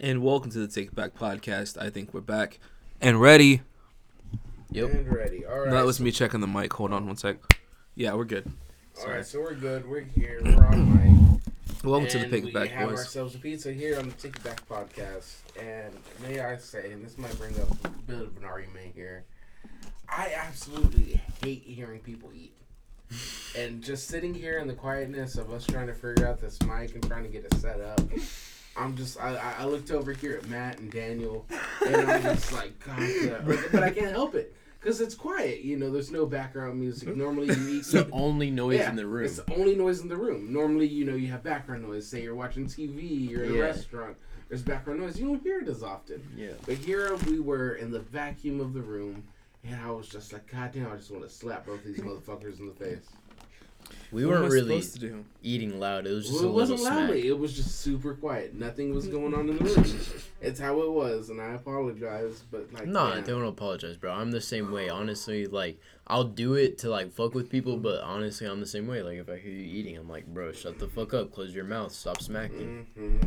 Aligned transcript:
and 0.00 0.22
welcome 0.22 0.50
to 0.50 0.58
the 0.58 0.66
Take 0.66 0.94
Back 0.94 1.14
podcast. 1.14 1.80
I 1.80 1.90
think 1.90 2.14
we're 2.14 2.22
back 2.22 2.58
and 3.02 3.20
ready. 3.20 3.60
Yep. 4.70 4.90
And 4.94 5.14
ready. 5.14 5.44
All 5.44 5.60
right. 5.60 5.70
That 5.70 5.84
was 5.84 6.00
me 6.00 6.10
checking 6.10 6.40
the 6.40 6.46
mic. 6.46 6.72
Hold 6.72 6.92
on 6.92 7.06
one 7.06 7.18
sec. 7.18 7.36
Yeah, 7.94 8.14
we're 8.14 8.24
good. 8.24 8.50
All 9.02 9.08
right, 9.08 9.26
so 9.26 9.40
we're 9.40 9.54
good. 9.54 9.86
We're 9.86 10.00
here. 10.00 10.40
We're 10.42 10.66
on 10.66 10.94
mic. 10.94 11.40
Welcome 11.84 12.08
to 12.08 12.18
the 12.18 12.24
And 12.24 12.32
Take 12.32 12.46
It 12.46 12.54
we 12.54 12.68
have 12.68 12.88
ourselves 12.88 13.34
a 13.34 13.38
pizza 13.38 13.72
here 13.72 13.98
on 13.98 14.08
the 14.08 14.14
Take 14.14 14.42
Back 14.42 14.66
podcast. 14.66 15.36
And 15.60 15.92
may 16.22 16.40
I 16.40 16.56
say, 16.56 16.92
and 16.92 17.04
this 17.04 17.18
might 17.18 17.36
bring 17.38 17.54
up 17.60 17.70
a 17.84 17.88
bit 17.88 18.22
of 18.22 18.36
an 18.38 18.44
argument 18.44 18.92
here, 18.94 19.24
I 20.08 20.32
absolutely 20.34 21.20
hate 21.44 21.62
hearing 21.62 22.00
people 22.00 22.30
eat. 22.34 22.54
and 23.58 23.82
just 23.82 24.08
sitting 24.08 24.32
here 24.32 24.58
in 24.60 24.66
the 24.66 24.74
quietness 24.74 25.36
of 25.36 25.52
us 25.52 25.66
trying 25.66 25.88
to 25.88 25.94
figure 25.94 26.26
out 26.26 26.40
this 26.40 26.58
mic 26.62 26.94
and 26.94 27.06
trying 27.06 27.24
to 27.24 27.28
get 27.28 27.44
it 27.44 27.54
set 27.54 27.80
up. 27.82 28.00
I'm 28.76 28.96
just 28.96 29.18
I, 29.20 29.36
I- 29.58 29.64
looked 29.64 29.90
over 29.90 30.12
here 30.12 30.36
at 30.36 30.48
Matt 30.48 30.78
and 30.78 30.90
Daniel 30.90 31.44
and 31.86 31.96
I'm 32.10 32.22
just 32.22 32.52
like 32.60 32.78
God 32.84 33.44
but 33.72 33.82
I 33.82 33.90
can't 33.90 34.12
help 34.12 34.34
it 34.34 34.54
because 34.80 35.00
it's 35.00 35.14
quiet 35.14 35.62
you 35.62 35.76
know 35.76 35.90
there's 35.90 36.10
no 36.10 36.24
background 36.24 36.78
music 36.80 37.14
normally 37.16 37.48
you 37.48 37.68
eat 37.68 37.78
It's 37.80 37.92
the 37.92 38.08
only 38.12 38.50
noise 38.50 38.78
yeah, 38.78 38.90
in 38.90 38.96
the 38.96 39.06
room. 39.06 39.24
It's 39.26 39.36
the 39.36 39.52
only 39.54 39.74
noise 39.74 40.00
in 40.00 40.08
the 40.08 40.16
room. 40.16 40.52
Normally, 40.52 40.86
you 40.86 41.04
know, 41.04 41.14
you 41.14 41.28
have 41.28 41.42
background 41.42 41.82
noise. 41.82 42.06
Say 42.06 42.22
you're 42.22 42.34
watching 42.34 42.66
TV, 42.66 43.28
you're 43.28 43.44
in 43.44 43.54
Yeah. 43.54 43.60
a 43.60 43.64
restaurant. 43.64 44.16
There's 44.48 44.62
background 44.62 45.00
noise. 45.00 45.18
You 45.20 45.26
don't 45.26 45.42
hear 45.42 45.60
it 45.60 45.68
as 45.68 45.82
often. 45.82 46.22
Yeah. 46.36 46.52
But 46.66 46.76
here 46.76 47.14
we 47.26 47.38
were 47.40 47.74
in 47.74 47.90
the 47.90 48.00
vacuum 48.00 48.60
of 48.60 48.72
the 48.72 48.80
room, 48.82 49.22
and 49.64 49.80
I 49.80 49.90
was 49.90 50.08
just 50.08 50.32
like, 50.32 50.50
God 50.50 50.72
damn, 50.72 50.90
I 50.90 50.96
just 50.96 51.10
want 51.10 51.22
to 51.24 51.30
slap 51.30 51.66
both 51.66 51.84
these 51.84 51.98
motherfuckers 51.98 52.58
in 52.58 52.66
the 52.66 52.72
face. 52.74 53.06
We 54.12 54.26
What 54.26 54.40
weren't 54.40 54.52
really 54.52 54.80
to 54.82 54.98
do? 54.98 55.24
eating 55.42 55.78
loud. 55.78 56.06
It 56.06 56.12
was 56.12 56.26
just 56.26 56.40
Well, 56.40 56.48
a 56.48 56.52
it 56.52 56.54
wasn't 56.54 56.80
smack. 56.80 56.92
loudly. 56.94 57.28
It 57.28 57.38
was 57.38 57.52
just 57.54 57.80
super 57.80 58.14
quiet. 58.14 58.54
Nothing 58.54 58.94
was 58.94 59.06
going 59.08 59.34
on 59.34 59.48
in 59.48 59.56
the 59.58 59.64
room. 59.64 59.84
It's 60.40 60.58
how 60.58 60.80
it 60.82 60.90
was, 60.90 61.30
and 61.30 61.40
I 61.40 61.54
apologize, 61.54 62.42
but 62.50 62.72
like, 62.72 62.86
Nah, 62.86 63.20
don't 63.20 63.44
apologize, 63.44 63.96
bro. 63.96 64.12
I'm 64.12 64.30
the 64.30 64.40
same 64.40 64.70
way. 64.72 64.88
Honestly, 64.88 65.46
like 65.46 65.78
I'll 66.06 66.24
do 66.24 66.54
it 66.54 66.78
to 66.78 66.88
like 66.90 67.12
fuck 67.12 67.34
with 67.34 67.48
people, 67.50 67.76
but 67.76 68.02
honestly, 68.02 68.46
I'm 68.46 68.60
the 68.60 68.66
same 68.66 68.86
way. 68.86 69.02
Like 69.02 69.18
if 69.18 69.28
I 69.28 69.36
hear 69.36 69.52
you 69.52 69.64
eating, 69.64 69.96
I'm 69.96 70.08
like, 70.08 70.26
bro, 70.26 70.52
shut 70.52 70.78
the 70.78 70.88
fuck 70.88 71.14
up, 71.14 71.32
close 71.32 71.54
your 71.54 71.64
mouth, 71.64 71.92
stop 71.92 72.20
smacking. 72.20 72.86
hmm 72.96 73.18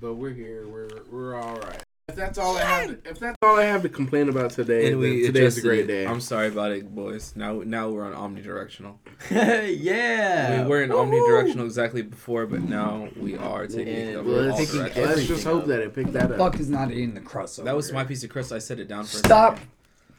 But 0.00 0.14
we're 0.14 0.34
here. 0.34 0.66
We're 0.66 0.88
we're 1.10 1.34
all 1.36 1.56
right. 1.56 1.82
If 2.08 2.16
that's 2.16 2.36
all 2.36 2.56
I 2.58 2.62
have, 2.64 2.86
to, 3.04 3.08
if 3.10 3.20
that's 3.20 3.36
all 3.42 3.60
I 3.60 3.64
have 3.64 3.82
to 3.82 3.88
complain 3.88 4.28
about 4.28 4.50
today, 4.50 4.86
And 4.92 4.94
then 4.94 5.10
we 5.10 5.22
today's 5.22 5.56
a 5.58 5.60
great 5.62 5.86
day. 5.86 6.04
I'm 6.04 6.20
sorry 6.20 6.48
about 6.48 6.72
it, 6.72 6.92
boys. 6.92 7.32
Now, 7.36 7.62
now 7.64 7.90
we're 7.90 8.04
on 8.04 8.12
omnidirectional. 8.12 8.96
yeah. 9.30 10.62
we 10.64 10.68
weren't 10.68 10.90
omnidirectional 10.90 11.64
exactly 11.64 12.02
before, 12.02 12.46
but 12.46 12.62
now 12.62 13.08
we 13.16 13.36
are 13.36 13.68
taking 13.68 13.88
And 13.94 14.08
it 14.10 14.16
over 14.16 14.30
let's, 14.30 14.52
all 14.52 14.58
picking 14.58 14.78
directions. 14.80 15.06
let's 15.06 15.26
just 15.28 15.44
hope 15.44 15.62
up. 15.62 15.68
that 15.68 15.80
it 15.80 15.94
picked 15.94 16.12
that 16.14 16.32
up. 16.32 16.38
Fuck 16.38 16.58
is 16.58 16.68
not 16.68 16.90
eating 16.90 17.14
the 17.14 17.20
crust. 17.20 17.60
Over 17.60 17.66
That 17.66 17.76
was 17.76 17.86
here. 17.86 17.94
my 17.94 18.04
piece 18.04 18.24
of 18.24 18.30
crust. 18.30 18.50
I 18.50 18.58
set 18.58 18.80
it 18.80 18.88
down 18.88 19.04
for. 19.04 19.18
Stop 19.18 19.54
second. 19.58 19.68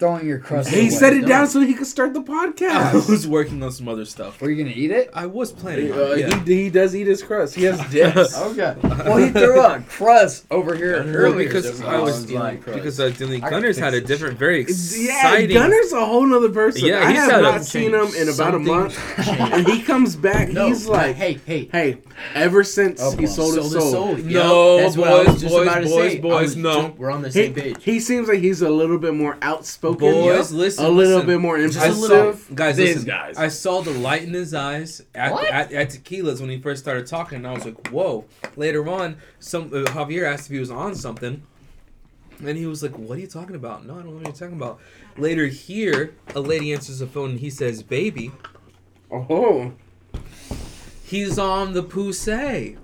Throwing 0.03 0.27
your 0.27 0.39
crust. 0.39 0.69
He 0.69 0.81
away. 0.81 0.89
set 0.89 1.13
it 1.13 1.21
No. 1.21 1.27
down 1.29 1.47
so 1.47 1.61
he 1.61 1.73
could 1.73 1.87
start 1.87 2.13
the 2.13 2.19
I 2.19 2.23
podcast. 2.23 3.09
was 3.09 3.25
working 3.25 3.63
on 3.63 3.71
some 3.71 3.87
other 3.87 4.03
stuff. 4.03 4.41
Were 4.41 4.49
you 4.49 4.61
gonna 4.61 4.75
eat 4.75 4.91
it? 4.91 5.09
I 5.13 5.27
was 5.27 5.53
planning 5.53 5.93
on 5.93 5.97
Uh, 5.97 6.01
it. 6.03 6.19
Yeah. 6.19 6.43
he, 6.43 6.63
he 6.63 6.69
does 6.69 6.93
eat 6.93 7.07
his 7.07 7.23
crust. 7.23 7.55
He 7.55 7.63
has 7.63 7.79
dips. 7.91 8.37
Okay. 8.37 8.75
Well, 8.83 9.17
he 9.17 9.29
threw 9.29 9.61
a 9.61 9.79
crust 9.87 10.45
over 10.51 10.75
here 10.75 10.97
Gunner- 10.97 11.23
Well, 11.23 11.31
earlier. 11.33 11.47
because 11.47 11.81
I 11.81 11.99
was 11.99 12.29
like, 12.29 12.63
crust. 12.63 12.77
because 12.77 12.99
I 12.99 13.05
was 13.05 13.17
dealing. 13.17 13.39
Gunners 13.41 13.77
fix 13.77 13.85
had 13.85 13.93
a 13.93 14.01
different, 14.01 14.33
shit. 14.33 14.39
very 14.39 14.57
yeah, 14.59 14.65
exciting. 14.65 15.55
Gunner's 15.57 15.93
a 15.93 16.05
whole 16.05 16.25
nother 16.25 16.49
person. 16.49 16.85
Yeah, 16.85 16.99
I 17.07 17.11
have 17.11 17.41
not 17.41 17.61
a- 17.61 17.63
seen 17.63 17.93
him 17.93 18.07
in 18.15 18.27
about 18.27 18.55
a 18.55 18.59
month, 18.59 18.99
and 19.39 19.65
he 19.67 19.81
comes 19.81 20.17
back. 20.17 20.49
No, 20.49 20.67
he's 20.67 20.85
like, 20.85 21.15
hey, 21.15 21.39
hey, 21.45 21.69
hey, 21.71 21.97
ever 22.35 22.63
since 22.65 22.99
Oh, 23.01 23.15
he 23.15 23.25
sold 23.25 23.55
his 23.55 23.71
sold 23.71 23.73
his 23.73 23.83
soul, 23.83 23.91
soul. 23.91 24.15
No, 24.17 24.75
Yep, 24.77 24.83
that's 24.83 24.97
what 24.97 25.07
I 25.07 25.11
boys, 25.23 25.27
was 25.33 25.41
just 25.41 25.53
boys, 25.55 25.67
about 25.67 25.75
to 25.75 25.87
boys, 25.89 26.11
say. 26.11 26.19
Boys, 26.19 26.55
no. 26.57 26.93
we're 26.97 27.09
on 27.11 27.21
the 27.21 27.31
same 27.31 27.53
page. 27.53 27.77
he 27.83 27.99
seems 27.99 28.27
like 28.27 28.39
he's 28.39 28.61
a 28.61 28.69
little 28.69 28.97
bit 28.97 29.13
more 29.13 29.37
outspoken. 29.41 29.92
Boys, 29.95 30.51
listen, 30.51 30.85
a 30.85 30.89
little 30.89 31.13
listen. 31.15 31.27
bit 31.27 31.39
more 31.39 31.57
Just 31.57 31.77
a 31.77 31.85
impulsive. 31.85 32.55
Guys, 32.55 32.77
These 32.77 32.95
listen, 32.95 33.07
guys. 33.07 33.37
I 33.37 33.47
saw 33.47 33.81
the 33.81 33.91
light 33.91 34.23
in 34.23 34.33
his 34.33 34.53
eyes 34.53 35.01
at, 35.15 35.31
at, 35.45 35.71
at 35.71 35.89
tequilas 35.89 36.39
when 36.41 36.49
he 36.49 36.59
first 36.59 36.81
started 36.83 37.07
talking, 37.07 37.37
and 37.37 37.47
I 37.47 37.53
was 37.53 37.65
like, 37.65 37.89
"Whoa!" 37.89 38.25
Later 38.55 38.87
on, 38.89 39.17
some 39.39 39.65
uh, 39.67 39.85
Javier 39.91 40.23
asked 40.31 40.47
if 40.47 40.53
he 40.53 40.59
was 40.59 40.71
on 40.71 40.95
something, 40.95 41.43
and 42.45 42.57
he 42.57 42.65
was 42.65 42.83
like, 42.83 42.97
"What 42.97 43.17
are 43.17 43.21
you 43.21 43.27
talking 43.27 43.55
about?" 43.55 43.85
No, 43.85 43.93
I 43.93 43.97
don't 43.97 44.07
know 44.07 44.11
what 44.15 44.23
you're 44.23 44.33
talking 44.33 44.57
about. 44.57 44.79
Later 45.17 45.47
here, 45.47 46.15
a 46.35 46.39
lady 46.41 46.73
answers 46.73 46.99
the 46.99 47.07
phone 47.07 47.31
and 47.31 47.39
he 47.39 47.49
says, 47.49 47.83
"Baby." 47.83 48.31
Oh, 49.11 49.73
He's 51.05 51.37
on 51.37 51.73
the 51.73 51.83
poussey. 51.83 52.77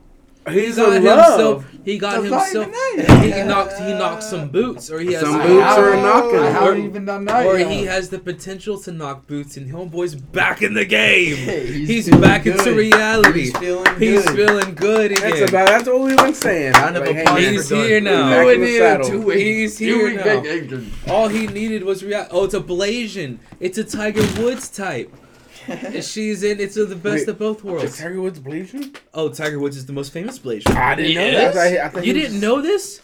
He's 0.50 0.75
He 0.77 0.81
got 0.81 0.88
in 0.95 1.03
himself. 1.03 1.39
love. 1.39 1.66
He 1.85 1.97
got 1.97 2.22
That's 2.22 2.51
himself. 2.51 2.67
even 2.97 3.22
He 3.23 3.29
nice. 3.29 3.45
knocked. 3.47 3.79
He 3.79 3.94
knocked 3.94 4.23
some 4.23 4.50
boots, 4.50 4.91
or 4.91 5.00
he 5.00 5.13
has 5.13 5.22
Some 5.23 5.31
some 5.33 5.41
boots 5.47 5.63
I 5.63 5.79
are 5.81 5.95
knocking. 5.95 6.39
I 6.39 6.50
haven't 6.51 6.67
Or- 6.81 6.85
even 6.85 7.05
done 7.05 7.25
that 7.25 7.45
or 7.45 7.57
yet. 7.57 7.72
he 7.72 7.85
has 7.85 8.09
the 8.09 8.19
potential 8.19 8.78
to 8.81 8.91
knock 8.91 9.28
boots, 9.28 9.57
and 9.57 9.72
homeboy's 9.72 10.16
back 10.16 10.61
in 10.61 10.73
the 10.73 10.85
game. 10.85 11.35
Hey, 11.35 11.66
he's 11.85 12.05
feeling 12.05 12.22
back 12.22 12.44
good. 12.44 12.57
into 12.59 12.73
reality. 12.73 13.39
He's 13.41 13.57
feeling 13.57 13.99
He's 13.99 14.25
good. 14.25 14.35
feeling 14.35 14.75
good 14.75 15.11
again. 15.13 15.29
That's 15.31 15.49
about. 15.51 15.67
That's 15.67 15.88
what 15.88 15.99
we've 16.01 16.17
been 16.17 16.33
saying. 16.33 16.73
Round 16.73 16.97
of 16.97 17.05
Like, 17.05 17.16
hey, 17.16 17.51
He's 17.51 17.69
here 17.69 18.01
now. 18.01 18.29
Back 18.29 18.45
You 18.45 18.51
in 18.51 18.59
the 18.61 18.66
need 18.67 18.75
a 18.75 18.79
saddle. 18.79 19.09
two-week- 19.09 19.38
He's 19.39 19.78
here 19.78 20.13
now. 20.13 20.83
All 21.07 21.28
he 21.28 21.47
needed 21.47 21.83
was 21.83 22.03
react. 22.03 22.29
Oh, 22.33 22.44
it's 22.45 22.53
a 22.53 22.59
Blasian. 22.59 23.38
It's 23.59 23.78
a 23.78 23.83
Tiger 23.83 24.23
Woods 24.41 24.69
type. 24.69 25.11
She's 26.02 26.44
in. 26.44 26.59
It's 26.59 26.75
the 26.75 26.85
best 26.96 27.03
Wait, 27.03 27.28
of 27.28 27.40
both 27.40 27.57
Is 27.59 27.63
worlds. 27.63 27.97
Tiger 27.97 28.22
Woods 28.22 28.40
bleaching? 28.40 28.96
Oh, 29.13 29.30
Tiger 29.30 29.59
Woods 29.59 29.78
is 29.78 29.85
the 29.85 29.94
most 29.94 30.12
famous 30.12 30.40
Blasian. 30.40 30.75
I 30.75 30.96
didn't 30.96 31.16
know 31.16 31.25
Yes? 31.25 31.53
that. 31.53 31.62
I, 31.68 31.69
thought- 31.75 31.85
I 31.85 31.90
thought 31.90 32.06
You 32.06 32.13
didn't 32.13 32.40
know 32.40 32.62
this? 32.62 33.02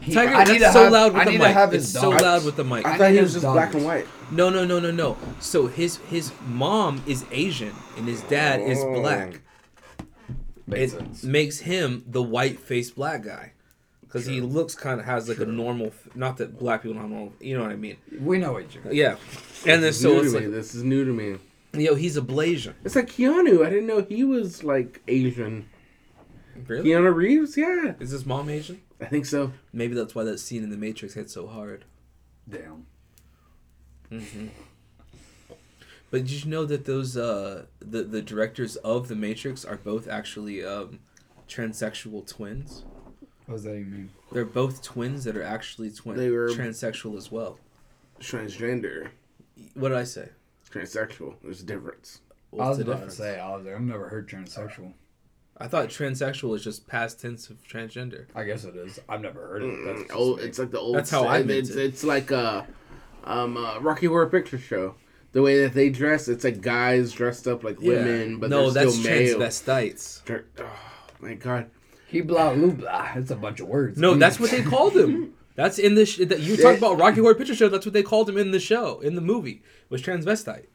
He- 0.00 0.12
Tiger, 0.14 0.34
I 0.34 0.44
need 0.44 0.58
that's 0.60 0.72
so 0.74 0.84
have- 0.84 0.92
loud 0.92 1.12
with 1.14 1.22
I 1.22 1.24
the 1.24 1.38
mic. 1.38 1.56
It's 1.56 1.72
his 1.74 1.92
so 1.92 2.10
loud 2.10 2.44
with 2.44 2.56
the 2.56 2.64
mic. 2.64 2.86
I 2.86 2.94
I 2.94 2.98
thought 2.98 3.10
he 3.12 3.20
was 3.20 3.32
his 3.34 3.42
just 3.42 3.52
black 3.52 3.74
and 3.74 3.84
white. 3.84 4.06
No, 4.30 4.50
no, 4.50 4.64
no, 4.64 4.78
no, 4.80 4.90
no. 4.90 5.16
So 5.40 5.66
his 5.66 5.96
his 6.08 6.32
mom 6.46 7.02
is 7.06 7.24
Asian 7.30 7.72
and 7.96 8.06
his 8.06 8.22
dad 8.22 8.60
is 8.60 8.78
Oh. 8.80 8.92
black. 9.00 9.40
Makes 10.66 10.92
it 10.94 10.96
sense. 10.98 11.24
makes 11.24 11.58
him 11.60 12.04
the 12.06 12.22
white 12.22 12.58
faced 12.58 12.94
black 12.96 13.22
guy 13.24 13.52
because 14.00 14.24
he 14.26 14.40
looks 14.40 14.74
kind 14.74 14.98
of 14.98 15.04
has 15.06 15.28
like 15.28 15.38
a 15.38 15.44
normal. 15.46 15.92
Not 16.14 16.38
that 16.38 16.58
black 16.58 16.82
people 16.82 16.94
don't 16.94 17.02
have 17.02 17.10
normal. 17.10 17.32
You 17.40 17.56
know 17.56 17.62
what 17.64 17.72
I 17.72 17.76
mean? 17.76 17.96
We 18.20 18.38
know 18.38 18.58
each 18.58 18.76
other. 18.78 18.94
Yeah. 18.94 19.16
And 19.66 19.66
then 19.66 19.80
This 19.82 19.96
is 19.96 20.02
so 20.02 20.12
new 20.14 20.20
it's 20.22 20.32
to 20.32 20.40
me. 20.40 20.46
like, 20.46 20.54
This 20.54 20.74
is 20.74 20.82
new 20.82 21.04
to 21.04 21.12
me. 21.12 21.36
Yo, 21.80 21.94
he's 21.94 22.16
a 22.16 22.22
Blasian. 22.22 22.74
It's 22.84 22.96
like 22.96 23.08
Keanu. 23.08 23.64
I 23.66 23.70
didn't 23.70 23.86
know 23.86 24.02
he 24.02 24.24
was 24.24 24.62
like 24.64 25.02
Asian. 25.08 25.68
Really? 26.66 26.90
Keanu 26.90 27.14
Reeves? 27.14 27.56
Yeah, 27.56 27.94
Is 28.00 28.10
his 28.10 28.24
mom 28.26 28.48
Asian? 28.48 28.80
I 29.00 29.06
think 29.06 29.26
so. 29.26 29.52
Maybe 29.72 29.94
that's 29.94 30.14
why 30.14 30.24
that 30.24 30.38
scene 30.38 30.62
in 30.62 30.70
The 30.70 30.76
Matrix 30.76 31.14
hit 31.14 31.28
so 31.30 31.46
hard. 31.46 31.84
Damn. 32.48 32.86
hmm 34.10 34.46
But 36.10 36.22
did 36.26 36.44
you 36.44 36.50
know 36.50 36.64
that 36.64 36.84
those 36.84 37.16
uh 37.16 37.66
the 37.80 38.04
the 38.04 38.22
directors 38.22 38.76
of 38.76 39.08
The 39.08 39.16
Matrix 39.16 39.64
are 39.64 39.76
both 39.76 40.06
actually 40.06 40.64
um 40.64 41.00
transsexual 41.48 42.26
twins? 42.26 42.84
What 43.46 43.56
does 43.56 43.64
that 43.64 43.72
even 43.74 43.90
mean? 43.92 44.10
They're 44.32 44.44
both 44.44 44.82
twins 44.82 45.24
that 45.24 45.36
are 45.36 45.42
actually 45.42 45.90
twin 45.90 46.16
They 46.16 46.30
were- 46.30 46.48
transsexual 46.48 47.16
as 47.18 47.30
well. 47.32 47.58
Transgender, 48.20 49.08
What 49.74 49.88
did 49.90 49.98
I 49.98 50.04
say? 50.04 50.28
Transsexual. 50.74 51.34
There's 51.42 51.60
a 51.62 51.64
difference. 51.66 52.20
I 52.52 52.68
was 52.68 52.78
the 52.78 52.84
about 52.84 52.92
difference? 52.94 53.16
to 53.16 53.22
say, 53.22 53.38
I 53.40 53.56
was 53.56 53.64
like, 53.66 53.74
I've 53.74 53.80
never 53.80 54.08
heard 54.08 54.28
transsexual. 54.28 54.92
I 55.56 55.68
thought 55.68 55.88
transsexual 55.88 56.54
is 56.56 56.64
just 56.64 56.86
past 56.86 57.20
tense 57.20 57.48
of 57.48 57.62
transgender. 57.66 58.26
I 58.34 58.44
guess 58.44 58.64
it 58.64 58.74
is. 58.76 58.98
I've 59.08 59.20
never 59.20 59.40
heard 59.46 59.62
it. 59.62 59.84
That's 59.84 60.00
Mm, 60.00 60.06
just 60.08 60.12
oh, 60.18 60.36
me. 60.36 60.42
it's 60.42 60.58
like 60.58 60.70
the 60.72 60.80
old. 60.80 60.96
That's 60.96 61.10
how 61.10 61.26
I 61.28 61.38
meant 61.38 61.50
it's, 61.52 61.70
it. 61.70 61.78
it's 61.78 62.04
like 62.04 62.30
a 62.32 62.66
um, 63.24 63.56
uh, 63.56 63.78
Rocky 63.80 64.06
Horror 64.06 64.26
Picture 64.28 64.58
Show. 64.58 64.96
The 65.32 65.42
way 65.42 65.60
that 65.62 65.74
they 65.74 65.90
dress, 65.90 66.28
it's 66.28 66.44
like 66.44 66.60
guys 66.60 67.12
dressed 67.12 67.48
up 67.48 67.64
like 67.64 67.80
women, 67.80 68.38
but 68.38 68.50
no, 68.50 68.70
they're 68.70 68.84
that's 68.84 68.96
still 68.98 69.10
male. 69.12 69.38
transvestites. 69.38 70.24
They're- 70.24 70.46
Oh 70.60 70.68
my 71.20 71.34
god! 71.34 71.70
he 72.06 72.20
blah 72.20 72.54
blah 72.54 72.68
blah. 72.70 73.12
It's 73.16 73.30
a 73.30 73.36
bunch 73.36 73.60
of 73.60 73.66
words. 73.68 73.98
No, 73.98 74.14
that's 74.14 74.38
what 74.38 74.50
they 74.50 74.62
called 74.62 74.96
him. 74.96 75.34
That's 75.56 75.78
in 75.78 75.94
the 75.94 76.04
sh- 76.04 76.18
that 76.26 76.40
you 76.40 76.56
talked 76.56 76.78
about 76.78 76.98
Rocky 76.98 77.20
Horror 77.20 77.34
Picture 77.36 77.54
Show. 77.54 77.68
That's 77.68 77.86
what 77.86 77.92
they 77.92 78.02
called 78.02 78.28
him 78.28 78.36
in 78.36 78.50
the 78.50 78.58
show, 78.60 79.00
in 79.00 79.14
the 79.14 79.20
movie, 79.20 79.62
was 79.88 80.02
transvestite. 80.02 80.66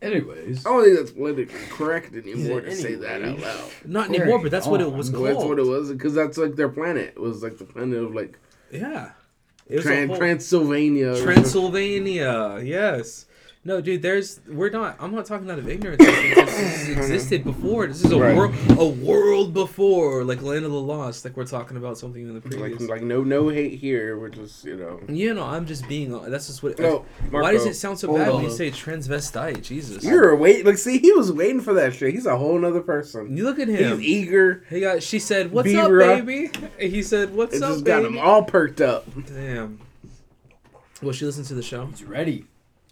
Anyways, 0.00 0.64
I 0.64 0.70
don't 0.70 0.84
think 0.84 0.96
that's 0.98 1.10
politically 1.10 1.58
correct 1.70 2.14
anymore 2.14 2.60
to 2.60 2.72
say 2.74 2.94
that 2.94 3.22
out 3.22 3.40
loud. 3.40 3.70
Not 3.84 4.08
Where 4.10 4.20
anymore, 4.22 4.38
but 4.40 4.52
that's 4.52 4.66
what 4.68 4.80
it 4.80 4.86
on? 4.86 4.96
was 4.96 5.10
Well, 5.10 5.22
called. 5.22 5.36
that's 5.36 5.44
what 5.48 5.58
it 5.58 5.66
was 5.66 5.90
because 5.90 6.14
that's 6.14 6.38
like 6.38 6.54
their 6.54 6.68
planet. 6.68 7.14
It 7.16 7.20
was 7.20 7.42
like 7.42 7.58
the 7.58 7.64
planet 7.64 7.98
of 8.00 8.14
like 8.14 8.38
Yeah, 8.70 9.10
it 9.66 9.76
was 9.76 9.86
a 9.86 9.88
Tran- 9.90 10.06
whole- 10.08 10.16
Transylvania. 10.16 11.10
or 11.10 11.16
something. 11.16 11.34
Transylvania. 11.34 12.60
Yes, 12.62 13.26
No, 13.64 13.80
dude, 13.82 14.00
there's 14.00 14.40
we're 14.48 14.70
not. 14.70 14.96
I'm 14.98 15.14
not 15.14 15.26
talking 15.26 15.50
out 15.50 15.58
of 15.58 15.68
ignorance. 15.68 15.98
This 16.02 16.56
has 16.56 16.88
existed 16.88 17.44
before. 17.44 17.86
This 17.88 18.02
is 18.02 18.12
a 18.12 18.18
Right. 18.18 18.34
world, 18.34 18.54
a 18.78 18.86
world 18.86 19.52
before, 19.52 20.24
like 20.24 20.40
Land 20.40 20.64
of 20.64 20.70
the 20.70 20.80
Lost. 20.80 21.24
Like 21.24 21.36
we're 21.36 21.44
talking 21.44 21.76
about 21.76 21.98
something 21.98 22.22
in 22.22 22.28
the 22.28 22.34
Like, 22.34 22.44
previous. 22.44 22.82
like 22.88 23.02
no, 23.02 23.22
no 23.24 23.48
hate 23.48 23.78
here. 23.78 24.16
We're 24.18 24.28
just, 24.30 24.64
you 24.64 24.76
know. 24.76 25.00
you 25.08 25.34
know, 25.34 25.42
I'm 25.44 25.66
just 25.66 25.86
being. 25.88 26.14
Uh, 26.14 26.20
that's 26.30 26.46
just 26.46 26.62
what. 26.62 26.78
No, 26.78 27.04
why 27.30 27.52
does 27.52 27.66
it 27.66 27.74
sound 27.74 27.98
so 27.98 28.06
hold 28.06 28.20
bad 28.20 28.32
when 28.32 28.44
you 28.44 28.50
say 28.50 28.70
transvestite? 28.70 29.62
Jesus. 29.62 30.02
You're 30.04 30.34
wait. 30.36 30.64
Like, 30.64 30.78
see, 30.78 30.98
he 30.98 31.12
was 31.12 31.30
waiting 31.32 31.60
for 31.60 31.74
that 31.74 31.94
shit. 31.94 32.14
He's 32.14 32.26
a 32.26 32.38
whole 32.38 32.58
nother 32.58 32.80
person. 32.80 33.36
You 33.36 33.44
look 33.44 33.58
at 33.58 33.68
him. 33.68 33.98
He's 34.00 34.08
eager. 34.08 34.64
He 34.70 34.80
got. 34.80 35.02
She 35.02 35.18
said, 35.18 35.50
"What's 35.52 35.66
Beaver 35.68 36.00
up, 36.02 36.20
up. 36.20 36.26
baby?" 36.26 36.50
And 36.80 36.90
he 36.92 37.02
said, 37.02 37.34
"What's 37.34 37.56
It 37.56 37.62
up, 37.62 37.72
just 37.72 37.84
got 37.84 38.04
him 38.04 38.18
all 38.18 38.44
perked 38.44 38.80
up. 38.80 39.04
Damn. 39.26 39.80
Will 41.02 41.12
she 41.12 41.26
listen 41.26 41.44
to 41.44 41.54
the 41.54 41.62
show? 41.62 41.86
He's 41.86 42.04
ready. 42.04 42.44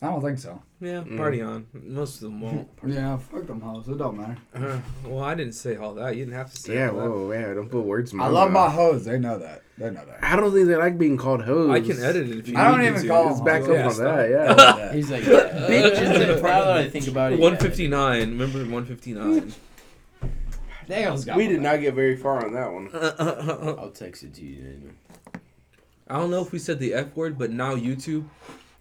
I 0.07 0.11
don't 0.13 0.23
think 0.23 0.39
so. 0.39 0.63
Yeah, 0.81 1.03
Mm. 1.05 1.17
party 1.17 1.41
on. 1.43 1.67
Most 1.73 2.17
of 2.17 2.21
them 2.23 2.41
won't. 2.41 2.69
Yeah, 2.87 3.17
fuck 3.17 3.47
them 3.47 3.61
hoes. 3.61 3.89
It 3.89 3.99
don't 3.99 4.17
matter. 4.19 4.37
Uh, 4.55 4.79
well, 5.05 5.25
I 5.25 5.35
didn't 5.35 5.55
say 5.55 5.77
all 5.77 5.95
that. 5.95 6.15
You 6.17 6.25
didn't 6.25 6.37
have 6.37 6.53
to 6.53 6.61
say 6.61 6.75
that. 6.75 6.79
Yeah, 6.81 6.91
all 6.91 6.97
that. 7.01 7.11
whoa, 7.11 7.33
yeah. 7.33 7.55
Don't 7.55 7.71
put 7.71 7.83
words 7.83 8.13
in 8.13 8.19
my 8.19 8.27
I 8.27 8.29
love 8.29 8.51
my 8.51 8.67
mouth. 8.67 8.73
hoes. 8.75 9.05
They 9.05 9.19
know 9.19 9.39
that. 9.39 9.63
They 9.79 9.91
know 9.91 10.05
that. 10.05 10.19
I 10.23 10.37
don't 10.37 10.53
think 10.53 10.69
they 10.69 10.77
like 10.77 10.99
being 10.99 11.17
called 11.17 11.43
hoes. 11.43 11.71
I 11.71 11.81
can 11.81 12.03
edit 12.03 12.29
it 12.31 12.39
if 12.39 12.49
you 12.49 12.55
want 12.55 12.57
to. 12.57 12.61
I 12.61 12.71
don't 12.71 12.79
need 12.81 12.85
me 12.85 12.89
even 12.91 13.03
to. 13.03 13.09
call 13.09 13.25
Let's 13.27 13.37
them 13.39 13.45
back 13.45 13.63
hoes. 13.63 13.69
up 13.71 13.75
Yeah, 13.77 13.87
on 13.87 13.93
stop. 13.93 14.05
that. 14.05 14.19
I 14.21 14.79
Yeah. 14.87 14.93
He's 14.93 15.11
like, 15.11 15.23
bitches. 15.23 16.43
Now 16.43 16.65
that 16.65 16.77
I 16.77 16.89
think 16.89 17.09
about 17.09 17.33
it, 17.33 17.39
159. 17.41 18.21
Remember 18.31 18.59
159. 18.59 19.53
Dale's 20.89 21.25
got 21.25 21.37
we 21.37 21.45
my 21.45 21.49
did 21.51 21.63
back. 21.63 21.73
not 21.75 21.81
get 21.81 21.95
very 21.95 22.17
far 22.17 22.45
on 22.47 22.53
that 22.55 22.73
one. 22.73 22.89
I'll 23.79 23.91
text 23.91 24.23
it 24.23 24.35
to 24.35 24.45
you. 24.45 24.59
Anyway. 24.65 24.93
I 26.09 26.19
don't 26.19 26.31
know 26.31 26.41
if 26.43 26.53
we 26.53 26.61
said 26.61 26.79
the 26.79 26.95
F 26.95 27.17
word, 27.17 27.37
but 27.37 27.51
now 27.51 27.75
YouTube 27.75 28.27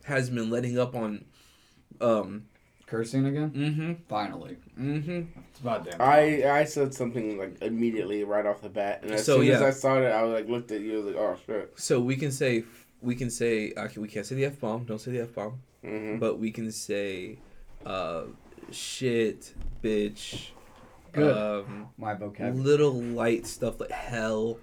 has 0.05 0.29
been 0.29 0.49
letting 0.49 0.79
up 0.79 0.95
on. 0.95 1.25
Um. 2.01 2.45
Cursing 2.87 3.25
again? 3.25 3.49
Mm-hmm. 3.51 3.93
Finally. 4.07 4.57
Mm-hmm. 4.79 5.39
It's 5.49 5.59
about 5.59 5.85
damn. 5.89 5.99
I 5.99 6.47
I 6.59 6.63
said 6.65 6.93
something 6.93 7.37
like 7.39 7.59
immediately 7.61 8.23
right 8.23 8.45
off 8.45 8.61
the 8.61 8.69
bat, 8.69 8.99
and 9.01 9.11
as 9.11 9.25
So, 9.25 9.41
soon 9.41 9.49
as. 9.51 9.61
I 9.61 9.71
saw 9.71 9.97
it, 9.99 10.05
I 10.05 10.21
was 10.23 10.33
like 10.33 10.47
looked 10.47 10.71
at 10.71 10.81
you, 10.81 10.93
I 10.93 10.97
was 10.97 11.05
like, 11.07 11.15
oh 11.15 11.37
shit. 11.47 11.73
So 11.77 11.99
we 11.99 12.15
can 12.15 12.31
say 12.31 12.63
we 13.01 13.15
can 13.15 13.31
say 13.31 13.73
okay, 13.75 13.99
we 13.99 14.07
can't 14.07 14.25
say 14.25 14.35
the 14.35 14.45
F 14.45 14.59
bomb. 14.59 14.83
Don't 14.85 14.99
say 15.01 15.11
the 15.11 15.21
F 15.21 15.33
bomb. 15.33 15.59
hmm 15.83 16.19
But 16.19 16.37
we 16.37 16.51
can 16.51 16.71
say, 16.71 17.39
uh, 17.85 18.25
shit, 18.71 19.53
bitch. 19.83 20.49
Good. 21.11 21.35
Um, 21.35 21.87
my 21.97 22.13
vocabulary. 22.13 22.57
little 22.63 22.93
light 22.93 23.47
stuff 23.47 23.79
like 23.79 23.89
hell. 23.91 24.59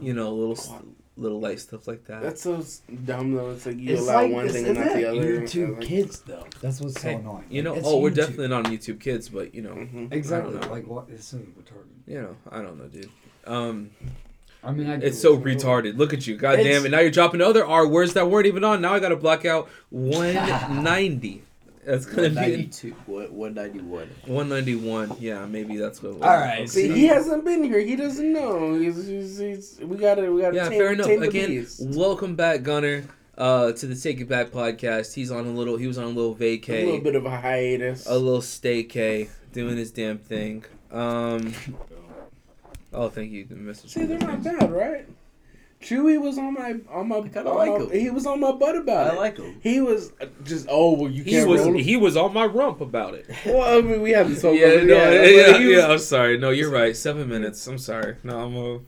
You 0.00 0.12
know, 0.14 0.34
little 0.34 0.52
s- 0.56 0.70
little 1.16 1.40
light 1.40 1.60
stuff 1.60 1.86
like 1.86 2.04
that. 2.06 2.22
That's 2.22 2.42
so 2.42 2.64
dumb 3.04 3.34
though. 3.34 3.50
It's 3.50 3.66
like 3.66 3.78
you 3.78 3.92
It's 3.92 4.02
allow 4.02 4.22
like 4.22 4.32
one 4.32 4.48
thing 4.48 4.66
and 4.66 4.78
isn't 4.78 4.96
the 4.96 5.08
other. 5.10 5.40
YouTube 5.40 5.78
Like, 5.78 5.86
kids 5.88 6.20
though. 6.20 6.46
That's 6.60 6.80
what's 6.80 7.00
so 7.00 7.08
Hey, 7.08 7.14
annoying. 7.16 7.44
you 7.50 7.62
know, 7.62 7.74
It's 7.74 7.86
oh, 7.86 7.98
we're 7.98 8.10
definitely 8.10 8.48
not 8.48 8.66
on 8.66 8.72
YouTube 8.72 8.98
Kids, 9.00 9.28
but 9.28 9.54
you 9.54 9.62
know, 9.62 9.74
mhm. 9.74 10.12
exactly 10.12 10.54
know. 10.58 10.70
like 10.70 10.86
what? 10.86 11.08
This 11.08 11.32
is 11.34 11.40
retarded. 11.40 11.86
you 12.06 12.22
know, 12.22 12.36
I 12.50 12.62
don't 12.62 12.78
know, 12.78 12.86
dude. 12.88 13.10
Um, 13.46 13.90
I 14.64 14.70
mean, 14.70 14.88
I 14.88 14.94
it's 14.94 15.20
so 15.20 15.36
retarded. 15.36 15.96
Look 15.98 16.12
at 16.14 16.26
you, 16.26 16.36
god 16.36 16.56
damn 16.56 16.86
it! 16.86 16.90
Now 16.90 17.00
you're 17.00 17.10
dropping 17.10 17.40
other 17.40 17.66
R 17.66 17.86
words 17.86 18.14
that 18.14 18.30
weren't 18.30 18.46
even 18.46 18.62
on. 18.64 18.80
Now 18.80 18.94
I 18.94 19.00
gotta 19.00 19.16
block 19.16 19.44
out 19.44 19.68
190. 19.90 21.42
That's 21.84 22.06
gonna 22.06 22.28
be 22.30 22.36
192. 22.36 22.90
What? 23.06 23.32
191. 23.32 24.08
191. 24.26 25.16
Yeah, 25.18 25.46
maybe 25.46 25.76
that's 25.76 26.02
what. 26.02 26.10
it 26.10 26.14
was. 26.18 26.22
All 26.22 26.36
right, 26.36 26.68
See, 26.68 26.88
he 26.92 27.06
hasn't 27.06 27.44
been 27.44 27.64
here. 27.64 27.80
He 27.80 27.96
doesn't 27.96 28.32
know. 28.32 28.74
He's, 28.78 29.06
he's, 29.06 29.38
he's, 29.38 29.80
we 29.82 29.96
gotta, 29.96 30.30
we 30.32 30.42
gotta. 30.42 30.54
Yeah, 30.56 30.68
tame, 30.68 30.78
fair 30.78 30.92
enough. 30.92 31.06
tame 31.06 31.22
Again, 31.22 31.48
beast. 31.48 31.80
welcome 31.84 32.36
back, 32.36 32.62
Gunner, 32.62 33.04
uh, 33.36 33.72
to 33.72 33.86
the 33.86 33.96
Take 33.96 34.20
It 34.20 34.28
Back 34.28 34.50
podcast. 34.50 35.12
He's 35.14 35.32
on 35.32 35.44
a 35.46 35.50
little. 35.50 35.76
He 35.76 35.88
was 35.88 35.98
on 35.98 36.04
a 36.04 36.08
little 36.08 36.36
vacay. 36.36 36.82
a 36.82 36.84
little 36.84 37.00
bit 37.00 37.16
of 37.16 37.26
a 37.26 37.30
hiatus. 37.40 38.06
a 38.06 38.16
little 38.16 38.40
staycay, 38.40 39.28
doing 39.52 39.76
his 39.76 39.90
damn 39.90 40.18
thing. 40.18 40.64
Um. 40.90 41.52
Oh, 42.94 43.08
thank 43.08 43.30
you, 43.32 43.46
Mr. 43.46 43.88
See, 43.88 44.04
they're 44.04 44.18
not 44.18 44.42
bad, 44.42 44.70
right? 44.70 45.06
Chewy 45.82 46.20
was 46.20 46.38
on 46.38 46.54
my 46.54 46.76
on 46.90 47.08
my. 47.08 47.20
kinda 47.22 47.50
on 47.50 47.56
like 47.56 47.70
my- 47.70 47.78
him. 47.94 48.00
He 48.00 48.10
was 48.10 48.24
on 48.26 48.40
my 48.40 48.52
butt 48.52 48.76
about 48.76 49.08
it. 49.08 49.12
I 49.14 49.16
like 49.16 49.36
him. 49.36 49.58
He 49.62 49.80
was 49.80 50.12
uh, 50.20 50.26
just 50.44 50.66
oh 50.70 50.92
well 50.94 51.10
you 51.10 51.24
He 51.24 51.32
can't 51.32 51.48
was 51.48 51.60
roll. 51.62 51.76
he 51.78 51.96
was 51.96 52.16
on 52.16 52.32
my 52.32 52.46
rump 52.46 52.80
about 52.80 53.14
it. 53.14 53.26
well, 53.46 53.78
I 53.78 53.82
mean 53.82 54.00
we 54.00 54.12
had 54.12 54.28
this 54.28 54.42
whole 54.42 54.54
yeah, 54.54 54.76
conversation. 54.76 54.88
no, 54.88 54.94
yeah, 54.94 55.22
yeah, 55.24 55.52
but 55.52 55.60
he 55.60 55.66
was- 55.66 55.76
yeah, 55.78 55.86
I'm 55.88 55.98
sorry. 55.98 56.38
No, 56.38 56.50
you're 56.50 56.70
right. 56.70 56.96
Seven 56.96 57.28
minutes. 57.28 57.66
I'm 57.66 57.78
sorry. 57.78 58.16
No, 58.22 58.38
I'm 58.40 58.56
a. 58.56 58.80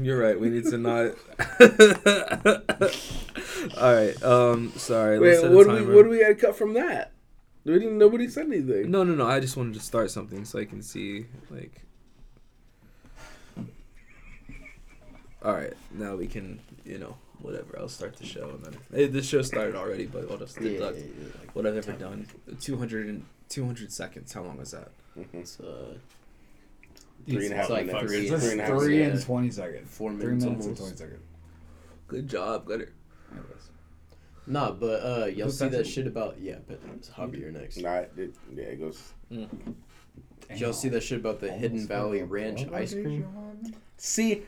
You're 0.00 0.18
right. 0.22 0.38
We 0.38 0.48
need 0.50 0.64
to 0.66 0.78
not. 0.78 1.14
All 3.78 3.94
right. 3.94 4.22
Um. 4.22 4.72
Sorry. 4.76 5.18
Let's 5.18 5.42
Wait, 5.42 5.48
set 5.48 5.50
what 5.52 5.66
a 5.66 5.68
do 5.68 5.72
we 5.74 5.78
timer. 5.80 5.94
what 5.96 6.02
do 6.04 6.08
we 6.10 6.20
got 6.20 6.28
to 6.28 6.34
cut 6.34 6.56
from 6.56 6.74
that? 6.74 7.12
We 7.64 7.74
didn't. 7.74 7.98
Nobody 7.98 8.28
said 8.28 8.46
anything. 8.46 8.90
No, 8.90 9.02
no, 9.04 9.14
no. 9.14 9.26
I 9.26 9.40
just 9.40 9.56
wanted 9.56 9.74
to 9.74 9.80
start 9.80 10.10
something 10.10 10.44
so 10.44 10.58
I 10.58 10.64
can 10.64 10.82
see 10.82 11.26
like. 11.50 11.82
All 15.42 15.52
right. 15.54 15.72
Now 15.92 16.16
we 16.16 16.26
can, 16.26 16.60
you 16.84 16.98
know, 16.98 17.16
whatever. 17.40 17.78
I'll 17.78 17.88
start 17.88 18.16
the 18.16 18.26
show 18.26 18.50
and 18.50 18.62
then 18.64 18.76
eh, 18.94 19.06
the 19.06 19.22
show 19.22 19.42
started 19.42 19.74
already, 19.74 20.06
but 20.06 20.30
I'll 20.30 20.36
just 20.38 20.58
deduct 20.58 20.98
yeah, 20.98 21.04
yeah, 21.04 21.28
like 21.40 21.54
what 21.54 21.66
I've 21.66 21.76
ever 21.76 21.92
done. 21.92 22.26
200, 22.60 23.06
and, 23.06 23.24
200 23.48 23.90
seconds. 23.92 24.32
How 24.32 24.42
long 24.42 24.60
is 24.60 24.72
that? 24.72 24.90
It's 25.32 25.58
uh, 25.60 25.94
Three 27.26 27.46
and 27.46 27.54
a 27.54 27.56
half 27.56 27.64
It's 27.64 27.70
like 27.70 27.86
minutes. 27.86 28.04
three- 28.06 28.28
It's 28.28 28.42
Three 28.42 28.52
and 28.52 28.60
a 28.60 28.64
half 28.64 28.78
three 28.80 29.02
and 29.02 29.22
twenty 29.22 29.50
seconds. 29.50 29.90
Four 29.94 30.10
Three 30.12 30.18
minutes 30.34 30.44
minutes 30.44 30.66
and 30.66 30.76
twenty 30.76 30.96
seconds. 30.96 31.22
Good 32.08 32.28
job, 32.28 32.66
Gunner. 32.66 32.88
nah, 34.46 34.72
but 34.72 34.86
uh, 35.04 35.26
y'all 35.26 35.44
Who's 35.46 35.58
see 35.58 35.64
that? 35.68 35.76
that 35.78 35.86
shit 35.86 36.06
about 36.06 36.38
yeah, 36.40 36.56
but 36.66 36.80
it's 36.96 37.08
Javier 37.10 37.52
next. 37.52 37.76
Nah, 37.78 37.96
it, 38.16 38.34
yeah, 38.54 38.64
it 38.64 38.80
goes. 38.80 39.12
Did 39.30 40.60
y'all 40.60 40.72
see 40.72 40.88
that 40.88 41.02
shit 41.02 41.20
about 41.20 41.40
the 41.40 41.52
Hidden 41.52 41.86
Valley 41.86 42.22
Ranch 42.22 42.66
ice 42.72 42.92
cream? 42.94 43.26
See, 43.98 44.42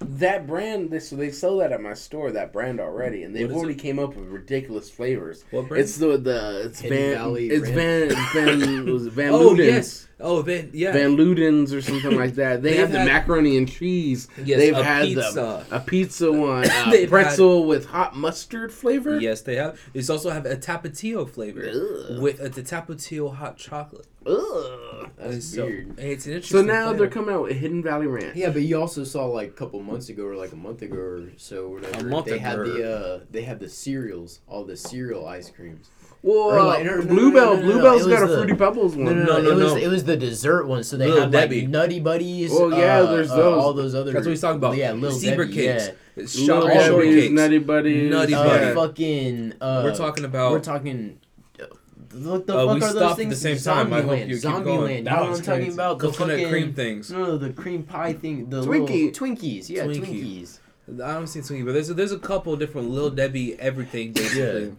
that 0.00 0.46
brand. 0.46 0.90
They 0.90 1.00
so 1.00 1.16
they 1.16 1.30
sell 1.30 1.58
that 1.58 1.72
at 1.72 1.80
my 1.80 1.94
store. 1.94 2.30
That 2.32 2.52
brand 2.52 2.80
already, 2.80 3.22
and 3.24 3.34
they've 3.34 3.50
already 3.50 3.74
came 3.74 3.98
up 3.98 4.14
with 4.16 4.26
ridiculous 4.28 4.90
flavors. 4.90 5.44
What 5.50 5.68
brand? 5.68 5.82
It's 5.82 5.96
the 5.96 6.16
the 6.18 6.62
it's 6.66 6.80
Hidden 6.80 6.98
Van 6.98 7.14
Valley 7.16 7.48
it's 7.50 7.68
Van 7.68 8.08
Ranch. 8.08 8.32
Van 8.32 8.92
was 8.92 9.06
it 9.06 9.12
Van 9.12 9.30
oh 9.32 9.50
Luden's. 9.50 9.58
yes. 9.58 10.07
Oh 10.20 10.42
Van. 10.42 10.70
Yeah. 10.72 10.92
Van 10.92 11.16
Luden's 11.16 11.72
or 11.72 11.80
something 11.80 12.16
like 12.16 12.34
that. 12.34 12.60
They 12.62 12.70
They've 12.72 12.78
have 12.80 12.92
the 12.92 12.98
had- 12.98 13.06
macaroni 13.08 13.56
and 13.56 13.68
cheese. 13.70 14.26
yes. 14.44 14.58
They've 14.58 14.76
a 14.76 14.82
had 14.82 15.04
pizza. 15.06 15.64
the 15.68 15.76
a 15.76 15.80
pizza 15.80 16.32
one, 16.32 16.64
a 16.64 16.86
They've 16.90 17.08
pretzel 17.08 17.66
with 17.66 17.86
hot 17.86 18.16
mustard 18.16 18.72
flavor. 18.72 19.20
Yes, 19.20 19.42
they 19.42 19.54
have. 19.56 19.78
They 19.92 20.00
also 20.12 20.30
have 20.30 20.44
a 20.46 20.56
tapatio 20.56 21.28
flavor 21.28 21.68
Ugh. 21.68 22.20
with 22.20 22.40
a 22.40 22.50
tapatio 22.50 23.34
hot 23.34 23.56
chocolate. 23.56 24.06
Ugh. 24.26 25.10
That's 25.16 25.54
so- 25.54 25.64
weird. 25.66 25.98
it's 25.98 26.26
an 26.26 26.32
interesting. 26.32 26.58
So 26.58 26.62
now 26.64 26.86
flavor. 26.88 26.98
they're 26.98 27.08
coming 27.10 27.34
out 27.34 27.42
with 27.44 27.56
Hidden 27.56 27.82
Valley 27.82 28.06
Ranch. 28.06 28.36
Yeah, 28.36 28.50
but 28.50 28.62
you 28.62 28.78
also 28.80 29.04
saw 29.04 29.26
like 29.26 29.48
a 29.48 29.52
couple 29.52 29.80
months 29.82 30.08
ago, 30.08 30.24
or 30.26 30.34
like 30.36 30.52
a 30.52 30.56
month 30.56 30.82
ago 30.82 30.96
or 30.96 31.28
so, 31.36 31.68
whatever. 31.68 32.06
A 32.06 32.10
month 32.10 32.26
they 32.26 32.38
had 32.38 32.58
the 32.58 32.92
uh, 32.96 33.20
they 33.30 33.42
had 33.42 33.60
the 33.60 33.68
cereals, 33.68 34.40
all 34.48 34.64
the 34.64 34.76
cereal 34.76 35.26
ice 35.26 35.48
creams. 35.50 35.90
Well, 36.22 36.36
Or 36.38 36.58
uh, 36.58 36.64
like- 36.64 36.84
no, 36.84 36.96
no, 36.96 37.00
no, 37.02 37.06
Bluebell, 37.06 37.54
no, 37.54 37.54
no, 37.54 37.60
no, 37.60 37.72
Bluebell's 37.72 38.06
got 38.08 38.22
a 38.24 38.26
the- 38.26 38.36
Fruity 38.38 38.54
Pebbles 38.54 38.96
one. 38.96 39.04
No, 39.04 39.12
no, 39.12 39.24
no, 39.24 39.24
No, 39.24 39.40
no, 39.40 39.50
it 39.50 39.54
was 39.54 39.72
it 39.84 39.88
was 39.88 40.04
the 40.04 40.16
dessert 40.16 40.66
one. 40.66 40.82
So 40.82 40.96
they 40.96 41.06
Lil 41.06 41.20
had 41.22 41.30
Debbie. 41.30 41.60
like 41.60 41.70
Nutty 41.70 42.00
Buddies. 42.00 42.50
Oh, 42.52 42.70
yeah, 42.76 42.98
uh, 42.98 43.06
there's 43.12 43.30
uh, 43.30 43.36
those. 43.36 43.62
all 43.62 43.72
those 43.72 43.94
other. 43.94 44.12
That's 44.12 44.26
what 44.26 44.30
he's 44.30 44.40
talking 44.40 44.56
about. 44.58 44.76
Yeah, 44.76 44.92
little 44.92 45.16
Zebra 45.16 45.44
Debbie, 45.46 45.56
cakes. 45.56 45.86
Yeah. 45.86 45.92
It's 46.16 46.36
Little 46.38 46.62
chocolate 46.62 46.74
Debbie, 46.74 46.94
shortcakes. 47.28 47.30
Nutty 47.32 47.58
Buddies. 47.58 48.10
Nutty 48.10 48.34
Uh, 48.34 48.44
Buddy. 48.44 48.74
fucking. 48.74 49.52
Uh, 49.60 49.80
We're 49.84 49.94
talking 49.94 50.24
about. 50.24 50.50
We're 50.50 50.58
talking. 50.60 51.20
uh, 51.60 51.66
What 52.14 52.46
the 52.48 52.56
Uh, 52.56 52.66
fuck 52.66 52.74
we 52.74 52.76
are 52.76 52.80
those 52.80 52.90
stopped 52.90 53.10
at 53.12 53.16
things? 53.18 53.30
the 53.42 53.56
same 53.56 53.58
time. 53.58 53.92
I 53.92 54.00
hope 54.00 54.10
Zombieland, 54.10 54.28
you 54.28 54.34
keep 54.34 54.42
going. 54.42 54.64
Zombieland. 54.64 54.96
You 54.98 55.02
know 55.04 55.20
what 55.22 55.36
I'm 55.38 55.42
talking 55.42 55.72
about? 55.72 55.98
The 56.00 56.08
coconut 56.10 56.30
fucking, 56.36 56.48
cream 56.50 56.74
things. 56.74 57.10
No, 57.12 57.38
the 57.38 57.50
cream 57.50 57.84
pie 57.84 58.12
thing. 58.14 58.50
The 58.50 58.62
Twinkie. 58.64 59.12
Twinkies. 59.14 59.68
Yeah, 59.70 59.84
Twinkies. 59.84 60.58
I 61.04 61.12
haven't 61.12 61.26
seen 61.28 61.42
Twinkie, 61.42 61.64
but 61.66 61.74
there's 61.74 61.90
a, 61.90 61.94
there's 61.94 62.12
a 62.12 62.18
couple 62.18 62.56
different 62.56 62.90
Lil 62.90 63.10
Debbie 63.10 63.54
everything 63.60 64.12
basically. 64.12 64.74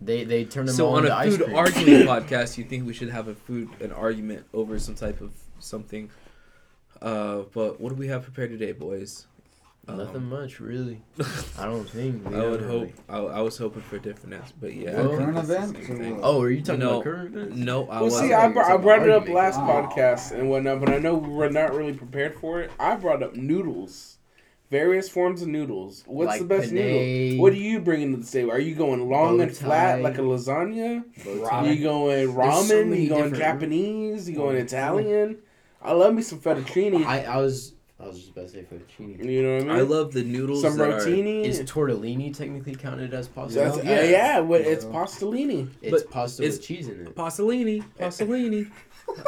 Yeah. 0.00 0.06
They 0.06 0.24
they 0.24 0.44
turn 0.44 0.66
them 0.66 0.74
So 0.74 0.86
all 0.86 0.94
on 0.96 1.04
into 1.04 1.14
a 1.14 1.18
ice 1.18 1.36
food 1.36 1.44
cream. 1.46 1.56
argument 1.56 2.08
podcast, 2.08 2.58
you 2.58 2.64
think 2.64 2.86
we 2.86 2.92
should 2.94 3.10
have 3.10 3.28
a 3.28 3.34
food 3.34 3.68
an 3.80 3.92
argument 3.92 4.46
over 4.54 4.78
some 4.78 4.94
type 4.94 5.20
of 5.20 5.32
something? 5.58 6.10
Uh, 7.02 7.42
but 7.54 7.80
what 7.80 7.90
do 7.90 7.94
we 7.94 8.08
have 8.08 8.22
prepared 8.24 8.50
today, 8.50 8.72
boys? 8.72 9.26
Nothing 9.88 10.16
Um, 10.16 10.28
much, 10.28 10.60
really. 10.60 11.00
I 11.58 11.64
don't 11.64 11.88
think. 11.88 12.24
I 12.26 12.30
would 12.46 12.60
don't 12.60 12.68
hope. 12.70 12.90
I, 13.08 13.16
I 13.18 13.40
was 13.40 13.56
hoping 13.58 13.82
for 13.82 13.96
a 13.96 13.98
different 14.00 14.34
answer, 14.34 14.54
but 14.60 14.72
yeah. 14.74 14.92
Well, 14.94 15.16
current 15.16 15.34
this 15.34 15.44
event? 15.50 15.76
the 15.78 15.84
same 15.86 15.98
thing. 15.98 16.20
Oh, 16.22 16.40
are 16.42 16.50
you 16.50 16.62
talking 16.62 16.80
No. 16.80 16.90
about 17.00 17.04
current 17.04 17.34
events? 17.34 17.56
No, 17.56 17.88
I 17.88 17.94
Well, 17.96 18.04
was. 18.04 18.18
see, 18.20 18.32
I, 18.32 18.48
br- 18.48 18.60
I 18.60 18.76
brought 18.76 19.02
it 19.02 19.10
up 19.10 19.28
last 19.28 19.58
Wow. 19.58 19.90
podcast 19.90 20.32
and 20.38 20.48
whatnot, 20.48 20.80
but 20.80 20.90
I 20.90 20.98
know 20.98 21.14
we're 21.16 21.48
not 21.48 21.74
really 21.74 21.94
prepared 21.94 22.34
for 22.36 22.60
it. 22.60 22.70
I 22.78 22.94
brought 22.96 23.22
up 23.22 23.34
noodles, 23.34 24.18
various 24.70 25.08
forms 25.08 25.42
of 25.42 25.48
noodles. 25.48 26.04
What's 26.06 26.28
Like 26.28 26.40
the 26.40 26.46
best 26.46 26.68
penne, 26.72 26.74
noodle? 26.76 27.42
What 27.42 27.52
are 27.52 27.56
you 27.56 27.80
bringing 27.80 28.14
to 28.14 28.20
the 28.24 28.30
table? 28.30 28.52
Are 28.52 28.58
you 28.60 28.74
going 28.74 29.08
long 29.08 29.38
bow 29.38 29.42
and 29.44 29.56
flat 29.56 29.96
tie, 29.96 30.00
like 30.00 30.18
a 30.18 30.22
lasagna? 30.22 31.04
Are 31.50 31.66
you 31.66 31.82
going 31.82 32.28
ramen? 32.28 32.68
many 32.90 33.02
you 33.02 33.08
going 33.08 33.22
different- 33.30 33.36
Japanese? 33.42 34.28
You 34.30 34.36
going 34.36 34.56
Italian? 34.56 35.38
I 35.82 35.92
love 35.92 36.14
me 36.14 36.22
some 36.22 36.38
fettuccine. 36.40 37.04
I, 37.04 37.24
I 37.24 37.36
was 37.38 37.74
I 37.98 38.06
was 38.06 38.16
just 38.18 38.30
about 38.30 38.42
to 38.42 38.48
say 38.48 38.62
fettuccine. 38.70 39.22
You 39.24 39.42
know 39.42 39.52
what 39.56 39.62
I 39.62 39.64
mean? 39.66 39.76
I 39.76 39.80
love 39.80 40.12
the 40.12 40.22
noodles. 40.22 40.62
some 40.62 40.76
that 40.78 40.88
are- 40.88 41.00
rotini. 41.00 41.44
Is 41.44 41.60
tortellini 41.62 42.34
technically 42.34 42.74
counted 42.74 43.12
as 43.12 43.28
pasta? 43.28 43.58
That's, 43.58 43.76
Yeah. 43.78 44.02
yeah, 44.02 44.10
yeah 44.10 44.40
what, 44.40 44.60
it's 44.62 44.84
Yeah. 44.84 44.90
pastolini. 44.92 45.68
It's 45.82 46.02
But 46.02 46.10
pasta 46.10 46.42
it's- 46.42 46.58
with 46.58 46.66
cheese 46.66 46.88
in 46.88 47.06
it. 47.06 47.14
Pasolini, 47.14 47.82
Pasolini. 47.98 48.70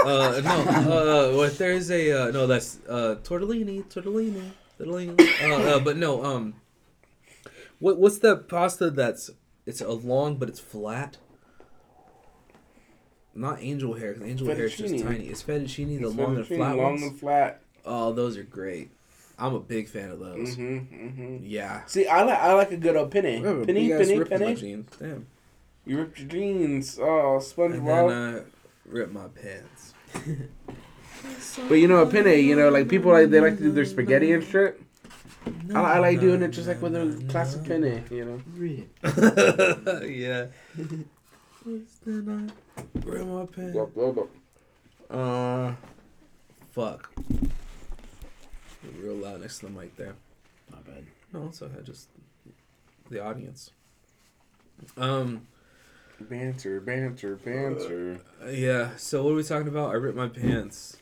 uh, 0.05 0.41
no, 0.45 1.33
uh, 1.33 1.37
what 1.37 1.59
there's 1.59 1.91
a 1.91 2.13
uh, 2.13 2.31
no, 2.31 2.47
that's 2.47 2.79
uh, 2.89 3.17
tortellini, 3.25 3.83
tortellini, 3.85 3.85
tortellini. 3.93 4.51
Uh, 4.89 5.45
uh, 5.77 5.81
but 5.81 5.97
no, 5.97 6.25
um, 6.25 6.55
what 7.79 7.99
what's 7.99 8.19
the 8.19 8.37
pasta 8.37 8.91
that's 8.91 9.31
it's 9.67 9.81
a 9.81 9.89
long 9.89 10.37
but 10.37 10.49
it's 10.49 10.61
flat? 10.61 11.17
Not 13.35 13.63
angel 13.63 13.95
hair, 13.95 14.13
'cause 14.15 14.23
angel 14.23 14.49
hair 14.49 14.67
is 14.67 14.77
just 14.77 14.99
tiny. 14.99 15.27
It's 15.29 15.43
fettuccine, 15.43 16.01
the 16.01 16.07
It's 16.09 16.17
long 16.17 16.37
and 16.37 16.47
flat 16.47 16.77
long 16.77 16.93
ones. 16.93 17.03
and 17.03 17.19
flat. 17.19 17.63
Oh, 17.85 18.13
those 18.13 18.37
are 18.37 18.43
great. 18.43 18.91
I'm 19.39 19.55
a 19.55 19.61
big 19.61 19.89
fan 19.89 20.11
of 20.11 20.21
those. 20.21 20.55
hmm 20.57 20.79
hmm 20.79 21.37
Yeah. 21.43 21.85
See, 21.87 22.07
I 22.07 22.23
like 22.23 22.39
I 22.39 22.53
like 22.53 22.71
a 22.73 22.77
good 22.77 22.97
old 22.97 23.11
penny. 23.11 23.41
Penny, 23.41 23.89
penny, 23.91 24.21
penny. 24.25 24.55
jeans. 24.55 24.91
Damn. 24.99 25.27
You 25.87 25.99
ripped 25.99 26.19
your 26.21 26.29
jeans. 26.29 26.99
Oh, 27.01 27.37
And 27.37 27.43
SpongeBob. 27.43 27.87
then 27.87 28.11
I 28.11 28.43
rip 28.89 29.11
my 29.11 29.29
pants. 29.29 29.95
But 31.69 31.75
you 31.75 31.89
know 31.89 31.99
a 32.03 32.07
penne, 32.07 32.39
you 32.45 32.57
know, 32.57 32.69
like 32.71 32.89
people 32.89 33.13
like 33.13 33.31
they 33.31 33.41
like 33.41 33.57
to 33.59 33.63
do 33.65 33.73
their 33.73 33.85
spaghetti 33.85 34.33
and 34.33 34.43
shit. 34.45 34.81
I, 35.75 35.81
I 35.95 35.99
like 35.99 36.21
doing 36.21 36.43
it 36.43 36.49
just 36.49 36.69
like 36.69 36.81
with 36.83 36.95
a 36.95 37.25
classic 37.29 37.65
penne, 37.65 38.05
you 38.11 38.25
know. 38.25 38.41
yeah. 40.07 40.47
Then 42.05 42.53
I 42.77 42.83
rip 43.05 43.27
my 43.27 43.47
pants. 43.47 43.75
Yup, 43.77 43.91
yup, 43.97 44.17
yup. 44.17 44.29
Uh, 45.11 45.73
fuck. 46.73 47.13
Real 49.01 49.15
loud 49.15 49.41
next 49.43 49.59
to 49.61 49.67
the 49.67 49.73
mic 49.73 49.97
there. 49.97 50.15
My 50.71 50.79
bad. 50.79 51.05
No, 51.33 51.47
it's 51.47 51.63
okay. 51.63 51.83
Just 51.85 52.09
the 53.11 53.23
audience. 53.25 53.71
Um. 54.97 55.47
Banter, 56.21 56.81
banter, 56.81 57.35
banter. 57.37 58.21
uh, 58.45 58.49
Yeah. 58.49 58.91
So 58.97 59.25
what 59.25 59.33
are 59.33 59.35
we 59.35 59.43
talking 59.43 59.69
about? 59.69 59.91
I 59.91 59.95
ripped 59.95 60.17
my 60.17 60.29
pants. 60.29 60.97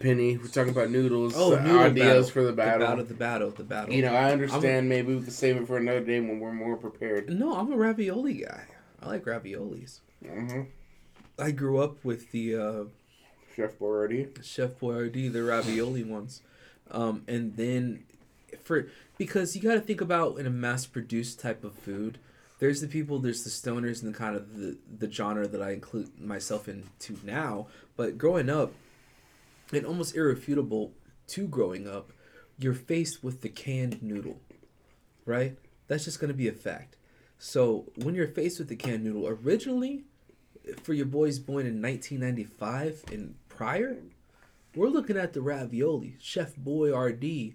Penny, 0.00 0.36
we're 0.36 0.48
talking 0.48 0.70
about 0.72 0.90
noodles. 0.90 1.34
Oh, 1.36 1.50
noodle 1.56 1.78
ideas 1.78 2.06
battle. 2.06 2.24
for 2.24 2.40
the 2.42 2.46
The 2.48 2.52
battle. 2.54 2.86
battle. 2.86 3.04
The 3.04 3.14
battle. 3.14 3.50
The 3.50 3.62
battle. 3.62 3.94
You 3.94 4.02
know, 4.02 4.14
I 4.14 4.32
understand. 4.32 4.88
maybe 4.88 5.14
we 5.14 5.22
could 5.22 5.32
save 5.32 5.56
it 5.56 5.66
for 5.66 5.76
another 5.76 6.00
day 6.00 6.20
when 6.20 6.40
we're 6.40 6.52
more 6.52 6.76
prepared. 6.76 7.28
No, 7.30 7.54
I'm 7.54 7.72
a 7.72 7.76
ravioli 7.76 8.34
guy. 8.34 8.64
I 9.00 9.06
like 9.06 9.24
raviolis. 9.24 10.00
Mm-hmm. 10.24 10.62
I 11.38 11.50
grew 11.52 11.78
up 11.78 12.04
with 12.04 12.32
the 12.32 12.56
uh, 12.56 12.84
Chef 13.54 13.78
Boyardee. 13.78 14.42
Chef 14.44 14.78
Boyardee, 14.80 15.32
the 15.32 15.42
ravioli 15.44 16.04
ones, 16.04 16.42
um, 16.90 17.22
and 17.28 17.56
then 17.56 18.04
for 18.62 18.88
because 19.18 19.54
you 19.56 19.62
got 19.62 19.74
to 19.74 19.80
think 19.80 20.00
about 20.00 20.38
in 20.38 20.46
a 20.46 20.50
mass-produced 20.50 21.38
type 21.40 21.62
of 21.64 21.74
food. 21.74 22.18
There's 22.58 22.80
the 22.80 22.86
people, 22.86 23.18
there's 23.18 23.42
the 23.42 23.50
stoners, 23.50 24.02
and 24.02 24.14
the 24.14 24.18
kind 24.18 24.36
of 24.36 24.56
the 24.56 24.76
the 24.98 25.10
genre 25.10 25.48
that 25.48 25.62
I 25.62 25.70
include 25.72 26.20
myself 26.20 26.68
into 26.68 27.18
now. 27.24 27.66
But 27.96 28.18
growing 28.18 28.48
up, 28.48 28.72
and 29.72 29.86
almost 29.86 30.14
irrefutable 30.14 30.94
to 31.28 31.48
growing 31.48 31.88
up, 31.88 32.12
you're 32.58 32.74
faced 32.74 33.24
with 33.24 33.40
the 33.40 33.48
canned 33.48 34.02
noodle, 34.02 34.40
right? 35.24 35.56
That's 35.88 36.04
just 36.04 36.20
gonna 36.20 36.34
be 36.34 36.48
a 36.48 36.52
fact. 36.52 36.96
So 37.38 37.90
when 37.96 38.14
you're 38.14 38.28
faced 38.28 38.58
with 38.58 38.68
the 38.68 38.76
canned 38.76 39.04
noodle, 39.04 39.26
originally, 39.26 40.04
for 40.82 40.92
your 40.92 41.06
boys 41.06 41.38
born 41.38 41.66
in 41.66 41.82
1995 41.82 43.04
and 43.10 43.34
prior, 43.48 43.96
we're 44.74 44.88
looking 44.88 45.16
at 45.16 45.32
the 45.32 45.42
ravioli, 45.42 46.16
Chef 46.20 46.54
Boyardee. 46.56 47.54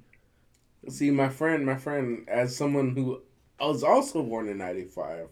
See, 0.89 1.09
my 1.11 1.29
friend, 1.29 1.65
my 1.65 1.75
friend, 1.75 2.27
as 2.27 2.55
someone 2.55 2.91
who 2.91 3.21
was 3.59 3.83
also 3.83 4.23
born 4.23 4.47
in 4.49 4.57
'95, 4.57 5.29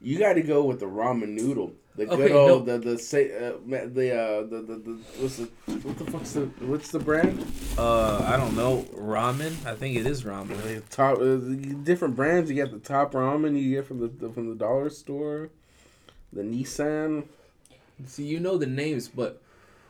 you 0.00 0.18
got 0.18 0.34
to 0.34 0.42
go 0.42 0.64
with 0.64 0.80
the 0.80 0.86
ramen 0.86 1.30
noodle, 1.30 1.72
the 1.96 2.06
good 2.06 2.20
Okay, 2.20 2.32
old, 2.34 2.66
no. 2.66 2.78
the 2.78 2.90
the 2.92 2.98
say, 2.98 3.30
uh, 3.32 3.52
the 3.66 4.16
uh, 4.16 4.40
the 4.46 4.62
the, 4.62 4.76
the 4.76 4.98
what's 5.18 5.36
the 5.36 5.44
what 5.66 5.98
the 5.98 6.04
fuck's 6.10 6.32
the 6.32 6.46
what's 6.66 6.90
the 6.90 6.98
brand? 7.00 7.44
Uh, 7.76 8.18
I 8.24 8.36
don't 8.36 8.56
know 8.56 8.82
ramen. 8.94 9.64
I 9.66 9.74
think 9.74 9.96
it 9.96 10.06
is 10.06 10.22
ramen. 10.24 10.62
The 10.62 10.80
top 10.90 11.18
uh, 11.18 11.36
different 11.84 12.14
brands. 12.16 12.50
You 12.50 12.56
got 12.62 12.72
the 12.72 12.78
top 12.78 13.12
ramen 13.12 13.60
you 13.60 13.76
get 13.76 13.86
from 13.86 14.00
the, 14.00 14.08
the 14.08 14.30
from 14.30 14.48
the 14.48 14.54
dollar 14.54 14.90
store, 14.90 15.50
the 16.32 16.42
Nissin. 16.42 17.24
See, 18.06 18.24
you 18.24 18.38
know 18.38 18.56
the 18.56 18.66
names, 18.66 19.08
but 19.08 19.42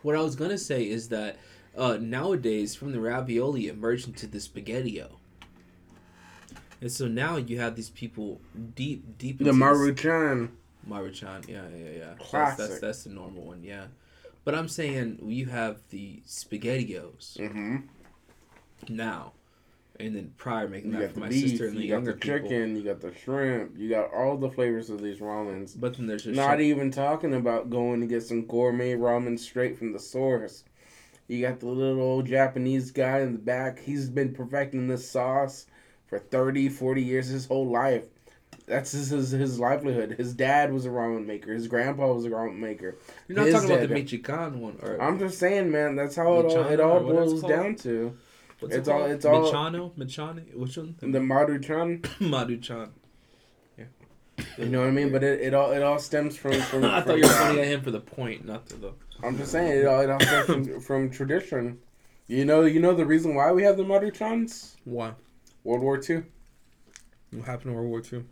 what 0.02 0.16
I 0.16 0.20
was 0.22 0.34
gonna 0.34 0.56
say 0.58 0.88
is 0.88 1.10
that 1.10 1.36
uh, 1.76 1.98
nowadays, 2.00 2.74
from 2.74 2.92
the 2.92 3.00
ravioli, 3.00 3.68
it 3.68 3.76
merged 3.76 4.08
into 4.08 4.26
the 4.26 4.38
spaghettio. 4.38 5.17
And 6.80 6.90
so 6.92 7.08
now 7.08 7.36
you 7.36 7.58
have 7.60 7.74
these 7.76 7.90
people 7.90 8.40
deep, 8.74 9.18
deep. 9.18 9.38
The 9.38 9.50
Maruchan. 9.50 10.50
Maruchan, 10.88 11.48
yeah, 11.48 11.62
yeah, 11.76 11.90
yeah. 11.98 12.04
That's, 12.16 12.30
Classic. 12.30 12.68
that's 12.68 12.80
that's 12.80 13.04
the 13.04 13.10
normal 13.10 13.42
one, 13.42 13.62
yeah. 13.62 13.86
But 14.44 14.54
I'm 14.54 14.68
saying 14.68 15.18
you 15.26 15.46
have 15.46 15.80
the 15.90 16.22
spaghettios 16.26 17.36
Mm-hmm. 17.38 17.78
now, 18.88 19.32
and 20.00 20.14
then 20.16 20.32
prior 20.36 20.68
making 20.68 20.92
You 20.92 21.00
that 21.00 21.14
for 21.14 21.20
my 21.20 21.28
beef, 21.28 21.50
sister 21.50 21.66
and 21.66 21.76
the 21.76 21.82
you 21.82 21.88
got 21.88 21.94
younger 21.96 22.12
the 22.12 22.18
people. 22.18 22.38
chicken, 22.48 22.76
you 22.76 22.82
got 22.84 23.00
the 23.00 23.12
shrimp, 23.14 23.76
you 23.76 23.90
got 23.90 24.12
all 24.14 24.36
the 24.36 24.50
flavors 24.50 24.88
of 24.88 25.02
these 25.02 25.18
ramens. 25.18 25.78
But 25.78 25.96
then 25.96 26.06
there's 26.06 26.24
just 26.24 26.36
Not 26.36 26.52
chef- 26.52 26.60
even 26.60 26.90
talking 26.90 27.34
about 27.34 27.68
going 27.70 28.00
to 28.00 28.06
get 28.06 28.22
some 28.22 28.46
gourmet 28.46 28.94
ramen 28.94 29.38
straight 29.38 29.76
from 29.76 29.92
the 29.92 29.98
source. 29.98 30.64
You 31.26 31.42
got 31.42 31.60
the 31.60 31.66
little 31.66 32.00
old 32.00 32.24
Japanese 32.26 32.90
guy 32.90 33.18
in 33.20 33.32
the 33.34 33.38
back. 33.38 33.80
He's 33.80 34.08
been 34.08 34.32
perfecting 34.32 34.86
this 34.88 35.10
sauce 35.10 35.66
for 36.08 36.18
30, 36.18 36.68
40 36.68 37.02
years, 37.02 37.28
his 37.28 37.46
whole 37.46 37.66
life. 37.68 38.04
That's 38.66 38.92
his, 38.92 39.08
his, 39.10 39.30
his 39.30 39.58
livelihood. 39.58 40.16
His 40.18 40.34
dad 40.34 40.72
was 40.72 40.84
a 40.84 40.90
ramen 40.90 41.24
maker. 41.26 41.52
His 41.54 41.68
grandpa 41.68 42.12
was 42.12 42.24
a 42.26 42.30
ramen 42.30 42.56
maker. 42.58 42.96
You're 43.26 43.36
not 43.36 43.46
his 43.46 43.54
talking 43.54 43.70
about 43.70 43.88
the 43.88 43.94
Michigan 43.94 44.60
one, 44.60 44.78
or 44.82 45.00
I'm 45.00 45.18
just 45.18 45.38
saying, 45.38 45.70
man. 45.70 45.96
That's 45.96 46.16
how 46.16 46.40
it 46.40 46.46
all, 46.46 46.66
it 46.66 46.80
all 46.80 46.98
or 46.98 47.02
what 47.14 47.22
it's 47.22 47.32
boils 47.32 47.42
down 47.44 47.76
to. 47.76 48.16
what's 48.60 48.74
it's 48.74 48.88
it 48.88 48.92
all- 48.92 49.04
it's 49.04 49.24
all- 49.24 49.50
Michano, 49.52 49.92
Michani, 49.96 50.54
which 50.54 50.76
one? 50.76 50.96
The 51.00 51.06
Maruchan, 51.18 52.00
Maruchan. 52.20 52.90
you 54.58 54.66
know 54.66 54.80
what 54.80 54.88
I 54.88 54.90
mean? 54.90 55.12
But 55.12 55.22
it, 55.24 55.40
it 55.40 55.54
all 55.54 55.72
it 55.72 55.82
all 55.82 55.98
stems 55.98 56.36
from. 56.36 56.52
from 56.60 56.84
I 56.84 57.00
from- 57.00 57.08
thought 57.08 57.18
you 57.18 57.24
were 57.26 57.34
pointing 57.38 57.60
at 57.64 57.68
him 57.68 57.80
for 57.82 57.90
the 57.90 58.00
point, 58.00 58.44
not 58.44 58.66
to 58.68 58.76
the. 58.76 58.92
I'm 59.22 59.36
just 59.38 59.50
saying 59.52 59.78
it 59.78 59.86
all 59.86 60.00
it 60.00 60.10
all 60.10 60.20
stems 60.20 60.46
from, 60.46 60.80
from 60.88 61.10
tradition. 61.10 61.78
You 62.26 62.44
know, 62.44 62.64
you 62.64 62.80
know 62.80 62.92
the 62.92 63.06
reason 63.06 63.34
why 63.34 63.50
we 63.52 63.62
have 63.62 63.78
the 63.78 63.84
Maruchans? 63.84 64.74
Why? 64.84 65.12
World 65.68 65.82
War 65.82 65.98
Two. 65.98 66.24
What 67.30 67.44
happened 67.44 67.72
in 67.72 67.76
World 67.76 67.90
War 67.90 68.00
Two? 68.00 68.24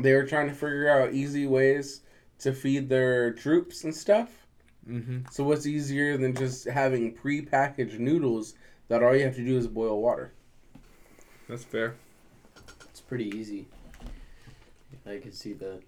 They 0.00 0.14
were 0.14 0.24
trying 0.24 0.46
to 0.48 0.54
figure 0.54 0.88
out 0.88 1.12
easy 1.12 1.44
ways 1.44 2.02
to 2.38 2.52
feed 2.52 2.88
their 2.88 3.32
troops 3.32 3.82
and 3.82 3.92
stuff. 3.92 4.46
Mm-hmm. 4.88 5.22
So 5.32 5.42
what's 5.42 5.66
easier 5.66 6.16
than 6.16 6.36
just 6.36 6.68
having 6.68 7.12
pre-packaged 7.12 7.98
noodles 7.98 8.54
that 8.86 9.02
all 9.02 9.16
you 9.16 9.24
have 9.24 9.34
to 9.34 9.44
do 9.44 9.58
is 9.58 9.66
boil 9.66 10.00
water? 10.00 10.32
That's 11.48 11.64
fair. 11.64 11.96
It's 12.90 13.00
pretty 13.00 13.28
easy. 13.36 13.66
I 15.04 15.16
could 15.16 15.34
see 15.34 15.54
that 15.54 15.80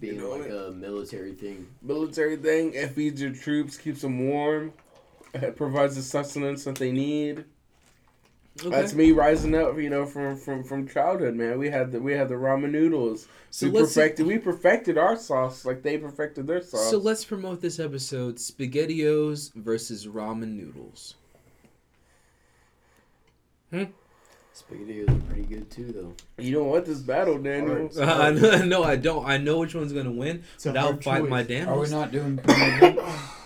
being 0.00 0.16
You 0.16 0.20
know 0.22 0.30
like 0.30 0.46
it. 0.46 0.52
a 0.52 0.72
military 0.72 1.34
thing. 1.34 1.68
Military 1.80 2.36
thing. 2.38 2.74
It 2.74 2.90
feeds 2.90 3.22
your 3.22 3.32
troops, 3.32 3.76
keeps 3.76 4.00
them 4.02 4.28
warm. 4.28 4.72
It 5.32 5.54
provides 5.54 5.94
the 5.94 6.02
sustenance 6.02 6.64
that 6.64 6.74
they 6.74 6.90
need. 6.90 7.44
Okay. 8.60 8.70
That's 8.70 8.94
me 8.94 9.10
rising 9.10 9.54
up, 9.56 9.76
you 9.78 9.90
know, 9.90 10.06
from 10.06 10.36
from 10.36 10.62
from 10.62 10.86
childhood, 10.86 11.34
man. 11.34 11.58
We 11.58 11.70
had 11.70 11.90
the 11.90 12.00
we 12.00 12.12
had 12.12 12.28
the 12.28 12.36
ramen 12.36 12.70
noodles. 12.70 13.26
so 13.50 13.66
we 13.66 13.72
let's 13.72 13.94
perfected 13.94 14.26
we 14.26 14.38
perfected 14.38 14.96
our 14.96 15.16
sauce 15.16 15.64
like 15.64 15.82
they 15.82 15.98
perfected 15.98 16.46
their 16.46 16.62
sauce. 16.62 16.88
so 16.88 16.98
let's 16.98 17.24
promote 17.24 17.60
this 17.60 17.80
episode: 17.80 18.36
Spaghettios 18.36 19.52
versus 19.54 20.06
ramen 20.06 20.56
noodles. 20.56 21.16
Spaghettios 23.72 25.08
are 25.10 25.24
pretty 25.24 25.42
good 25.42 25.68
too, 25.68 25.92
though. 25.92 26.14
you 26.42 26.54
don't 26.54 26.68
want 26.68 26.84
this 26.84 27.00
battle, 27.00 27.38
Daniel. 27.38 27.90
Hard. 27.92 27.98
Uh, 27.98 28.30
no, 28.30 28.64
no, 28.64 28.84
I 28.84 28.94
don't. 28.94 29.26
I 29.26 29.36
know 29.36 29.58
which 29.58 29.74
one's 29.74 29.92
gonna 29.92 30.12
win, 30.12 30.44
it's 30.54 30.62
but 30.62 30.76
I'll 30.76 30.92
hard 30.92 31.02
fight 31.02 31.28
my 31.28 31.42
choice. 31.42 31.48
damn. 31.48 31.68
Are 31.70 31.80
we 31.80 31.90
not 31.90 32.12
doing? 32.12 32.38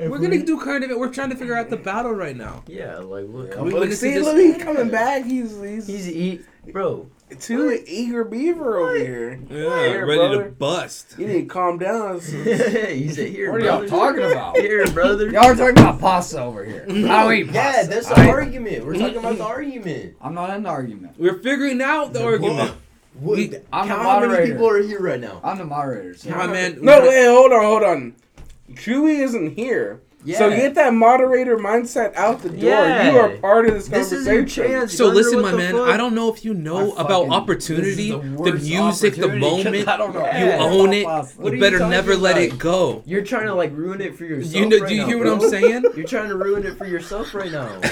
If 0.00 0.10
We're 0.10 0.18
we- 0.18 0.26
gonna 0.28 0.42
do 0.42 0.58
current 0.58 0.82
event. 0.84 0.98
We're 0.98 1.12
trying 1.12 1.28
to 1.30 1.36
figure 1.36 1.54
out 1.54 1.68
the 1.68 1.76
battle 1.76 2.12
right 2.12 2.34
now. 2.36 2.62
Yeah, 2.66 2.96
like 2.98 3.26
look, 3.28 3.48
Yeah. 3.48 3.54
come 3.56 3.64
We 3.66 3.72
Look, 3.72 3.80
went 3.80 3.92
see, 3.92 4.18
look, 4.18 4.36
he's 4.38 4.56
coming 4.62 4.88
back. 4.88 5.24
He's 5.26 5.60
he's, 5.60 5.86
He's 5.86 6.08
eat, 6.08 6.44
bro. 6.72 7.06
too 7.38 7.78
eager 7.86 8.24
beaver 8.24 8.78
over 8.78 8.96
here. 8.96 9.38
Yeah, 9.50 9.86
Here, 9.88 10.06
ready 10.06 10.38
to 10.38 10.50
bust. 10.50 11.16
You 11.18 11.26
need 11.26 11.40
to 11.42 11.46
calm 11.46 11.76
down. 11.78 12.14
he 12.20 13.08
said, 13.10 13.28
"Here, 13.28 13.52
What 13.52 13.60
are 13.60 13.64
y'all 13.64 13.86
talking 13.86 14.22
about? 14.24 14.56
Here, 14.56 14.86
brother." 14.90 15.28
Y'all 15.30 15.44
are 15.44 15.54
talking 15.54 15.78
about 15.78 16.00
pasta 16.00 16.40
over 16.40 16.64
here. 16.64 16.86
I 16.88 16.92
don't 16.92 17.32
eat 17.34 17.46
Yeah, 17.52 17.82
that's 17.84 18.08
the 18.08 18.26
argument. 18.26 18.86
We're 18.86 18.94
talking 18.98 19.18
about 19.18 19.36
the 19.36 19.44
argument. 19.44 20.16
I'm 20.22 20.32
not 20.32 20.48
in 20.56 20.62
the 20.62 20.70
argument. 20.70 21.16
We're 21.18 21.38
figuring 21.40 21.82
out 21.82 22.14
the 22.14 22.24
argument. 22.24 22.72
What, 23.18 23.36
We- 23.36 23.44
I'm 23.70 23.86
the 23.88 23.94
count 23.94 24.02
how 24.02 24.20
many 24.26 24.50
people 24.50 24.66
are 24.66 24.80
here 24.80 25.00
right 25.02 25.20
now. 25.20 25.40
I'm 25.44 25.58
the 25.58 25.64
moderator. 25.66 26.14
So. 26.14 26.30
My 26.30 26.46
man. 26.46 26.78
No, 26.80 27.00
wait, 27.02 27.26
hold 27.26 27.52
on, 27.52 27.62
hold 27.64 27.82
on. 27.82 28.14
Chewy 28.74 29.20
isn't 29.20 29.56
here, 29.56 30.00
Yeah. 30.22 30.36
So 30.38 30.50
get 30.50 30.74
that 30.74 30.92
moderator 30.92 31.56
mindset 31.56 32.14
out 32.14 32.42
the 32.42 32.50
door. 32.50 32.58
Yeah. 32.58 33.10
You 33.10 33.18
are 33.18 33.28
part 33.38 33.66
of 33.66 33.72
this 33.74 33.88
This 33.88 34.12
is 34.12 34.26
conversation. 34.26 34.62
your 34.64 34.70
chance. 34.80 34.94
So 34.94 35.06
listen, 35.06 35.40
my 35.40 35.52
man. 35.52 35.72
fuck? 35.74 35.88
I 35.88 35.96
don't 35.96 36.14
know 36.14 36.30
if 36.32 36.44
you 36.44 36.52
know 36.52 36.92
I 36.92 37.00
about 37.02 37.08
fucking- 37.28 37.32
opportunity, 37.32 38.10
this 38.10 38.22
is 38.24 38.30
the, 38.36 38.36
worst 38.36 38.64
music, 38.64 39.14
the 39.16 39.28
moment. 39.28 39.88
I 39.88 39.96
don't 39.96 40.12
know 40.14 40.20
You 40.20 40.26
anything 40.26 40.60
own 40.60 40.92
it. 40.92 41.04
pasta. 41.06 41.40
What 41.40 41.52
You 41.52 41.56
you 41.56 41.60
better 41.64 41.78
talking 41.78 41.90
never 41.90 42.16
let 42.16 42.36
it 42.36 42.58
go. 42.58 43.02
You're 43.06 43.24
trying 43.24 43.46
to 43.46 43.54
like 43.54 43.74
ruin 43.74 44.00
it 44.02 44.14
for 44.16 44.24
yourself. 44.26 44.54
You 44.54 44.68
know? 44.68 44.78
right 44.78 44.88
Do 44.88 44.94
you 44.94 45.00
now, 45.02 45.06
hear 45.08 45.18
what 45.18 45.24
bro. 45.24 45.34
I'm 45.34 45.50
saying? 45.50 45.84
You're 45.96 46.06
trying 46.06 46.28
to 46.28 46.36
ruin 46.36 46.66
it 46.66 46.76
for 46.76 46.84
yourself 46.86 47.34
right 47.34 47.50
now. 47.50 47.80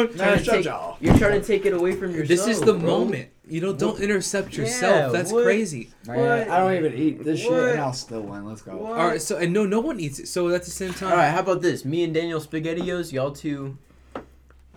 Nah, 0.00 0.06
Trying 0.06 0.38
to 0.38 0.44
take- 0.44 0.64
y'all. 0.64 0.96
You're 1.00 1.16
trying 1.16 1.40
to 1.40 1.46
take 1.46 1.64
it 1.66 1.72
away 1.72 1.92
from 1.92 2.10
yourself. 2.10 2.28
This 2.28 2.46
is 2.48 2.60
the 2.60 2.74
bro. 2.74 2.98
moment. 3.04 3.28
You 3.50 3.60
know, 3.60 3.72
don't 3.72 4.00
intercept 4.00 4.56
yourself. 4.56 4.94
Yeah, 4.96 5.08
That's 5.08 5.32
what? 5.32 5.44
crazy. 5.44 5.90
What? 6.04 6.16
I 6.18 6.58
don't 6.60 6.74
even 6.76 6.94
eat 6.94 7.24
this 7.24 7.40
shit, 7.40 7.52
and 7.52 7.80
I'll 7.80 7.92
still 7.92 8.22
win. 8.22 8.46
Let's 8.46 8.62
go. 8.62 8.76
What? 8.76 8.92
All 8.98 9.08
right. 9.08 9.20
So 9.20 9.36
and 9.38 9.52
no, 9.52 9.66
no 9.66 9.80
one 9.80 9.98
eats 9.98 10.18
it. 10.20 10.28
So 10.28 10.48
at 10.50 10.62
the 10.62 10.70
same 10.70 10.94
time, 10.94 11.10
All 11.10 11.16
right, 11.18 11.30
how 11.30 11.40
about 11.40 11.60
this? 11.60 11.84
Me 11.84 12.04
and 12.04 12.14
Daniel 12.14 12.40
Spaghettios, 12.40 13.12
y'all 13.12 13.32
two. 13.32 13.76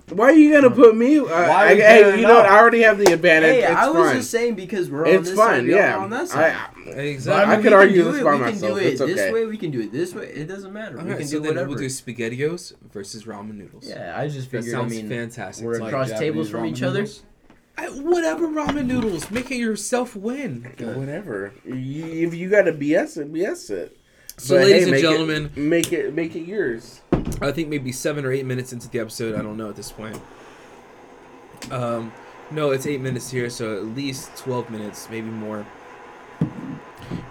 Why 0.10 0.26
are 0.26 0.34
you 0.34 0.52
gonna 0.54 0.70
put 0.74 0.98
me? 0.98 1.18
Uh, 1.20 1.24
Why 1.24 1.32
I, 1.32 1.72
are 1.72 1.76
hey, 1.76 2.16
you 2.20 2.28
know 2.28 2.34
what? 2.36 2.46
I 2.46 2.58
already 2.60 2.82
have 2.82 2.98
the 2.98 3.14
advantage. 3.14 3.50
Hey, 3.52 3.64
it's 3.64 3.72
I 3.72 3.90
was 3.90 4.08
fine. 4.08 4.16
just 4.18 4.32
saying 4.32 4.56
because 4.56 4.90
we're 4.90 5.08
on 5.08 5.14
it's 5.14 5.30
this 5.30 5.38
fine. 5.38 5.62
side, 5.62 5.66
y'all 5.68 5.78
Yeah. 5.78 5.98
on 5.98 6.10
that 6.10 6.28
side. 6.28 6.54
I, 6.86 6.90
exactly. 6.90 7.44
I 7.52 7.56
mean, 7.56 7.64
could 7.64 7.74
argue 7.74 8.04
this 8.04 8.18
it. 8.18 8.24
by 8.26 8.34
we 8.34 8.40
myself. 8.42 8.60
can 8.60 8.70
do 8.70 8.78
it 8.78 8.86
It's 8.88 9.00
this 9.00 9.32
way. 9.34 9.46
We 9.46 9.58
can 9.58 9.72
do 9.72 9.80
it 9.80 9.92
this 9.94 10.14
way. 10.14 10.28
It 10.28 10.48
doesn't 10.48 10.74
matter. 10.74 10.98
All 11.00 11.06
we 11.06 11.12
right. 11.12 11.20
can 11.20 11.28
So 11.28 11.38
do 11.38 11.44
then 11.44 11.52
whatever. 11.52 11.70
we'll 11.70 11.78
do 11.78 11.86
spaghettios 11.86 12.74
versus 12.92 13.24
ramen 13.24 13.56
noodles. 13.56 13.88
yeah, 13.88 14.14
I 14.20 14.28
just 14.28 14.52
That 14.52 14.58
figured. 14.64 14.76
I 14.76 14.78
sounds 14.80 14.92
mean, 14.94 15.08
fantastic. 15.08 15.66
we're 15.66 15.76
to 15.78 15.84
me. 15.84 15.88
across 15.88 16.10
tables 16.10 16.50
from 16.50 16.66
each 16.66 16.84
other. 16.84 17.08
I, 17.78 17.88
whatever 17.90 18.48
ramen 18.48 18.86
noodles, 18.86 19.32
make 19.32 19.50
it 19.52 19.58
yourself 19.58 20.16
win. 20.16 20.74
whatever. 20.80 21.54
You, 21.66 22.06
if 22.28 22.34
you 22.36 22.50
got 22.50 22.64
to 22.64 22.72
BS 22.74 23.18
it, 23.18 23.34
BS 23.34 23.70
it. 23.72 23.98
So, 24.38 24.56
But, 24.56 24.66
ladies 24.66 24.74
hey, 24.76 24.82
and 24.84 24.92
make 24.92 25.00
it- 25.00 25.02
gentlemen, 25.10 25.52
make 25.56 25.94
it 25.94 26.14
make 26.14 26.36
it 26.36 26.42
yours. 26.48 27.02
I 27.42 27.52
think 27.52 27.70
maybe 27.70 27.92
seven 27.92 28.26
or 28.26 28.32
eight 28.32 28.46
minutes 28.46 28.74
into 28.74 28.90
the 28.90 29.00
episode. 29.00 29.36
I 29.38 29.42
don't 29.42 29.58
know 29.58 29.70
at 29.70 29.76
this 29.76 29.92
point. 29.92 30.20
Um, 31.72 32.12
no, 32.52 32.72
it's 32.72 32.86
eight 32.86 33.02
minutes 33.02 33.30
here, 33.32 33.50
so 33.50 33.78
at 33.78 33.86
least 33.96 34.36
twelve 34.38 34.70
minutes, 34.70 35.08
maybe 35.10 35.28
more. 35.28 35.66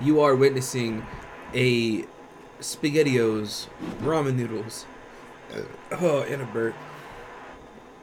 You 0.00 0.20
are 0.20 0.34
witnessing 0.34 1.04
a 1.54 2.04
SpaghettiOs 2.60 3.66
ramen 4.00 4.34
noodles. 4.36 4.86
Oh, 5.92 6.22
in 6.22 6.40
a 6.40 6.46
burp. 6.46 6.74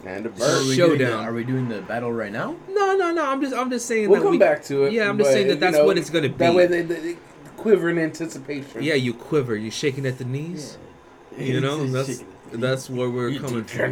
And 0.05 0.25
a 0.27 0.29
So 0.37 0.45
bird. 0.45 0.49
are 0.65 0.67
we 0.69 0.75
doing 0.75 0.97
the- 0.97 1.05
Showdown. 1.05 1.25
Are 1.25 1.33
we 1.33 1.43
doing 1.43 1.69
the 1.69 1.81
battle 1.81 2.11
right 2.11 2.31
now? 2.31 2.55
No, 2.69 2.95
no, 2.95 3.11
no. 3.11 3.25
I'm 3.25 3.41
just, 3.41 3.53
I'm 3.55 3.69
just 3.69 3.85
saying 3.85 4.09
We'll 4.09 4.19
that 4.19 4.23
come 4.25 4.31
we. 4.31 4.37
back 4.37 4.63
to 4.65 4.83
it. 4.85 4.93
Yeah, 4.93 5.09
I'm 5.09 5.17
just 5.17 5.31
saying 5.31 5.47
that 5.47 5.59
that's 5.59 5.77
know, 5.77 5.85
what 5.85 5.97
it's 5.97 6.09
gonna 6.09 6.29
be. 6.29 6.35
That 6.35 6.55
way 6.55 6.67
they, 6.67 6.81
they, 6.83 6.99
they 6.99 7.17
quiver 7.57 7.89
in 7.89 7.97
anticipation. 7.99 8.81
Yeah, 8.81 8.93
you 8.93 9.13
quiver. 9.13 9.55
You 9.55 9.69
shaking 9.71 10.05
at 10.05 10.17
the 10.17 10.25
knees. 10.25 10.77
You 11.37 11.59
know, 11.61 11.85
that's 11.87 12.23
that's 12.51 12.89
where 12.89 13.09
we're 13.09 13.29
You 13.29 13.39
coming 13.39 13.63
from. 13.65 13.91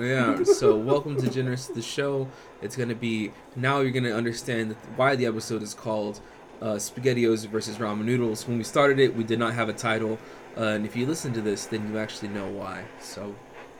Yeah. 0.00 0.42
So 0.44 0.76
welcome 0.76 1.20
to 1.20 1.28
Generous 1.28 1.66
the 1.66 1.82
show. 1.82 2.28
It's 2.62 2.76
gonna 2.76 2.94
be 2.94 3.32
now. 3.56 3.80
You're 3.80 3.90
gonna 3.90 4.14
understand 4.14 4.76
why 4.96 5.16
the 5.16 5.26
episode 5.26 5.62
is 5.62 5.74
called 5.74 6.20
uh, 6.62 6.74
SpaghettiOs 6.74 7.46
versus 7.48 7.76
Ramen 7.78 8.04
Noodles. 8.04 8.46
When 8.46 8.56
we 8.58 8.64
started 8.64 8.98
it, 8.98 9.14
we 9.16 9.24
did 9.24 9.38
not 9.38 9.54
have 9.54 9.68
a 9.68 9.72
title, 9.72 10.18
uh, 10.56 10.62
and 10.62 10.86
if 10.86 10.94
you 10.96 11.06
listen 11.06 11.32
to 11.34 11.40
this, 11.40 11.66
then 11.66 11.92
you 11.92 11.98
actually 11.98 12.28
know 12.28 12.48
why. 12.48 12.84
So 13.00 13.34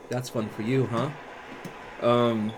that's 0.08 0.28
fun 0.28 0.48
for 0.50 0.62
you, 0.62 0.86
huh? 0.86 1.10
Um. 2.02 2.52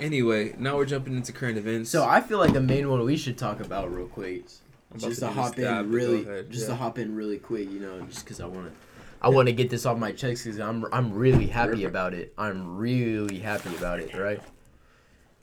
Anyway, 0.00 0.54
now 0.58 0.76
we're 0.76 0.84
jumping 0.86 1.16
into 1.16 1.32
current 1.32 1.58
events. 1.58 1.90
So 1.90 2.04
I 2.04 2.20
feel 2.20 2.38
like 2.38 2.52
the 2.52 2.60
main 2.60 2.88
one 2.88 3.04
we 3.04 3.16
should 3.16 3.36
talk 3.36 3.58
about 3.60 3.92
real 3.92 4.06
quick. 4.06 4.44
I'm 4.92 4.98
about 4.98 5.08
Just 5.08 5.20
to 5.20 5.26
to 5.26 5.32
hop 5.32 5.58
in 5.58 5.90
really, 5.90 6.22
ahead. 6.22 6.50
just 6.50 6.62
Yeah. 6.64 6.68
to 6.68 6.74
hop 6.76 6.98
in 6.98 7.16
really 7.16 7.38
quick, 7.38 7.68
you 7.70 7.80
know, 7.80 8.00
just 8.02 8.24
because 8.24 8.40
I 8.40 8.46
want 8.46 8.68
to, 8.68 8.72
I 9.20 9.28
want 9.28 9.48
to 9.48 9.52
get 9.52 9.70
this 9.70 9.84
off 9.84 9.98
my 9.98 10.12
chest 10.12 10.44
because 10.44 10.60
I'm 10.60 10.86
I'm 10.92 11.12
really 11.12 11.46
happy 11.48 11.84
about 11.84 12.14
it. 12.14 12.32
I'm 12.38 12.76
really 12.78 13.38
happy 13.40 13.74
about 13.76 13.98
it. 13.98 14.14
Right? 14.16 14.40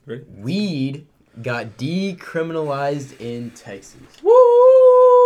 Ready? 0.06 0.24
Weed 0.38 1.06
got 1.42 1.76
decriminalized 1.76 3.20
in 3.20 3.50
Texas. 3.50 4.00
Woo! 4.22 4.32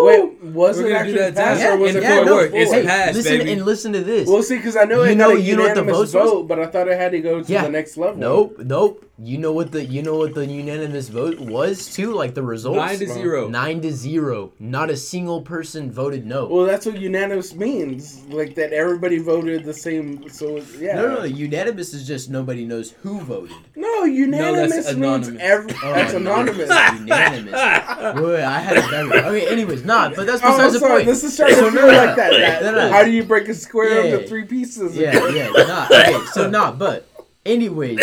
Wait, 0.00 0.29
was 0.42 0.78
We're 0.78 0.86
it 0.86 0.88
gonna 0.88 0.94
actually 1.00 1.12
do 1.12 1.18
that 1.18 1.34
passed 1.34 1.60
dance. 1.60 1.74
or 1.74 1.76
was 1.78 1.92
Yeah, 1.94 1.98
it 1.98 2.02
yeah, 2.02 2.16
four 2.16 2.24
no, 2.24 2.34
votes? 2.36 2.52
it's 2.54 2.72
Four. 2.72 2.82
passed. 2.82 3.14
listen 3.14 3.38
baby. 3.38 3.52
and 3.52 3.64
listen 3.66 3.92
to 3.92 4.00
this. 4.00 4.28
Well, 4.28 4.42
see, 4.42 4.56
because 4.56 4.76
I 4.76 4.84
know 4.84 5.02
You 5.04 5.10
it 5.10 5.14
know- 5.16 5.28
got 5.30 5.36
a 5.38 5.40
you 5.40 5.56
know 5.56 5.62
what 5.64 5.74
the 5.74 5.80
unanimous 5.80 5.96
votes 6.12 6.14
was? 6.14 6.30
vote, 6.30 6.48
but 6.48 6.58
I 6.58 6.66
thought 6.66 6.88
it 6.88 6.98
had 6.98 7.12
to 7.12 7.20
go 7.20 7.42
to 7.42 7.52
Yeah. 7.52 7.62
the 7.64 7.68
next 7.70 7.96
level. 7.96 8.16
nope, 8.16 8.58
nope. 8.64 9.04
You 9.22 9.36
know 9.36 9.52
what 9.52 9.70
the 9.70 9.84
you 9.84 10.02
know 10.02 10.16
what 10.16 10.32
the 10.34 10.46
unanimous 10.46 11.10
vote 11.10 11.38
was 11.40 11.92
too? 11.92 12.14
Like 12.14 12.32
the 12.34 12.42
results. 12.42 12.78
Nine 12.78 12.98
to 13.00 13.06
zero. 13.06 13.48
Nine 13.48 13.82
to 13.82 13.92
zero. 13.92 14.52
Not 14.58 14.88
a 14.88 14.96
single 14.96 15.42
person 15.42 15.92
voted 15.92 16.24
no. 16.24 16.46
Well, 16.46 16.64
that's 16.64 16.86
what 16.86 16.98
unanimous 16.98 17.54
means, 17.54 18.22
like 18.30 18.54
that 18.54 18.72
everybody 18.72 19.18
voted 19.18 19.64
the 19.64 19.74
same. 19.74 20.26
So 20.30 20.62
yeah, 20.78 20.94
No, 20.94 21.08
no, 21.08 21.14
no. 21.18 21.24
Unanimous 21.24 21.92
is 21.92 22.06
just 22.06 22.30
nobody 22.30 22.64
knows 22.64 22.92
who 23.02 23.20
voted. 23.20 23.54
No, 23.76 24.04
unanimous 24.04 24.72
means 24.72 24.86
anonymous. 24.86 25.42
every. 25.42 25.74
Oh, 25.84 25.92
that's 25.92 26.12
no. 26.14 26.18
anonymous. 26.20 26.70
Unanimous. 27.00 27.52
Wait, 27.52 28.24
wait, 28.24 28.42
I 28.42 28.58
had 28.58 28.76
it 28.78 28.90
better. 28.90 29.26
Okay, 29.26 29.48
anyways, 29.48 29.84
nah, 29.84 30.08
but 30.08 30.26
that's 30.30 30.42
Oh, 30.42 30.50
besides 30.52 30.60
I'm 30.66 30.72
the 30.72 30.78
sorry. 30.80 30.92
point. 30.94 31.06
This 31.06 31.24
is 31.24 31.34
starting 31.34 31.56
to 31.58 31.70
feel 31.72 31.86
like 31.86 32.16
that. 32.16 32.30
that- 32.32 32.62
no, 32.62 32.72
no. 32.72 32.90
How 32.90 33.04
do 33.04 33.10
you 33.10 33.24
break 33.24 33.48
a 33.48 33.54
square 33.54 34.04
Yeah. 34.04 34.14
into 34.16 34.28
three 34.28 34.44
pieces? 34.44 34.96
Yeah, 34.96 35.26
yeah, 35.28 35.48
nah. 35.50 35.86
Okay, 35.90 36.24
so 36.32 36.48
nah, 36.50 36.72
but 36.72 37.06
anyways. 37.46 38.00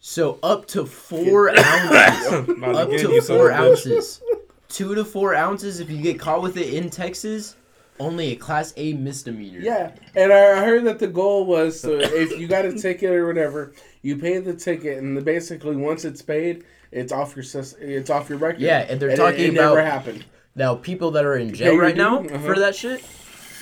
So 0.00 0.38
up 0.42 0.66
to 0.68 0.86
four 0.86 1.50
ounces. 1.50 2.26
up 2.62 2.90
to 2.90 3.20
four 3.22 3.50
ounces. 3.50 4.22
Two 4.68 4.94
to 4.94 5.04
four 5.04 5.34
ounces 5.34 5.80
if 5.80 5.90
you 5.90 6.00
get 6.00 6.18
caught 6.18 6.42
with 6.42 6.56
it 6.56 6.74
in 6.74 6.90
Texas, 6.90 7.56
only 7.98 8.32
a 8.32 8.36
class 8.36 8.72
A 8.76 8.92
misdemeanor. 8.94 9.58
Yeah, 9.60 9.92
and 10.14 10.32
I 10.32 10.64
heard 10.64 10.84
that 10.84 10.98
the 10.98 11.06
goal 11.06 11.46
was 11.46 11.82
to, 11.82 11.98
if 11.98 12.38
you 12.38 12.46
got 12.46 12.64
a 12.66 12.72
ticket 12.74 13.10
or 13.10 13.26
whatever, 13.26 13.72
you 14.02 14.16
pay 14.16 14.38
the 14.38 14.54
ticket, 14.54 14.98
and 14.98 15.24
basically 15.24 15.76
once 15.76 16.04
it's 16.04 16.20
paid, 16.22 16.64
it's 16.92 17.12
off 17.12 17.34
your 17.36 17.44
it's 17.80 18.10
off 18.10 18.28
your 18.28 18.38
record. 18.38 18.60
Yeah, 18.60 18.86
and 18.88 19.00
they're 19.00 19.10
it- 19.10 19.16
talking 19.16 19.46
it, 19.48 19.54
never 19.54 19.78
about- 19.80 19.90
happened. 19.92 20.24
Now 20.56 20.74
people 20.74 21.12
that 21.12 21.24
are 21.24 21.36
in 21.36 21.54
jail 21.54 21.74
your 21.74 21.82
right 21.82 21.96
now? 21.96 22.20
Uh-huh. 22.24 22.38
for 22.38 22.58
that 22.58 22.74
shit, 22.74 23.04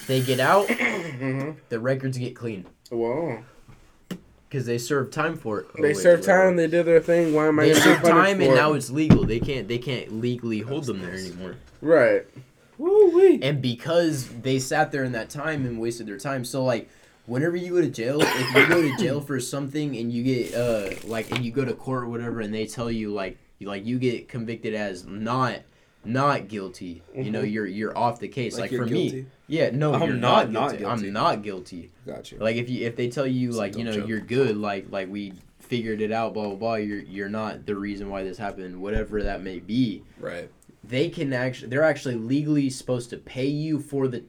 they 0.07 0.20
get 0.22 0.40
out, 0.40 0.70
hmm 0.70 1.50
the 1.68 1.78
records 1.80 2.16
get 2.16 2.35
clean. 2.37 2.64
Whoa, 2.90 3.42
Because 4.48 4.64
they 4.66 4.78
served 4.78 5.12
time 5.12 5.37
for 5.37 5.61
it. 5.61 5.66
Oh, 5.70 5.83
they 5.83 5.88
wait, 5.88 5.96
served 5.96 6.22
whatever. 6.22 6.44
time. 6.50 6.57
They 6.57 6.68
did 6.68 6.87
their 6.87 7.00
thing. 7.00 7.35
Why 7.35 7.48
am 7.48 7.59
I? 7.59 7.64
They 7.64 7.72
gonna 7.72 7.83
served 7.85 8.04
time, 8.04 8.40
and 8.40 8.52
it? 8.52 8.54
now 8.54 8.72
it's 8.74 8.90
legal. 8.90 9.24
They 9.24 9.40
can't. 9.40 9.66
They 9.66 9.78
can't 9.78 10.20
legally 10.20 10.61
hold 10.61 10.85
them 10.87 11.00
there 11.02 11.14
anymore. 11.14 11.57
right. 11.83 12.24
Woo 12.76 13.11
wee. 13.14 13.38
And 13.40 13.62
because 13.62 14.28
they 14.28 14.59
sat 14.59 14.90
there 14.90 15.04
in 15.04 15.12
that 15.12 15.30
time 15.30 15.64
and 15.64 15.78
wasted 15.80 16.09
their 16.09 16.18
time, 16.18 16.44
so 16.44 16.64
like, 16.64 16.88
whenever 17.26 17.57
you 17.57 17.70
go 17.70 17.80
to 17.80 17.88
jail, 17.88 18.18
if 18.20 18.54
you 18.54 18.66
go 18.68 18.83
to 18.83 18.96
jail 18.96 19.20
for 19.20 19.38
something 19.38 19.96
and 19.96 20.12
you 20.12 20.22
get 20.24 20.54
uh 20.54 20.90
like 21.04 21.30
and 21.30 21.44
you 21.44 21.52
go 21.52 21.64
to 21.64 21.72
court 21.72 22.02
or 22.04 22.09
whatever, 22.09 22.40
and 22.40 22.52
they 22.52 22.66
tell 22.66 22.90
you 22.90 23.12
like 23.12 23.38
you 23.61 23.68
like 23.68 23.85
you 23.87 23.98
get 24.00 24.28
convicted 24.28 24.74
as 24.74 25.04
not 25.07 25.61
not 26.04 26.48
guilty, 26.48 27.02
you 27.14 27.30
know, 27.30 27.42
Mhm. 27.42 27.52
you're 27.52 27.66
you're 27.66 27.96
off 27.98 28.20
the 28.20 28.28
case. 28.28 28.58
Like, 28.58 28.70
you're 28.70 28.86
for 28.86 28.90
me, 28.92 29.26
yeah, 29.46 29.70
no, 29.70 29.94
I'm 29.94 30.02
you're 30.02 30.12
not- 30.16 30.50
not, 30.50 30.52
not 30.52 30.68
guilty. 30.70 30.78
guilty. 30.84 31.06
I'm 31.06 31.12
not 31.12 31.42
guilty. 31.42 31.90
Gotcha. 32.06 32.36
Like 32.38 32.56
if 32.56 32.68
you 32.70 32.86
if 32.86 32.96
they 32.96 33.08
tell 33.08 33.26
you 33.26 33.48
It's 33.48 33.56
like 33.58 33.76
you 33.76 33.84
know 33.84 33.92
joke. 33.92 34.08
you're 34.08 34.20
good, 34.20 34.56
like 34.56 34.86
like 34.90 35.10
we 35.10 35.32
figured 35.60 36.00
it 36.00 36.12
out, 36.12 36.34
blah 36.34 36.46
blah 36.48 36.54
blah. 36.56 36.74
You're 36.74 37.00
you're 37.00 37.28
not 37.28 37.66
the 37.66 37.74
reason 37.76 38.10
why 38.10 38.22
this 38.24 38.38
happened, 38.38 38.80
whatever 38.80 39.22
that 39.22 39.42
may 39.42 39.58
be. 39.60 40.02
Right. 40.20 40.50
They 40.86 41.08
can 41.08 41.32
actually 41.32 41.68
they're 41.68 41.82
actually 41.82 42.16
legally 42.16 42.68
supposed 42.70 43.08
to 43.10 43.16
pay 43.16 43.46
you 43.46 43.78
for 43.80 44.06
the 44.08 44.24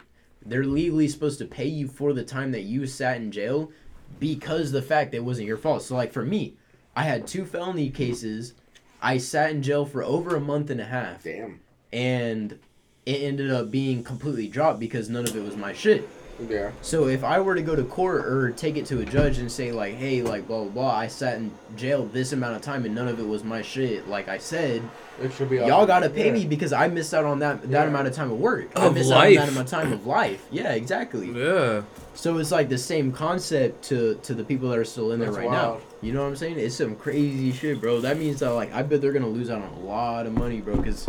they're 0.45 0.63
legally 0.63 1.07
supposed 1.07 1.39
to 1.39 1.45
pay 1.45 1.67
you 1.67 1.88
for 1.88 2.13
the 2.13 2.23
time 2.23 2.51
that 2.51 2.61
you 2.61 2.85
sat 2.88 3.17
in 3.17 3.31
jail 3.31 3.71
because 4.19 4.71
the 4.71 4.81
fact 4.81 5.11
that 5.11 5.17
it 5.17 5.23
wasn't 5.25 5.47
your 5.47 5.57
fault. 5.57 5.81
So 5.81 5.95
like 5.95 6.13
for 6.13 6.23
me, 6.23 6.55
I 6.95 7.03
had 7.03 7.27
two 7.27 7.43
felony 7.45 7.89
cases. 7.89 8.53
I 9.01 9.17
sat 9.17 9.51
in 9.51 9.61
jail 9.61 9.85
for 9.85 10.03
over 10.03 10.35
a 10.35 10.39
month 10.39 10.69
and 10.69 10.79
a 10.79 10.85
half 10.85 11.23
Damn. 11.23 11.59
And 11.95 12.60
it 13.05 13.21
ended 13.21 13.51
up 13.51 13.71
being 13.71 14.03
completely 14.03 14.47
dropped 14.47 14.79
because 14.79 15.10
none 15.10 15.25
of 15.25 15.36
it 15.36 15.43
was 15.43 15.55
my 15.55 15.73
shit. 15.73 16.08
Yeah. 16.49 16.71
So 16.81 17.08
if 17.08 17.23
I 17.23 17.39
were 17.39 17.55
to 17.55 17.62
go 17.62 17.77
to 17.77 17.84
court 17.86 18.25
or 18.25 18.51
take 18.51 18.75
it 18.75 18.86
to 18.88 18.99
a 18.99 19.05
judge 19.05 19.38
and 19.38 19.49
say 19.49 19.71
like, 19.71 19.95
hey, 19.95 20.21
like 20.21 20.47
blah 20.47 20.63
blah 20.63 20.69
blah, 20.71 20.93
I 20.93 21.08
sat 21.08 21.38
in 21.38 21.49
jail 21.77 22.05
this 22.08 22.34
amount 22.34 22.58
of 22.58 22.62
time 22.62 22.84
and 22.84 22.93
none 22.93 23.08
of 23.08 23.19
it 23.21 23.25
was 23.25 23.45
my 23.45 23.62
shit, 23.62 24.10
like 24.10 24.27
I 24.27 24.38
said, 24.38 24.81
It 25.21 25.31
should 25.31 25.49
be. 25.49 25.58
y'all 25.58 25.86
gotta 25.86 26.10
pay 26.10 26.25
yeah. 26.27 26.34
me 26.34 26.45
because 26.45 26.73
I 26.73 26.89
missed 26.89 27.13
out 27.13 27.23
on 27.23 27.39
that 27.39 27.62
that 27.62 27.69
Yeah. 27.71 27.84
amount 27.86 28.08
of 28.08 28.13
time 28.13 28.31
of 28.31 28.38
work. 28.39 28.67
I 28.75 28.88
Of 28.88 28.95
missed 28.95 29.10
life. 29.12 29.38
out 29.38 29.43
on 29.43 29.45
that 29.45 29.51
amount 29.53 29.67
of 29.73 29.79
time 29.79 29.93
of 29.93 30.05
life. 30.05 30.45
Yeah, 30.51 30.73
exactly. 30.73 31.31
Yeah. 31.31 31.84
So 32.15 32.38
it's 32.39 32.51
like 32.51 32.67
the 32.67 32.77
same 32.77 33.13
concept 33.13 33.86
to 33.86 34.15
to 34.23 34.34
the 34.34 34.43
people 34.43 34.67
that 34.71 34.77
are 34.77 34.84
still 34.84 35.13
in 35.13 35.19
there 35.21 35.29
That's 35.29 35.38
right 35.38 35.47
wild. 35.47 35.79
now. 35.79 35.86
You 36.01 36.12
know 36.12 36.23
what 36.23 36.27
I'm 36.27 36.36
saying? 36.36 36.60
It's 36.60 36.75
some 36.75 36.95
crazy 36.95 37.53
shit, 37.53 37.79
bro. 37.79 38.01
That 38.01 38.17
means 38.17 38.41
that 38.41 38.51
like 38.51 38.73
I 38.73 38.81
bet 38.84 38.99
they're 39.01 39.13
gonna 39.13 39.29
lose 39.29 39.49
out 39.49 39.62
on 39.62 39.69
a 39.69 39.79
lot 39.79 40.25
of 40.25 40.34
money, 40.34 40.60
bro. 40.60 40.75
Because 40.75 41.08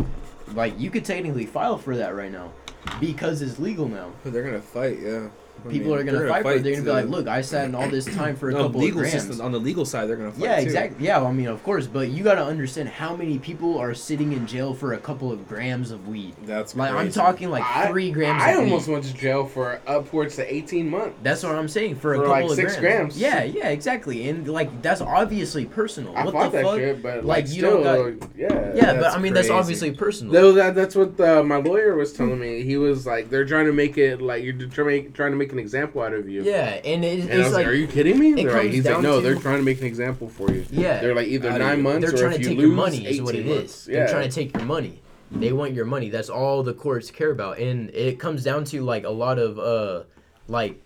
like 0.53 0.79
you 0.79 0.89
could 0.89 1.05
technically 1.05 1.45
file 1.45 1.77
for 1.77 1.95
that 1.97 2.15
right 2.15 2.31
now 2.31 2.51
because 2.99 3.41
it's 3.41 3.59
legal 3.59 3.87
now. 3.87 4.11
But 4.23 4.33
they're 4.33 4.43
gonna 4.43 4.61
fight. 4.61 4.99
Yeah. 4.99 5.29
I 5.65 5.69
people 5.69 5.91
mean, 5.91 5.99
are 5.99 6.03
gonna 6.03 6.17
they're 6.19 6.27
fight 6.29 6.43
for 6.43 6.53
it. 6.53 6.63
They're 6.63 6.73
gonna 6.73 6.83
be 6.85 6.91
like, 6.91 7.07
look, 7.07 7.27
I 7.27 7.41
sat 7.41 7.65
in 7.65 7.75
all 7.75 7.89
this 7.89 8.05
time 8.05 8.35
for 8.35 8.49
a 8.49 8.53
No, 8.53 8.63
couple 8.63 8.81
legal 8.81 8.99
of 9.01 9.09
grams. 9.09 9.23
system 9.27 9.45
on 9.45 9.51
the 9.51 9.59
legal 9.59 9.85
side, 9.85 10.07
they're 10.07 10.15
gonna 10.15 10.31
fight 10.31 10.41
Yeah, 10.43 10.55
too. 10.57 10.63
exactly. 10.65 11.05
Yeah, 11.05 11.17
well, 11.19 11.27
I 11.27 11.31
mean, 11.33 11.47
of 11.47 11.63
course, 11.63 11.87
but 11.87 12.09
you 12.09 12.23
gotta 12.23 12.43
understand 12.43 12.89
how 12.89 13.15
many 13.15 13.37
people 13.39 13.77
are 13.77 13.93
sitting 13.93 14.33
in 14.33 14.45
jail 14.47 14.73
for 14.73 14.93
a 14.93 14.97
couple 14.97 15.31
of 15.31 15.47
grams 15.47 15.91
of 15.91 16.07
weed. 16.07 16.35
That's 16.45 16.75
Like 16.75 16.91
I'm 16.91 17.11
talking 17.11 17.49
like 17.49 17.63
I- 17.63 17.87
three 17.87 18.11
grams. 18.11 18.41
I 18.43 18.51
of 18.51 18.59
almost 18.59 18.87
weed. 18.87 18.93
went 18.93 19.05
to 19.05 19.13
jail 19.13 19.45
for 19.45 19.79
upwards 19.87 20.35
to 20.37 20.53
18 20.53 20.89
months. 20.89 21.15
That's 21.23 21.43
what 21.43 21.55
I'm 21.55 21.67
saying 21.67 21.95
for 21.95 22.13
a 22.13 22.17
couple 22.17 22.31
like, 22.31 22.45
of 22.45 22.51
six 22.51 22.77
grams. 22.77 23.15
grams. 23.15 23.19
Yeah, 23.19 23.43
yeah, 23.43 23.69
exactly. 23.69 24.29
And 24.29 24.47
like 24.47 24.81
that's 24.81 25.01
obviously 25.01 25.65
personal. 25.65 26.15
I 26.15 26.25
what 26.25 26.33
fought 26.33 26.51
the 26.51 26.57
that 26.59 26.63
fuck? 26.65 26.77
shit, 26.77 27.01
but 27.03 27.25
Like, 27.25 27.45
like, 27.45 27.45
you 27.55 27.61
still, 27.61 27.83
don't 27.83 28.23
yeah. 28.37 28.71
Yeah, 28.75 28.93
but 28.99 29.13
I 29.13 29.19
mean 29.19 29.33
that's 29.33 29.49
obviously 29.49 29.91
personal. 29.91 30.33
Though 30.33 30.51
that 30.53 30.75
that's 30.75 30.95
what 30.95 31.19
uh, 31.19 31.43
my 31.43 31.57
lawyer 31.57 31.95
was 31.95 32.13
telling 32.13 32.39
me. 32.39 32.63
He 32.63 32.77
was 32.77 33.05
like, 33.05 33.29
they're 33.29 33.45
trying 33.45 33.65
to 33.65 33.73
make 33.73 33.97
it 33.97 34.21
like 34.21 34.43
you're 34.43 34.53
trying 34.53 34.69
to 34.71 34.83
make, 34.85 35.13
trying 35.13 35.31
to 35.31 35.37
make 35.37 35.51
an 35.57 35.63
example 35.63 36.01
out 36.01 36.13
of 36.13 36.29
you. 36.29 36.43
yeah, 36.43 36.79
and 36.85 37.03
it, 37.03 37.19
And 37.21 37.31
I 37.31 37.35
it's 37.35 37.43
was 37.45 37.53
like, 37.53 37.65
like 37.65 37.67
"Are 37.67 37.75
you 37.75 37.87
kidding 37.87 38.17
me?" 38.19 38.31
it 38.33 38.35
They're 38.45 38.53
like, 38.53 38.71
he's 38.71 38.85
like, 38.85 39.01
"No, 39.01 39.17
to- 39.17 39.21
they're 39.21 39.35
trying 39.35 39.57
to 39.57 39.63
make 39.63 39.79
an 39.81 39.85
example 39.87 40.29
for 40.29 40.51
you." 40.51 40.65
yeah, 40.71 40.99
They're 41.01 41.15
like 41.15 41.27
either 41.27 41.57
nine 41.57 41.81
months 41.81 42.05
they're 42.11 42.15
or 42.15 42.21
trying 42.29 42.33
if 42.33 42.37
to 42.37 42.43
you 42.43 42.49
take 42.49 42.57
lose, 42.59 42.67
your 42.67 42.75
money 42.75 42.97
is 43.05 43.05
18 43.13 43.23
what 43.23 43.35
it 43.35 43.45
months. 43.45 43.73
is. 43.81 43.87
Yeah. 43.87 43.93
They're 43.99 44.09
trying 44.09 44.29
to 44.29 44.35
take 44.35 44.53
your 44.53 44.65
money. 44.65 45.01
They 45.31 45.51
want 45.51 45.73
your 45.73 45.85
money. 45.85 46.09
That's 46.09 46.29
all 46.29 46.63
the 46.63 46.73
courts 46.73 47.11
care 47.11 47.31
about, 47.31 47.59
and 47.59 47.89
it 47.89 48.19
comes 48.19 48.43
down 48.43 48.63
to 48.65 48.81
like 48.81 49.03
a 49.03 49.09
lot 49.09 49.39
of 49.39 49.59
uh, 49.59 50.03
like, 50.47 50.81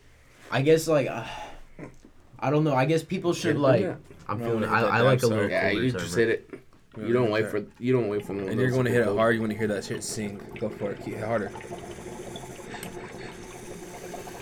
I 0.49 0.61
guess 0.63 0.87
like, 0.87 1.07
uh, 1.07 1.25
I 2.39 2.49
don't 2.49 2.63
know. 2.63 2.73
I 2.75 2.85
guess 2.85 3.03
people 3.03 3.33
should 3.33 3.57
Yeah, 3.57 3.61
like. 3.61 3.81
yeah. 3.81 3.95
I'm 4.27 4.39
No, 4.39 4.45
feeling. 4.45 4.63
I, 4.63 4.81
I 4.81 5.01
like 5.01 5.19
a 5.19 5.27
sorry. 5.27 5.35
little. 5.35 5.49
Yeah, 5.51 5.69
you 5.71 5.91
just 5.91 6.15
hit 6.15 6.29
it. 6.29 6.49
You 6.97 7.11
don't 7.13 7.29
wait 7.31 7.47
for 7.47 7.63
you 7.79 7.93
don't 7.93 8.07
wait 8.07 8.25
for 8.25 8.33
them. 8.33 8.47
And 8.47 8.59
you're 8.59 8.71
going 8.71 8.85
to 8.85 8.91
hit 8.91 9.01
it 9.01 9.15
hard. 9.15 9.35
You 9.35 9.41
want 9.41 9.51
to 9.51 9.57
hear 9.57 9.67
that 9.67 9.83
shit 9.83 10.03
sing. 10.03 10.41
Go 10.59 10.69
for 10.69 10.91
it. 10.91 11.03
Keep 11.03 11.15
it 11.15 11.23
harder. 11.23 11.51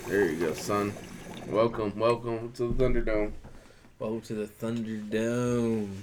There 0.09 0.25
you 0.25 0.37
go, 0.47 0.53
son. 0.53 0.91
Welcome, 1.47 1.97
welcome 1.97 2.51
to 2.53 2.73
the 2.73 2.83
Thunderdome. 2.83 3.31
Welcome 3.99 4.21
to 4.21 4.33
the 4.33 4.45
Thunderdome. 4.47 5.93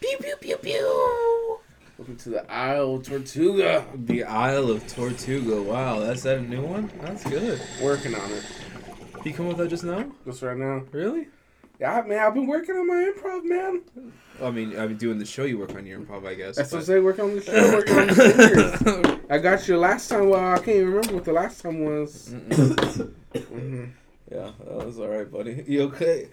Pew 0.00 0.16
pew 0.20 0.36
pew 0.40 0.56
pew. 0.56 1.58
Welcome 1.98 2.16
to 2.16 2.28
the 2.30 2.50
Isle 2.50 2.94
of 2.94 3.06
Tortuga. 3.06 3.84
The 3.94 4.24
Isle 4.24 4.70
of 4.70 4.86
Tortuga. 4.86 5.60
Wow, 5.62 6.00
that's 6.00 6.22
that 6.22 6.38
a 6.38 6.42
new 6.42 6.62
one? 6.62 6.90
That's 7.02 7.24
good. 7.24 7.60
Working 7.82 8.14
on 8.14 8.30
it 8.32 8.44
You 9.24 9.34
come 9.34 9.48
with 9.48 9.58
that 9.58 9.68
just 9.68 9.84
now? 9.84 10.10
just 10.24 10.40
right 10.42 10.56
now. 10.56 10.82
Really? 10.92 11.28
Yeah, 11.78 12.02
man, 12.06 12.18
I've 12.20 12.32
been 12.32 12.46
working 12.46 12.74
on 12.74 12.86
my 12.86 13.12
improv, 13.14 13.44
man. 13.44 13.82
I 14.42 14.50
mean, 14.50 14.78
I've 14.78 14.88
been 14.88 14.96
doing 14.96 15.18
the 15.18 15.26
show. 15.26 15.44
You 15.44 15.58
work 15.58 15.74
on 15.74 15.84
your 15.84 16.00
improv, 16.00 16.26
I 16.26 16.32
guess. 16.34 16.56
That's 16.56 16.72
what 16.72 16.78
I 16.78 16.80
but- 16.80 16.86
say. 16.86 17.00
Working 17.00 17.24
on 17.24 17.34
the 17.36 17.42
show. 17.42 17.72
Working 17.72 17.98
on 17.98 18.06
the. 18.06 19.20
I 19.28 19.38
got 19.38 19.66
you 19.68 19.76
last 19.76 20.08
time. 20.08 20.30
Well, 20.30 20.40
I 20.54 20.56
can't 20.56 20.68
even 20.68 20.86
remember 20.88 21.14
what 21.14 21.24
the 21.24 21.32
last 21.32 21.60
time 21.60 21.84
was. 21.84 22.32
Mm-mm. 23.44 23.48
hmm 23.48 23.84
yeah, 24.30 24.50
that 24.64 24.84
was 24.84 24.98
all 24.98 25.06
right, 25.06 25.30
buddy. 25.30 25.64
You 25.68 25.82
okay? 25.84 26.28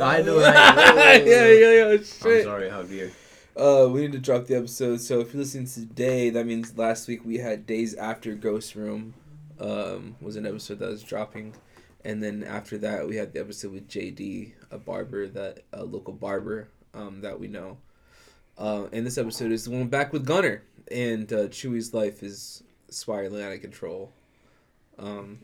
I 0.00 0.22
know, 0.22 0.38
right? 0.40 1.22
yeah, 1.26 1.48
yeah, 1.48 1.72
yeah. 1.72 1.84
I'm 1.92 1.98
Shit. 1.98 2.44
sorry, 2.44 2.70
Javier. 2.70 3.10
Uh, 3.56 3.88
we 3.90 4.02
need 4.02 4.12
to 4.12 4.18
drop 4.18 4.46
the 4.46 4.56
episode. 4.56 5.00
So 5.00 5.20
if 5.20 5.34
you're 5.34 5.42
listening 5.42 5.66
today, 5.66 6.30
that 6.30 6.46
means 6.46 6.78
last 6.78 7.08
week 7.08 7.24
we 7.24 7.38
had 7.38 7.66
days 7.66 7.94
after 7.94 8.34
Ghost 8.34 8.74
Room, 8.74 9.14
um, 9.60 10.16
was 10.20 10.36
an 10.36 10.46
episode 10.46 10.78
that 10.78 10.88
was 10.88 11.02
dropping, 11.02 11.54
and 12.04 12.22
then 12.22 12.42
after 12.42 12.78
that 12.78 13.06
we 13.06 13.16
had 13.16 13.32
the 13.34 13.40
episode 13.40 13.72
with 13.72 13.88
JD, 13.88 14.52
a 14.70 14.78
barber 14.78 15.26
that 15.28 15.64
a 15.74 15.84
local 15.84 16.14
barber, 16.14 16.68
um, 16.94 17.20
that 17.20 17.38
we 17.38 17.48
know. 17.48 17.76
Uh, 18.56 18.86
and 18.92 19.06
this 19.06 19.18
episode 19.18 19.52
is 19.52 19.64
the 19.66 19.72
one 19.72 19.88
back 19.88 20.12
with 20.12 20.24
Gunner, 20.24 20.62
and 20.90 21.30
uh, 21.32 21.48
Chewie's 21.48 21.92
life 21.92 22.22
is 22.22 22.62
spiraling 22.88 23.42
out 23.42 23.52
of 23.52 23.60
control. 23.60 24.12
Um, 24.98 25.38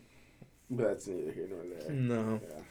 But 0.69 0.87
that's 0.87 1.07
neither 1.07 1.31
here 1.31 1.47
nor 1.49 1.63
there. 1.63 1.91
no. 1.91 2.39
Yeah. 2.43 2.61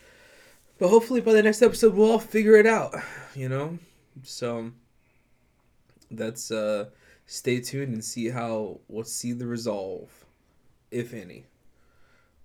But 0.78 0.88
hopefully 0.88 1.20
by 1.20 1.32
the 1.32 1.42
next 1.42 1.62
episode 1.62 1.94
we'll 1.94 2.10
all 2.12 2.18
figure 2.18 2.56
it 2.56 2.66
out, 2.66 2.94
you 3.34 3.48
know? 3.48 3.78
So 4.22 4.70
that's 6.10 6.50
uh 6.50 6.90
stay 7.26 7.60
tuned 7.60 7.92
and 7.94 8.04
see 8.04 8.28
how 8.28 8.80
we'll 8.88 9.04
see 9.04 9.32
the 9.32 9.46
resolve 9.46 10.10
if 10.90 11.14
any. 11.14 11.44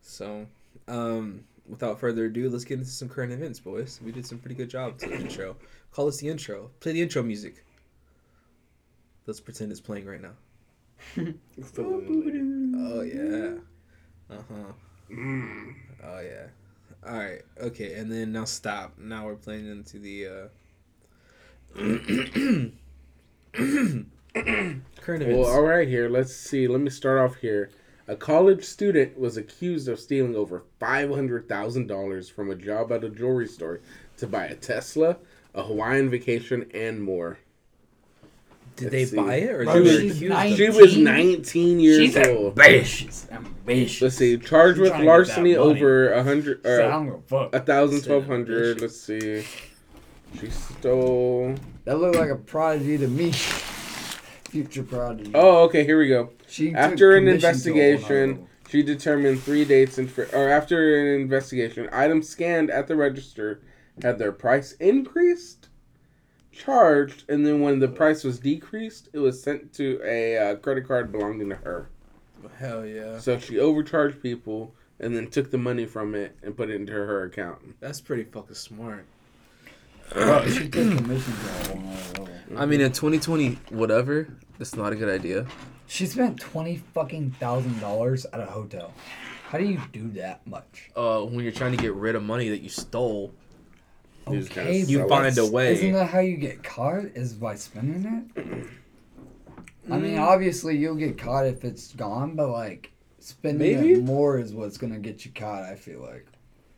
So 0.01 0.45
um 0.87 1.43
without 1.67 1.99
further 1.99 2.25
ado, 2.25 2.49
let's 2.49 2.63
get 2.65 2.79
into 2.79 2.89
some 2.91 3.09
current 3.09 3.31
events, 3.33 3.59
boys. 3.59 3.99
We 4.03 4.11
did 4.11 4.25
some 4.25 4.37
pretty 4.39 4.55
good 4.55 4.69
job 4.69 4.97
to 4.99 5.07
the 5.07 5.15
intro. 5.15 5.55
Call 5.91 6.07
us 6.07 6.17
the 6.17 6.29
intro. 6.29 6.69
Play 6.79 6.93
the 6.93 7.01
intro 7.01 7.21
music. 7.23 7.63
Let's 9.25 9.39
pretend 9.39 9.71
it's 9.71 9.81
playing 9.81 10.05
right 10.05 10.21
now. 10.21 10.33
Oh 11.77 13.01
yeah. 13.01 13.55
Uh-huh. 14.31 14.73
Mm. 15.11 15.75
Oh 16.03 16.19
yeah. 16.19 16.47
All 17.07 17.17
right. 17.17 17.41
Okay, 17.59 17.93
and 17.93 18.11
then 18.11 18.31
now 18.31 18.45
stop. 18.45 18.97
Now 18.97 19.25
we're 19.25 19.35
playing 19.35 19.69
into 19.69 19.99
the 19.99 20.27
uh 20.27 20.47
current 21.75 22.73
events. 23.53 24.81
Well, 25.03 25.45
all 25.45 25.61
right, 25.61 25.87
here. 25.87 26.09
Let's 26.09 26.35
see. 26.35 26.67
Let 26.67 26.81
me 26.81 26.89
start 26.89 27.19
off 27.19 27.35
here. 27.37 27.69
A 28.07 28.15
college 28.15 28.63
student 28.63 29.19
was 29.19 29.37
accused 29.37 29.87
of 29.87 29.99
stealing 29.99 30.35
over 30.35 30.63
five 30.79 31.11
hundred 31.11 31.47
thousand 31.47 31.85
dollars 31.87 32.27
from 32.29 32.49
a 32.49 32.55
job 32.55 32.91
at 32.91 33.03
a 33.03 33.09
jewelry 33.09 33.47
store 33.47 33.81
to 34.17 34.25
buy 34.27 34.45
a 34.45 34.55
Tesla, 34.55 35.17
a 35.53 35.63
Hawaiian 35.63 36.09
vacation, 36.09 36.69
and 36.73 37.03
more. 37.03 37.37
Did 38.79 38.91
they 38.91 38.99
let's 38.99 39.11
see. 39.11 39.17
buy 39.17 39.35
it 39.35 39.49
or 39.51 39.63
Bro, 39.65 39.83
did 39.83 40.01
she's 40.01 40.15
accuse 40.15 40.29
nine- 40.31 40.55
She 40.55 40.69
was 40.69 40.97
19? 40.97 41.79
years 41.79 41.97
She's 41.97 42.17
old. 42.17 42.59
ambitious. 42.59 43.27
Ambitious. 43.31 44.01
Let's 44.01 44.15
see. 44.15 44.37
Charged 44.37 44.79
with 44.79 44.89
trying 44.89 45.01
to 45.01 45.05
get 45.05 45.11
that 45.11 45.17
larceny 45.17 45.55
over 45.55 46.11
a 46.13 46.23
hundred 46.23 46.65
or 46.65 46.79
a 46.81 47.19
fuck. 47.27 47.53
a 47.55 47.59
thousand, 47.59 47.99
Said 48.01 48.07
twelve 48.07 48.25
hundred. 48.25 48.77
ambitious. 48.77 48.81
Let's 49.09 49.45
see. 49.45 49.47
She 50.39 50.49
stole. 50.49 51.55
That 51.85 51.99
looked 51.99 52.17
like 52.17 52.29
a 52.29 52.35
prodigy 52.35 52.97
to 52.97 53.07
me. 53.07 53.31
Future 53.31 54.83
prodigy. 54.83 55.31
Oh, 55.35 55.63
okay. 55.65 55.83
Here 55.83 55.97
we 55.99 56.07
go. 56.07 56.31
She 56.47 56.73
After 56.73 57.15
an 57.15 57.25
commission 57.25 57.39
to 57.73 57.79
a 57.79 57.91
investigation, 57.93 58.47
She 58.69 58.83
determined 58.83 59.41
three 59.41 59.65
dates 59.65 59.97
and 59.97 60.09
for, 60.09 60.25
or 60.33 60.49
after 60.49 60.99
an 61.15 61.21
investigation, 61.21 61.89
items 61.91 62.29
scanned 62.29 62.69
at 62.69 62.87
the 62.87 62.95
register 62.95 63.61
had 64.03 64.17
their 64.19 64.31
price 64.31 64.73
increased, 64.73 65.68
charged, 66.51 67.23
and 67.29 67.45
then 67.45 67.61
when 67.61 67.79
the 67.79 67.87
price 67.87 68.23
was 68.23 68.39
decreased, 68.39 69.09
it 69.13 69.19
was 69.19 69.41
sent 69.41 69.73
to 69.73 69.99
a 70.03 70.37
uh, 70.37 70.55
credit 70.55 70.87
card 70.87 71.11
belonging 71.11 71.49
to 71.49 71.55
her. 71.55 71.89
Hell 72.57 72.85
yeah. 72.85 73.19
So 73.19 73.37
she 73.39 73.59
overcharged 73.59 74.21
people 74.21 74.73
and 74.99 75.15
then 75.15 75.29
took 75.29 75.51
the 75.51 75.57
money 75.57 75.85
from 75.85 76.15
it 76.15 76.35
and 76.43 76.55
put 76.55 76.69
it 76.69 76.75
into 76.75 76.93
her 76.93 77.23
account. 77.23 77.79
That's 77.79 78.01
pretty 78.01 78.23
fucking 78.23 78.55
smart. 78.55 79.05
She 80.11 80.67
took 80.69 80.71
commission 80.71 81.33
to 81.33 81.71
a 81.71 81.75
one 81.75 81.87
other 81.87 82.21
level. 82.23 82.29
I 82.57 82.65
mean, 82.65 82.81
in 82.81 82.91
2020, 82.91 83.59
whatever, 83.69 84.27
that's 84.57 84.75
not 84.75 84.91
a 84.91 84.95
good 84.95 85.09
idea. 85.09 85.45
She 85.85 86.05
spent 86.05 86.39
twenty 86.39 86.77
fucking 86.93 87.31
thousand 87.31 87.79
dollars 87.79 88.25
at 88.33 88.39
a 88.39 88.45
hotel. 88.45 88.93
How 89.49 89.57
do 89.57 89.65
you 89.65 89.79
do 89.91 90.09
that 90.11 90.45
much? 90.47 90.91
Uh, 90.95 91.21
when 91.21 91.43
you're 91.43 91.51
trying 91.51 91.75
to 91.75 91.81
get 91.81 91.93
rid 91.93 92.15
of 92.15 92.23
money 92.23 92.49
that 92.49 92.61
you 92.61 92.69
stole, 92.69 93.31
You 93.31 93.33
just 93.33 93.33
gotta 93.33 93.48
Okay, 94.29 94.81
sell 94.81 94.89
you 94.91 95.05
it. 95.05 95.09
find 95.09 95.37
a 95.37 95.45
way. 95.45 95.73
Isn't 95.73 95.93
that 95.93 96.09
how 96.09 96.19
you 96.19 96.37
get 96.37 96.63
caught? 96.63 97.05
Is 97.15 97.33
by 97.33 97.55
spending 97.55 98.29
it? 98.37 98.65
I 99.91 99.97
mean, 99.97 100.15
Mm. 100.17 100.21
obviously 100.21 100.77
you'll 100.77 100.95
get 100.95 101.17
caught 101.17 101.45
if 101.47 101.63
it's 101.65 101.93
gone, 101.93 102.35
but 102.35 102.49
like 102.49 102.91
spending 103.19 103.77
Maybe. 103.81 103.93
it 103.93 104.03
more 104.03 104.37
is 104.39 104.53
what's 104.53 104.77
gonna 104.77 104.99
get 104.99 105.25
you 105.25 105.31
caught. 105.31 105.63
I 105.63 105.75
feel 105.75 106.01
like 106.01 106.25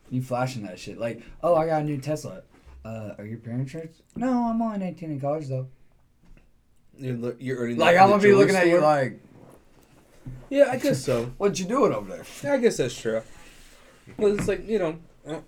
you 0.09 0.21
flashing 0.21 0.63
that 0.63 0.79
shit. 0.79 0.97
Like, 0.97 1.21
oh, 1.43 1.55
I 1.55 1.65
got 1.67 1.81
a 1.81 1.85
new 1.85 1.97
Tesla. 1.97 2.43
Uh, 2.85 3.13
are 3.17 3.25
your 3.25 3.37
parents 3.37 3.73
rich? 3.73 3.91
No, 4.15 4.47
I'm 4.49 4.61
only 4.61 4.79
19 4.79 5.11
in 5.11 5.19
college 5.19 5.47
though. 5.47 5.67
You're, 6.97 7.15
lo- 7.17 7.35
you're 7.39 7.57
earning. 7.57 7.77
Like, 7.77 7.95
that 7.95 8.03
I'm 8.03 8.09
gonna 8.09 8.21
the 8.21 8.27
be 8.27 8.31
jewelry 8.31 8.45
looking 8.45 8.55
at 8.55 8.67
you 8.67 8.77
store? 8.77 8.81
like, 8.81 9.19
Yeah, 10.49 10.69
I 10.71 10.77
guess 10.77 11.03
so. 11.03 11.25
what 11.37 11.59
you 11.59 11.65
doing 11.65 11.93
over 11.93 12.09
there? 12.09 12.25
Yeah, 12.43 12.53
I 12.53 12.57
guess 12.57 12.77
that's 12.77 12.99
true. 12.99 13.21
Well, 14.17 14.33
it's 14.37 14.47
like 14.47 14.67
you 14.67 14.79
know, 14.79 14.97
uh, 15.27 15.39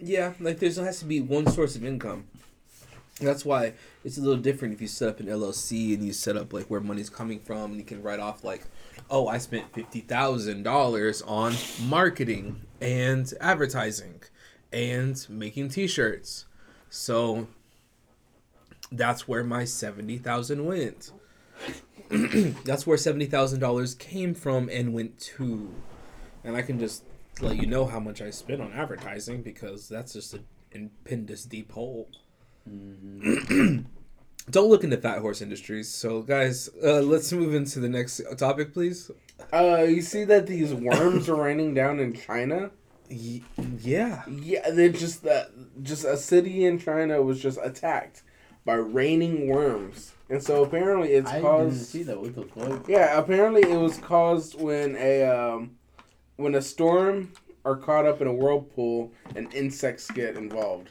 yeah, 0.00 0.34
like 0.40 0.58
there's 0.58 0.76
has 0.76 1.00
to 1.00 1.04
be 1.04 1.20
one 1.20 1.46
source 1.46 1.76
of 1.76 1.84
income. 1.84 2.24
That's 3.20 3.44
why 3.44 3.72
it's 4.04 4.16
a 4.16 4.20
little 4.20 4.40
different 4.40 4.74
if 4.74 4.80
you 4.80 4.86
set 4.86 5.08
up 5.08 5.20
an 5.20 5.26
LLC 5.26 5.94
and 5.94 6.04
you 6.04 6.12
set 6.12 6.36
up 6.36 6.52
like 6.52 6.66
where 6.66 6.80
money's 6.80 7.10
coming 7.10 7.40
from, 7.40 7.72
and 7.72 7.76
you 7.76 7.84
can 7.84 8.02
write 8.02 8.20
off 8.20 8.44
like, 8.44 8.64
oh, 9.10 9.26
I 9.26 9.38
spent 9.38 9.72
fifty 9.74 10.00
thousand 10.00 10.62
dollars 10.62 11.22
on 11.22 11.54
marketing 11.82 12.60
and 12.80 13.32
advertising, 13.40 14.20
and 14.72 15.26
making 15.28 15.70
T-shirts, 15.70 16.46
so 16.90 17.48
that's 18.92 19.26
where 19.26 19.42
my 19.42 19.64
seventy 19.64 20.18
thousand 20.18 20.64
went. 20.64 21.10
that's 22.64 22.86
where 22.86 22.96
seventy 22.96 23.26
thousand 23.26 23.58
dollars 23.58 23.94
came 23.94 24.32
from 24.32 24.68
and 24.68 24.94
went 24.94 25.18
to, 25.18 25.74
and 26.44 26.56
I 26.56 26.62
can 26.62 26.78
just 26.78 27.02
let 27.42 27.56
you 27.56 27.66
know 27.66 27.84
how 27.86 28.00
much 28.00 28.20
I 28.22 28.30
spent 28.30 28.60
on 28.60 28.72
advertising 28.72 29.42
because 29.42 29.88
that's 29.88 30.12
just 30.12 30.34
a 30.34 30.40
impendous 30.72 31.44
deep 31.44 31.72
hole. 31.72 32.08
Don't 34.50 34.70
look 34.70 34.82
into 34.84 34.96
Fat 34.96 35.18
Horse 35.18 35.42
Industries. 35.42 35.88
So, 35.92 36.22
guys, 36.22 36.70
uh, 36.82 37.00
let's 37.00 37.30
move 37.32 37.54
into 37.54 37.80
the 37.80 37.88
next 37.88 38.20
topic, 38.38 38.72
please. 38.72 39.10
Uh, 39.52 39.84
you 39.86 40.00
see 40.02 40.24
that 40.24 40.46
these 40.46 40.72
worms 40.72 41.28
are 41.28 41.36
raining 41.36 41.74
down 41.74 42.00
in 42.00 42.14
China? 42.14 42.70
Y- 43.10 43.42
yeah. 43.80 44.22
Yeah, 44.28 44.70
they 44.70 44.88
just 44.90 45.22
that 45.24 45.50
just 45.82 46.04
a 46.04 46.16
city 46.16 46.64
in 46.64 46.78
China 46.78 47.22
was 47.22 47.40
just 47.40 47.58
attacked 47.62 48.22
by 48.64 48.74
raining 48.74 49.48
worms, 49.48 50.12
and 50.28 50.42
so 50.42 50.62
apparently 50.64 51.12
it's 51.12 51.30
I 51.30 51.34
didn't 51.36 51.44
caused. 51.50 51.86
see 51.86 52.02
that. 52.02 52.20
What 52.20 52.34
the 52.34 52.42
fuck? 52.42 52.86
Yeah, 52.88 53.18
apparently 53.18 53.62
it 53.62 53.78
was 53.78 53.96
caused 53.98 54.60
when 54.60 54.94
a 54.96 55.22
um, 55.24 55.77
when 56.38 56.54
a 56.54 56.62
storm 56.62 57.32
are 57.64 57.76
caught 57.76 58.06
up 58.06 58.22
in 58.22 58.26
a 58.26 58.32
whirlpool 58.32 59.12
and 59.36 59.52
insects 59.52 60.10
get 60.10 60.36
involved. 60.36 60.88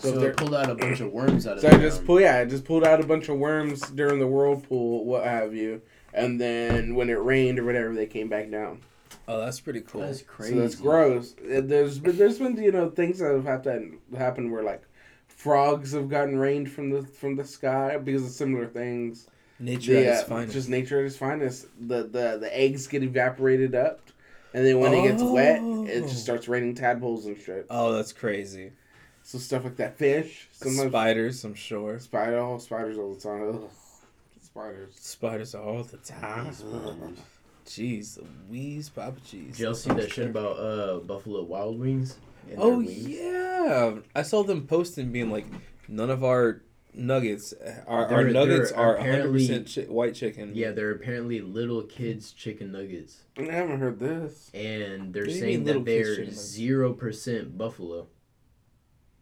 So, 0.00 0.08
if 0.10 0.16
it 0.16 0.18
they're- 0.20 0.34
pulled 0.34 0.54
out 0.54 0.68
a 0.70 0.74
bunch 0.74 1.00
of 1.00 1.12
worms 1.12 1.46
out 1.46 1.56
of 1.56 1.60
So 1.62 1.68
the 1.70 1.76
I 1.76 1.78
just 1.80 1.98
ground. 1.98 2.06
pull 2.06 2.20
yeah, 2.20 2.38
I 2.38 2.44
just 2.44 2.64
pulled 2.64 2.84
out 2.84 3.00
a 3.00 3.06
bunch 3.06 3.28
of 3.28 3.38
worms 3.38 3.80
during 3.90 4.18
the 4.18 4.26
whirlpool, 4.26 5.04
what 5.04 5.24
have 5.24 5.54
you, 5.54 5.80
and 6.12 6.40
then 6.40 6.94
when 6.94 7.08
it 7.08 7.14
rained 7.22 7.58
or 7.58 7.64
whatever, 7.64 7.94
they 7.94 8.06
came 8.06 8.28
back 8.28 8.50
down. 8.50 8.80
Oh, 9.26 9.40
that's 9.40 9.60
pretty 9.60 9.82
cool. 9.82 10.00
That's 10.02 10.22
crazy. 10.22 10.54
So 10.54 10.60
that's 10.60 10.74
gross. 10.74 11.34
There's 11.44 11.98
been 11.98 12.16
there's 12.16 12.38
been 12.38 12.56
you 12.56 12.72
know 12.72 12.90
things 12.90 13.18
that 13.18 13.30
have 13.32 13.44
happened 13.44 13.98
happened 14.16 14.50
where 14.52 14.62
like 14.62 14.82
frogs 15.26 15.92
have 15.92 16.08
gotten 16.08 16.38
rained 16.38 16.70
from 16.70 16.90
the 16.90 17.02
from 17.02 17.36
the 17.36 17.44
sky 17.44 17.98
because 17.98 18.24
of 18.24 18.30
similar 18.30 18.66
things. 18.66 19.28
Nature 19.60 19.92
The, 19.94 20.06
at 20.06 20.12
its 20.14 20.22
uh, 20.22 20.26
finest. 20.26 20.52
just 20.54 20.68
nature 20.70 20.98
at 21.00 21.04
its 21.06 21.16
finest. 21.16 21.66
The 21.78 22.04
the 22.04 22.38
the 22.40 22.48
eggs 22.58 22.86
get 22.86 23.02
evaporated 23.02 23.74
up, 23.74 24.00
and 24.54 24.66
then 24.66 24.78
when 24.80 24.92
it 24.94 25.02
gets 25.02 25.22
wet, 25.22 25.58
it 25.58 26.02
Oh. 26.04 26.08
just 26.08 26.22
starts 26.22 26.48
raining 26.48 26.74
tadpoles 26.74 27.26
and 27.26 27.36
shit. 27.38 27.66
oh, 27.70 27.92
that's 27.92 28.12
crazy. 28.12 28.72
So 29.22 29.38
stuff 29.38 29.64
like 29.64 29.76
that. 29.76 29.98
Fish. 29.98 30.48
Sometimes 30.52 30.90
Spiders, 30.90 31.44
I'm 31.44 31.54
sure. 31.54 31.98
spider. 31.98 32.38
Oh, 32.38 32.58
spiders 32.58 32.96
all 32.98 33.14
the 33.14 33.20
time. 33.20 33.48
Ugh. 33.48 33.70
Spiders. 34.42 34.94
Spiders 34.98 35.54
all 35.54 35.82
the 35.82 35.98
time. 35.98 36.52
Spiders. 36.52 37.18
Jeez, 37.66 38.18
Louise, 38.48 38.88
Papa 38.88 39.20
Cheese. 39.24 39.56
Did 39.58 39.62
y'all 39.64 39.74
see 39.74 39.90
that 39.92 40.10
shit 40.10 40.30
about 40.30 40.58
uh 40.58 40.98
Buffalo 41.00 41.42
Wild 41.42 41.78
Wings? 41.78 42.16
and 42.48 42.58
Oh 42.58 42.78
wings? 42.78 43.06
yeah, 43.06 43.96
I 44.14 44.22
saw 44.22 44.42
them 44.42 44.66
posting 44.66 45.12
being 45.12 45.30
like, 45.30 45.44
none 45.86 46.08
of 46.08 46.24
our 46.24 46.62
nuggets, 46.98 47.54
our, 47.86 48.06
our 48.06 48.08
They're- 48.24 48.32
nuggets 48.32 48.70
they're 48.70 48.78
are 48.80 48.96
100 48.96 49.10
apparently- 49.10 49.46
percent 49.48 49.72
chi- 49.86 49.92
white 49.92 50.14
chicken. 50.14 50.52
Yeah, 50.54 50.72
they're 50.72 50.90
apparently 50.90 51.40
little 51.40 51.82
kids 51.82 52.32
chicken 52.32 52.72
nuggets, 52.72 53.22
I 53.38 53.42
haven't 53.44 53.78
heard 53.80 53.98
this. 54.00 54.50
and 54.52 55.14
they're 55.14 55.22
What 55.22 55.28
do 55.28 55.34
you 55.34 55.40
saying 55.40 55.64
that 55.64 55.84
they're 55.84 56.30
zero 56.30 56.92
percent 56.92 57.56
buffalo. 57.56 58.08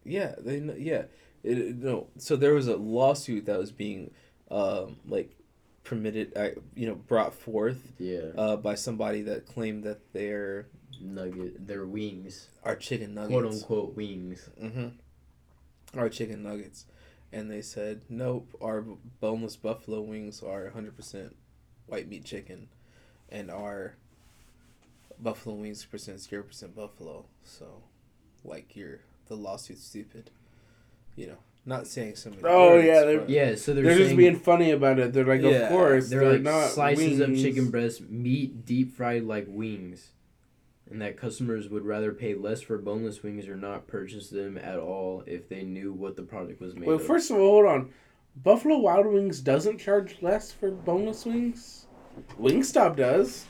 yeah, 0.03 0.35
they 0.39 0.59
kn- 0.59 0.75
yeah. 0.79 1.03
It, 1.43 1.57
it- 1.59 1.75
no, 1.77 2.07
so 2.17 2.35
there 2.35 2.53
was 2.53 2.67
a 2.67 2.75
lawsuit 2.77 3.45
that 3.45 3.57
was 3.59 3.71
being, 3.71 4.11
um, 4.49 4.97
like, 5.07 5.35
permitted, 5.83 6.35
I, 6.37 6.53
you 6.75 6.87
know, 6.87 6.95
brought 6.95 7.33
forth, 7.33 7.93
Yeah, 7.99 8.31
uh, 8.37 8.57
by 8.57 8.75
somebody 8.75 9.21
that 9.23 9.45
claimed 9.45 9.83
that 9.85 9.99
they're 10.13 10.67
nugget, 10.99 11.65
their 11.67 11.85
wings, 11.85 12.49
our 12.63 12.75
chicken 12.75 13.13
nuggets. 13.13 13.31
quote 13.31 13.45
unquote 13.45 13.95
wings. 13.95 14.49
Mm-hmm. 14.61 14.87
Our 15.97 16.09
chicken 16.09 16.43
nuggets, 16.43 16.85
and 17.31 17.49
they 17.51 17.61
said 17.61 18.01
nope. 18.09 18.47
Our 18.61 18.83
boneless 19.19 19.55
buffalo 19.55 20.01
wings 20.01 20.41
are 20.43 20.69
hundred 20.69 20.95
percent 20.95 21.35
white 21.87 22.07
meat 22.07 22.25
chicken, 22.25 22.69
and 23.29 23.49
our 23.51 23.95
buffalo 25.19 25.55
wings 25.55 25.85
percent 25.85 26.19
zero 26.21 26.43
percent 26.43 26.75
buffalo. 26.75 27.25
So, 27.43 27.83
like 28.43 28.75
your 28.75 28.99
the 29.27 29.35
lawsuit's 29.35 29.83
stupid. 29.83 30.31
You 31.15 31.27
know, 31.27 31.37
not 31.65 31.87
saying 31.87 32.15
so. 32.15 32.31
Oh, 32.43 32.75
words, 32.75 32.85
yeah, 32.85 33.01
they're- 33.01 33.25
Yeah, 33.27 33.55
so 33.55 33.73
they're, 33.73 33.83
They're, 33.83 33.95
saying 33.95 34.05
just 34.09 34.17
being 34.17 34.39
funny 34.39 34.71
about 34.71 34.99
it. 34.99 35.13
They're 35.13 35.25
like, 35.25 35.41
Yeah, 35.41 35.49
of 35.49 35.69
course, 35.69 36.09
they're, 36.09 36.19
they're, 36.21 36.33
like 36.33 36.41
not 36.43 36.69
slices 36.69 37.19
of 37.19 37.35
chicken 37.35 37.71
breast, 37.71 38.01
meat 38.09 38.65
deep 38.65 38.95
fried 38.95 39.23
like 39.23 39.45
wings, 39.49 40.11
and 40.89 41.01
that 41.01 41.17
customers 41.17 41.69
would 41.69 41.85
rather 41.85 42.13
pay 42.13 42.33
less 42.33 42.61
for 42.61 42.77
boneless 42.77 43.21
wings 43.23 43.47
or 43.47 43.55
not 43.55 43.87
purchase 43.87 44.29
them 44.29 44.57
at 44.57 44.77
all 44.79 45.23
if 45.27 45.49
they 45.49 45.63
knew 45.63 45.91
what 45.93 46.15
the 46.15 46.23
product 46.23 46.61
was 46.61 46.75
made 46.75 46.85
Well, 46.87 46.95
of. 46.97 47.05
first 47.05 47.29
of 47.31 47.37
all, 47.37 47.49
hold 47.49 47.65
on. 47.65 47.89
Buffalo 48.43 48.77
Wild 48.77 49.07
Wings 49.07 49.41
doesn't 49.41 49.79
charge 49.79 50.17
less 50.21 50.51
for 50.51 50.69
boneless 50.71 51.25
wings. 51.25 51.87
Wingstop 52.39 52.95
does. 52.95 53.45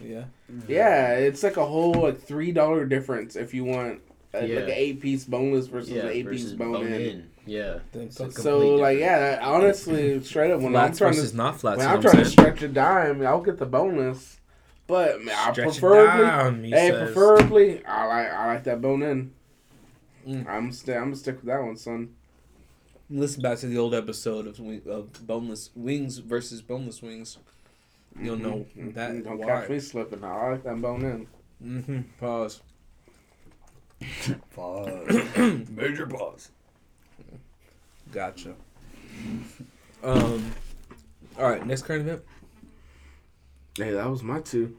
yeah. 0.00 0.24
Yeah, 0.68 1.12
it's 1.14 1.42
like 1.42 1.56
a 1.56 1.64
whole 1.66 1.92
like 1.94 2.20
three 2.20 2.52
dollar 2.52 2.84
difference 2.86 3.36
if 3.36 3.52
you 3.54 3.64
want 3.64 4.00
uh, 4.34 4.38
Yeah. 4.38 4.56
like 4.60 4.64
an 4.64 4.70
eight 4.74 5.00
piece 5.00 5.24
boneless 5.24 5.66
versus 5.66 5.90
yeah, 5.90 6.02
an 6.02 6.08
eight 6.10 6.24
versus 6.24 6.50
piece 6.50 6.52
bone 6.58 6.86
in. 6.92 7.30
Yeah. 7.46 7.80
Then 7.92 8.10
So. 8.10 8.30
So 8.30 8.58
like 8.76 8.98
difference. 8.98 9.00
yeah, 9.00 9.38
honestly, 9.42 10.20
straight 10.22 10.50
up 10.50 10.60
when 10.60 10.74
I'm 10.76 10.94
trying 10.94 11.14
to 11.14 11.36
not 11.36 11.60
flats. 11.60 11.78
when 11.78 11.86
I'm 11.88 11.94
what 11.96 12.02
trying 12.02 12.16
to 12.24 12.24
stretch 12.30 12.62
a 12.62 12.68
dime, 12.68 13.24
I'll 13.26 13.40
get 13.42 13.58
the 13.58 13.66
boneless. 13.66 14.38
But 14.90 15.22
man, 15.24 15.34
I 15.38 15.52
Stretch 15.52 15.78
preferably 15.80 16.26
down, 16.26 16.64
he 16.64 16.70
hey 16.70 16.88
says. 16.90 17.12
preferably 17.12 17.84
I 17.86 18.06
like 18.06 18.26
I 18.32 18.46
like 18.54 18.64
that 18.64 18.80
bone 18.82 19.02
in. 19.02 19.32
Mm. 20.26 20.46
I'm 20.48 20.72
st- 20.72 20.96
I'm 20.96 21.04
gonna 21.04 21.16
stick 21.16 21.36
with 21.36 21.46
that 21.46 21.62
one, 21.62 21.76
son. 21.76 22.14
Listen 23.08 23.42
back 23.42 23.58
to 23.58 23.66
the 23.66 23.78
old 23.78 23.94
episode 23.94 24.46
of, 24.46 24.58
of 24.86 25.26
boneless 25.26 25.70
wings 25.74 26.18
versus 26.18 26.60
boneless 26.62 27.00
wings. 27.02 27.38
You'll 28.20 28.36
know 28.36 28.66
Mhm. 28.76 28.94
that 28.94 29.24
Don't 29.24 29.38
why. 29.38 29.46
catch 29.46 29.68
me 29.70 29.78
slipping. 29.80 30.22
I 30.24 30.50
like 30.50 30.64
that 30.64 30.80
bone 30.80 31.04
in. 31.04 31.26
Mm-hmm. 31.80 32.00
Pause. 32.18 32.60
Pause. 34.54 35.22
Major 35.70 36.06
pause. 36.06 36.50
Gotcha. 38.12 38.54
Um. 40.02 40.52
All 41.38 41.48
right. 41.48 41.64
Next 41.66 41.82
current 41.82 42.02
event. 42.02 42.22
Hey, 43.76 43.92
that 43.92 44.08
was 44.10 44.22
my 44.22 44.40
two. 44.40 44.76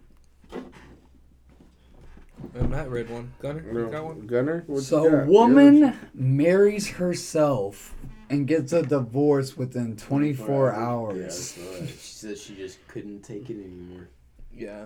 Uh, 2.57 2.63
Matt 2.65 2.89
read 2.89 3.09
one. 3.09 3.33
Gunner, 3.39 3.63
you 3.71 3.87
got 3.89 4.03
one. 4.05 4.27
Gunner. 4.27 4.63
What 4.67 4.75
you 4.77 4.81
So, 4.81 5.09
got? 5.09 5.27
woman 5.27 5.97
marries 6.13 6.89
herself 6.91 7.95
and 8.29 8.45
gets 8.47 8.73
a 8.73 8.81
divorce 8.83 9.55
within 9.55 9.95
24 9.95 10.73
hours. 10.73 11.57
Yeah, 11.57 11.85
she 11.87 11.91
says 11.97 12.41
she 12.41 12.55
just 12.55 12.85
couldn't 12.87 13.21
take 13.23 13.49
it 13.49 13.53
anymore. 13.63 14.09
Yeah. 14.53 14.85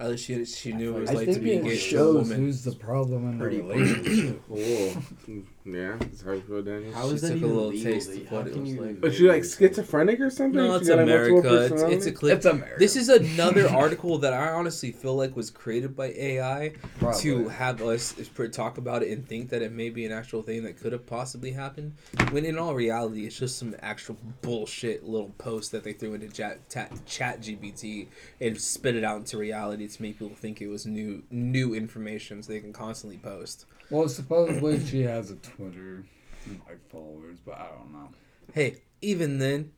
At 0.00 0.10
least 0.10 0.24
she 0.26 0.44
she 0.44 0.72
knew 0.72 0.96
it 0.96 1.00
was 1.00 1.10
I 1.10 1.14
like 1.14 1.26
to 1.26 1.32
think 1.32 1.44
be 1.44 1.52
it 1.54 1.58
engaged 1.62 1.90
to 1.90 1.96
a 1.96 1.98
shows 1.98 2.14
woman. 2.28 2.36
who's 2.38 2.62
the 2.62 2.70
problem 2.72 3.28
in 3.32 3.38
the 3.38 3.44
relationship. 3.44 4.42
Cool. 5.72 5.80
yeah, 5.80 5.96
it's 6.00 6.22
hard 6.22 6.42
to 6.42 6.48
go 6.48 6.62
down 6.62 6.82
here. 6.84 6.92
How 6.92 7.08
She 7.08 7.14
is 7.14 7.20
that 7.22 7.28
took 7.28 7.34
a 7.34 7.38
even 7.38 7.48
little 7.54 7.68
legal? 7.70 7.92
taste 7.92 8.10
Like, 8.10 8.24
of 8.24 8.32
what 8.32 8.46
it 8.46 8.52
can 8.52 8.62
was 8.62 8.72
like. 8.74 9.00
But 9.00 9.18
you 9.18 9.28
like 9.28 9.44
schizophrenic 9.44 10.20
or 10.20 10.30
something? 10.30 10.56
No, 10.60 10.72
She 10.72 10.78
it's 10.80 10.88
got, 10.88 10.98
like, 10.98 11.06
multiple 11.08 11.38
America. 11.40 11.74
It's, 11.74 11.82
it's 11.82 12.06
a 12.06 12.12
clip. 12.12 12.36
It's 12.38 12.46
America. 12.46 12.76
This 12.78 12.96
is 12.96 13.08
another 13.08 13.68
article 13.70 14.18
that 14.18 14.32
I 14.32 14.48
honestly 14.52 14.92
feel 14.92 15.14
like 15.16 15.36
was 15.36 15.50
created 15.50 15.96
by 15.96 16.06
AI 16.16 16.72
Probably. 16.98 17.20
to 17.22 17.48
have 17.48 17.82
us 17.82 18.14
talk 18.52 18.78
about 18.78 19.02
it 19.02 19.10
and 19.10 19.26
think 19.26 19.50
that 19.50 19.62
it 19.62 19.72
may 19.72 19.90
be 19.90 20.04
an 20.06 20.12
actual 20.12 20.42
thing 20.42 20.62
that 20.64 20.78
could 20.78 20.92
have 20.92 21.06
possibly 21.06 21.52
happened. 21.52 21.94
When 22.30 22.44
in 22.44 22.58
all 22.58 22.74
reality, 22.74 23.26
it's 23.26 23.38
just 23.38 23.58
some 23.58 23.74
actual 23.80 24.16
bullshit 24.42 25.04
little 25.04 25.30
post 25.38 25.72
that 25.72 25.84
they 25.84 25.92
threw 25.92 26.14
into 26.14 26.28
chat, 26.28 26.68
ta- 26.70 26.88
chat 27.06 27.40
GPT 27.40 28.08
and 28.40 28.60
spit 28.60 28.96
it 28.96 29.04
out 29.04 29.18
into 29.18 29.36
reality 29.38 29.86
to 29.88 30.02
make 30.02 30.18
people 30.18 30.34
think 30.36 30.60
it 30.60 30.68
was 30.68 30.86
new 30.86 31.22
new 31.30 31.74
information 31.74 32.42
so 32.42 32.52
they 32.52 32.60
can 32.60 32.72
constantly 32.72 33.18
post. 33.18 33.66
Well, 33.90 34.08
supposedly 34.08 34.84
she 34.84 35.02
has 35.02 35.30
a 35.30 35.36
Twitter 35.36 36.04
and 36.46 36.60
like 36.68 36.88
followers, 36.90 37.38
but 37.44 37.58
I 37.58 37.68
don't 37.68 37.92
know. 37.92 38.08
Hey, 38.52 38.82
even 39.00 39.38
then, 39.38 39.72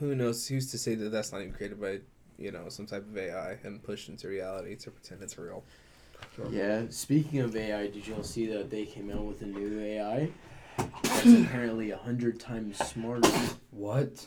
who 0.00 0.14
knows? 0.14 0.48
Who's 0.48 0.70
to 0.72 0.78
say 0.78 0.94
that 0.96 1.10
that's 1.10 1.32
not 1.32 1.40
even 1.42 1.52
created 1.52 1.80
by 1.80 2.00
you 2.38 2.50
know 2.50 2.68
some 2.68 2.86
type 2.86 3.02
of 3.02 3.16
AI 3.16 3.58
and 3.62 3.82
pushed 3.82 4.08
into 4.08 4.28
reality 4.28 4.76
to 4.76 4.90
pretend 4.90 5.22
it's 5.22 5.38
real? 5.38 5.64
Yeah, 6.50 6.82
speaking 6.90 7.40
of 7.40 7.54
AI, 7.54 7.86
did 7.88 8.06
y'all 8.06 8.22
see 8.22 8.46
that 8.46 8.70
they 8.70 8.84
came 8.84 9.10
out 9.10 9.24
with 9.24 9.42
a 9.42 9.46
new 9.46 9.80
AI 9.80 10.28
that's 10.76 11.24
apparently 11.26 11.90
a 11.90 11.96
hundred 11.96 12.38
times 12.40 12.78
smarter 12.78 13.28
What? 13.70 14.26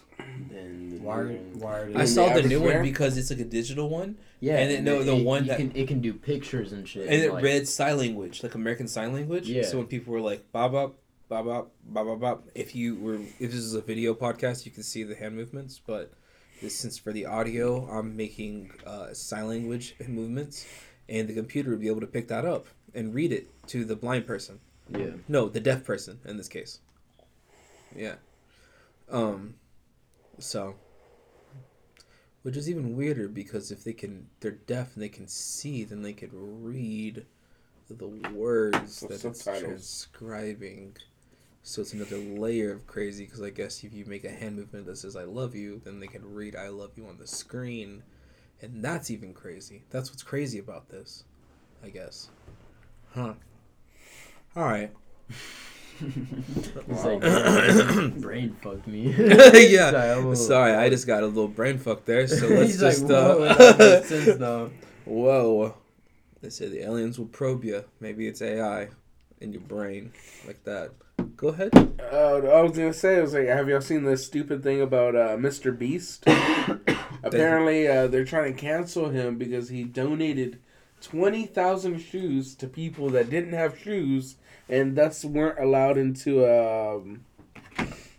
than 0.49 0.89
the 0.89 0.97
Why? 0.99 1.23
new 1.23 1.29
one. 1.33 1.59
Why 1.59 1.81
I 1.81 1.85
they? 1.91 2.05
saw 2.05 2.25
the 2.25 2.31
average 2.31 2.45
new 2.47 2.59
one 2.61 2.69
bear? 2.69 2.83
because 2.83 3.17
it's 3.17 3.29
like 3.29 3.39
a 3.39 3.45
digital 3.45 3.89
one, 3.89 4.17
Yeah, 4.39 4.57
And 4.57 4.71
it- 4.71 4.83
no, 4.83 5.03
the 5.03 5.15
one 5.15 5.43
you 5.43 5.49
that- 5.49 5.57
can 5.57 5.71
it 5.75 5.87
can 5.87 6.01
do 6.01 6.13
pictures 6.13 6.71
and 6.71 6.87
shit. 6.87 7.03
and 7.07 7.13
it 7.21 7.33
like, 7.33 7.43
read 7.43 7.67
sign 7.67 7.97
language, 7.97 8.43
like 8.43 8.55
American 8.55 8.87
Sign 8.87 9.13
Language. 9.13 9.49
Yeah. 9.49 9.63
So 9.63 9.77
when 9.77 9.87
people 9.87 10.13
were 10.13 10.21
like 10.21 10.51
"bop 10.51 10.71
bop 10.71 10.95
bop 11.29 11.45
bop 11.45 11.71
bop 11.83 12.05
bop 12.05 12.19
bop," 12.19 12.47
if 12.55 12.75
you 12.75 12.95
were 12.95 13.15
if 13.15 13.51
this 13.51 13.55
is 13.55 13.73
a 13.73 13.81
video 13.81 14.13
podcast, 14.13 14.65
you 14.65 14.71
can 14.71 14.83
see 14.83 15.03
the 15.03 15.15
hand 15.15 15.35
movements. 15.35 15.79
But 15.85 16.13
this, 16.61 16.75
since 16.75 16.97
for 16.97 17.11
the 17.13 17.25
audio, 17.25 17.87
I'm 17.89 18.15
making 18.15 18.71
uh, 18.85 19.13
sign 19.13 19.47
language 19.47 19.95
movements, 20.07 20.65
and 21.07 21.27
the 21.27 21.33
computer 21.33 21.69
would 21.71 21.81
be 21.81 21.87
able 21.87 22.01
to 22.01 22.07
pick 22.07 22.27
that 22.29 22.45
up 22.45 22.67
and 22.93 23.13
read 23.13 23.31
it 23.31 23.47
to 23.67 23.85
the 23.85 23.95
blind 23.95 24.25
person. 24.25 24.59
Yeah, 24.91 25.11
No, 25.27 25.49
the 25.49 25.59
deaf 25.59 25.83
person 25.83 26.19
in 26.25 26.37
this 26.37 26.47
case. 26.47 26.79
Yeah. 27.95 28.15
Um 29.09 29.55
so 30.39 30.75
which 32.43 32.55
is 32.55 32.69
even 32.69 32.95
weirder 32.95 33.27
because 33.27 33.71
if 33.71 33.83
they 33.83 33.93
can 33.93 34.27
they're 34.39 34.51
deaf 34.51 34.93
and 34.93 35.03
they 35.03 35.09
can 35.09 35.27
see, 35.27 35.83
then 35.83 36.01
they 36.01 36.13
could 36.13 36.31
read 36.33 37.25
the 37.89 38.07
words 38.07 38.99
The 39.01 39.07
that 39.07 39.25
it's 39.25 39.43
subtitles. 39.43 40.07
transcribing. 40.11 40.97
So 41.63 41.81
it's 41.81 41.93
another 41.93 42.17
layer 42.17 42.71
of 42.71 42.87
crazy 42.87 43.25
because 43.25 43.41
I 43.41 43.49
guess 43.49 43.83
if 43.83 43.93
you 43.93 44.05
make 44.05 44.23
a 44.23 44.29
hand 44.31 44.55
movement 44.55 44.85
that 44.85 44.97
says 44.97 45.15
"I 45.15 45.23
love 45.25 45.55
you," 45.55 45.81
then 45.83 45.99
they 45.99 46.07
can 46.07 46.33
read 46.33 46.55
"I 46.55 46.69
love 46.69 46.91
you" 46.95 47.05
on 47.07 47.17
the 47.17 47.27
screen, 47.27 48.03
and 48.61 48.83
that's 48.83 49.11
even 49.11 49.33
crazy. 49.33 49.83
That's 49.89 50.09
what's 50.09 50.23
crazy 50.23 50.59
about 50.59 50.89
this, 50.89 51.25
I 51.83 51.89
guess. 51.89 52.29
Huh. 53.13 53.33
All 54.55 54.63
right. 54.63 54.91
It's 56.01 57.03
like 57.03 57.19
brain, 57.19 58.19
brain 58.21 58.55
fucked 58.61 58.87
me. 58.87 59.13
yeah. 59.17 59.91
Sorry, 59.91 60.11
I'm 60.11 60.35
Sorry, 60.35 60.73
I 60.73 60.89
just 60.89 61.05
got 61.05 61.23
a 61.23 61.27
little 61.27 61.47
brain 61.47 61.77
fucked 61.77 62.05
there. 62.05 62.27
So 62.27 62.47
let's 62.49 62.71
He's 62.71 62.79
just. 62.79 63.01
like, 63.03 63.11
whoa, 63.11 63.43
uh, 63.43 63.53
that 63.55 63.79
makes 63.79 64.09
sense 64.09 64.37
though. 64.37 64.71
Whoa. 65.05 65.75
They 66.41 66.49
say 66.49 66.69
the 66.69 66.83
aliens 66.83 67.19
will 67.19 67.25
probe 67.27 67.65
you. 67.65 67.83
Maybe 67.99 68.27
it's 68.27 68.41
AI 68.41 68.87
in 69.41 69.51
your 69.51 69.61
brain, 69.61 70.13
like 70.47 70.63
that. 70.63 70.91
Go 71.35 71.49
ahead. 71.49 71.71
Uh, 72.11 72.37
I 72.47 72.61
was 72.61 72.77
gonna 72.77 72.93
say, 72.93 73.17
I 73.17 73.21
was 73.21 73.33
like, 73.33 73.47
have 73.47 73.67
y'all 73.67 73.81
seen 73.81 74.03
this 74.03 74.25
stupid 74.25 74.63
thing 74.63 74.81
about 74.81 75.15
uh, 75.15 75.35
Mr. 75.35 75.77
Beast? 75.77 76.23
Apparently, 77.23 77.87
uh, 77.87 78.07
they're 78.07 78.23
trying 78.23 78.53
to 78.53 78.59
cancel 78.59 79.09
him 79.09 79.37
because 79.37 79.67
he 79.69 79.83
donated 79.83 80.59
twenty 81.01 81.45
thousand 81.45 81.99
shoes 81.99 82.55
to 82.55 82.67
people 82.67 83.09
that 83.09 83.29
didn't 83.29 83.53
have 83.53 83.77
shoes, 83.79 84.35
and 84.67 84.95
thus 84.95 85.23
weren't 85.25 85.59
allowed 85.59 85.97
into. 85.97 86.45
Um, 86.45 87.25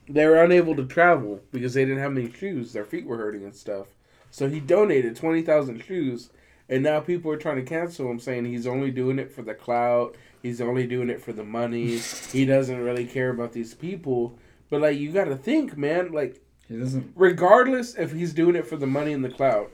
they 0.08 0.26
were 0.26 0.42
unable 0.42 0.74
to 0.76 0.84
travel 0.86 1.40
because 1.52 1.74
they 1.74 1.84
didn't 1.84 2.00
have 2.02 2.16
any 2.16 2.30
shoes. 2.32 2.72
Their 2.72 2.84
feet 2.84 3.06
were 3.06 3.16
hurting 3.16 3.44
and 3.44 3.54
stuff. 3.54 3.88
So 4.30 4.48
he 4.48 4.60
donated 4.60 5.16
twenty 5.16 5.42
thousand 5.42 5.82
shoes, 5.84 6.30
and 6.68 6.82
now 6.82 7.00
people 7.00 7.30
are 7.32 7.36
trying 7.36 7.56
to 7.56 7.62
cancel 7.62 8.10
him, 8.10 8.18
saying 8.18 8.44
he's 8.44 8.66
only 8.66 8.90
doing 8.90 9.18
it 9.18 9.30
for 9.32 9.42
the 9.42 9.54
clout. 9.54 10.16
He's 10.42 10.60
only 10.60 10.86
doing 10.86 11.10
it 11.10 11.20
for 11.20 11.32
the 11.32 11.44
money. 11.44 11.98
he 12.32 12.44
doesn't 12.46 12.78
really 12.80 13.06
care 13.06 13.30
about 13.30 13.52
these 13.52 13.74
people. 13.74 14.38
But 14.70 14.80
like, 14.80 14.98
you 14.98 15.12
got 15.12 15.24
to 15.24 15.36
think, 15.36 15.76
man. 15.76 16.12
Like, 16.12 16.40
He 16.68 16.78
doesn't. 16.78 17.12
regardless 17.16 17.96
if 17.96 18.12
he's 18.12 18.32
doing 18.32 18.54
it 18.56 18.66
for 18.66 18.76
the 18.76 18.86
money 18.86 19.12
and 19.12 19.24
the 19.24 19.28
clout, 19.30 19.70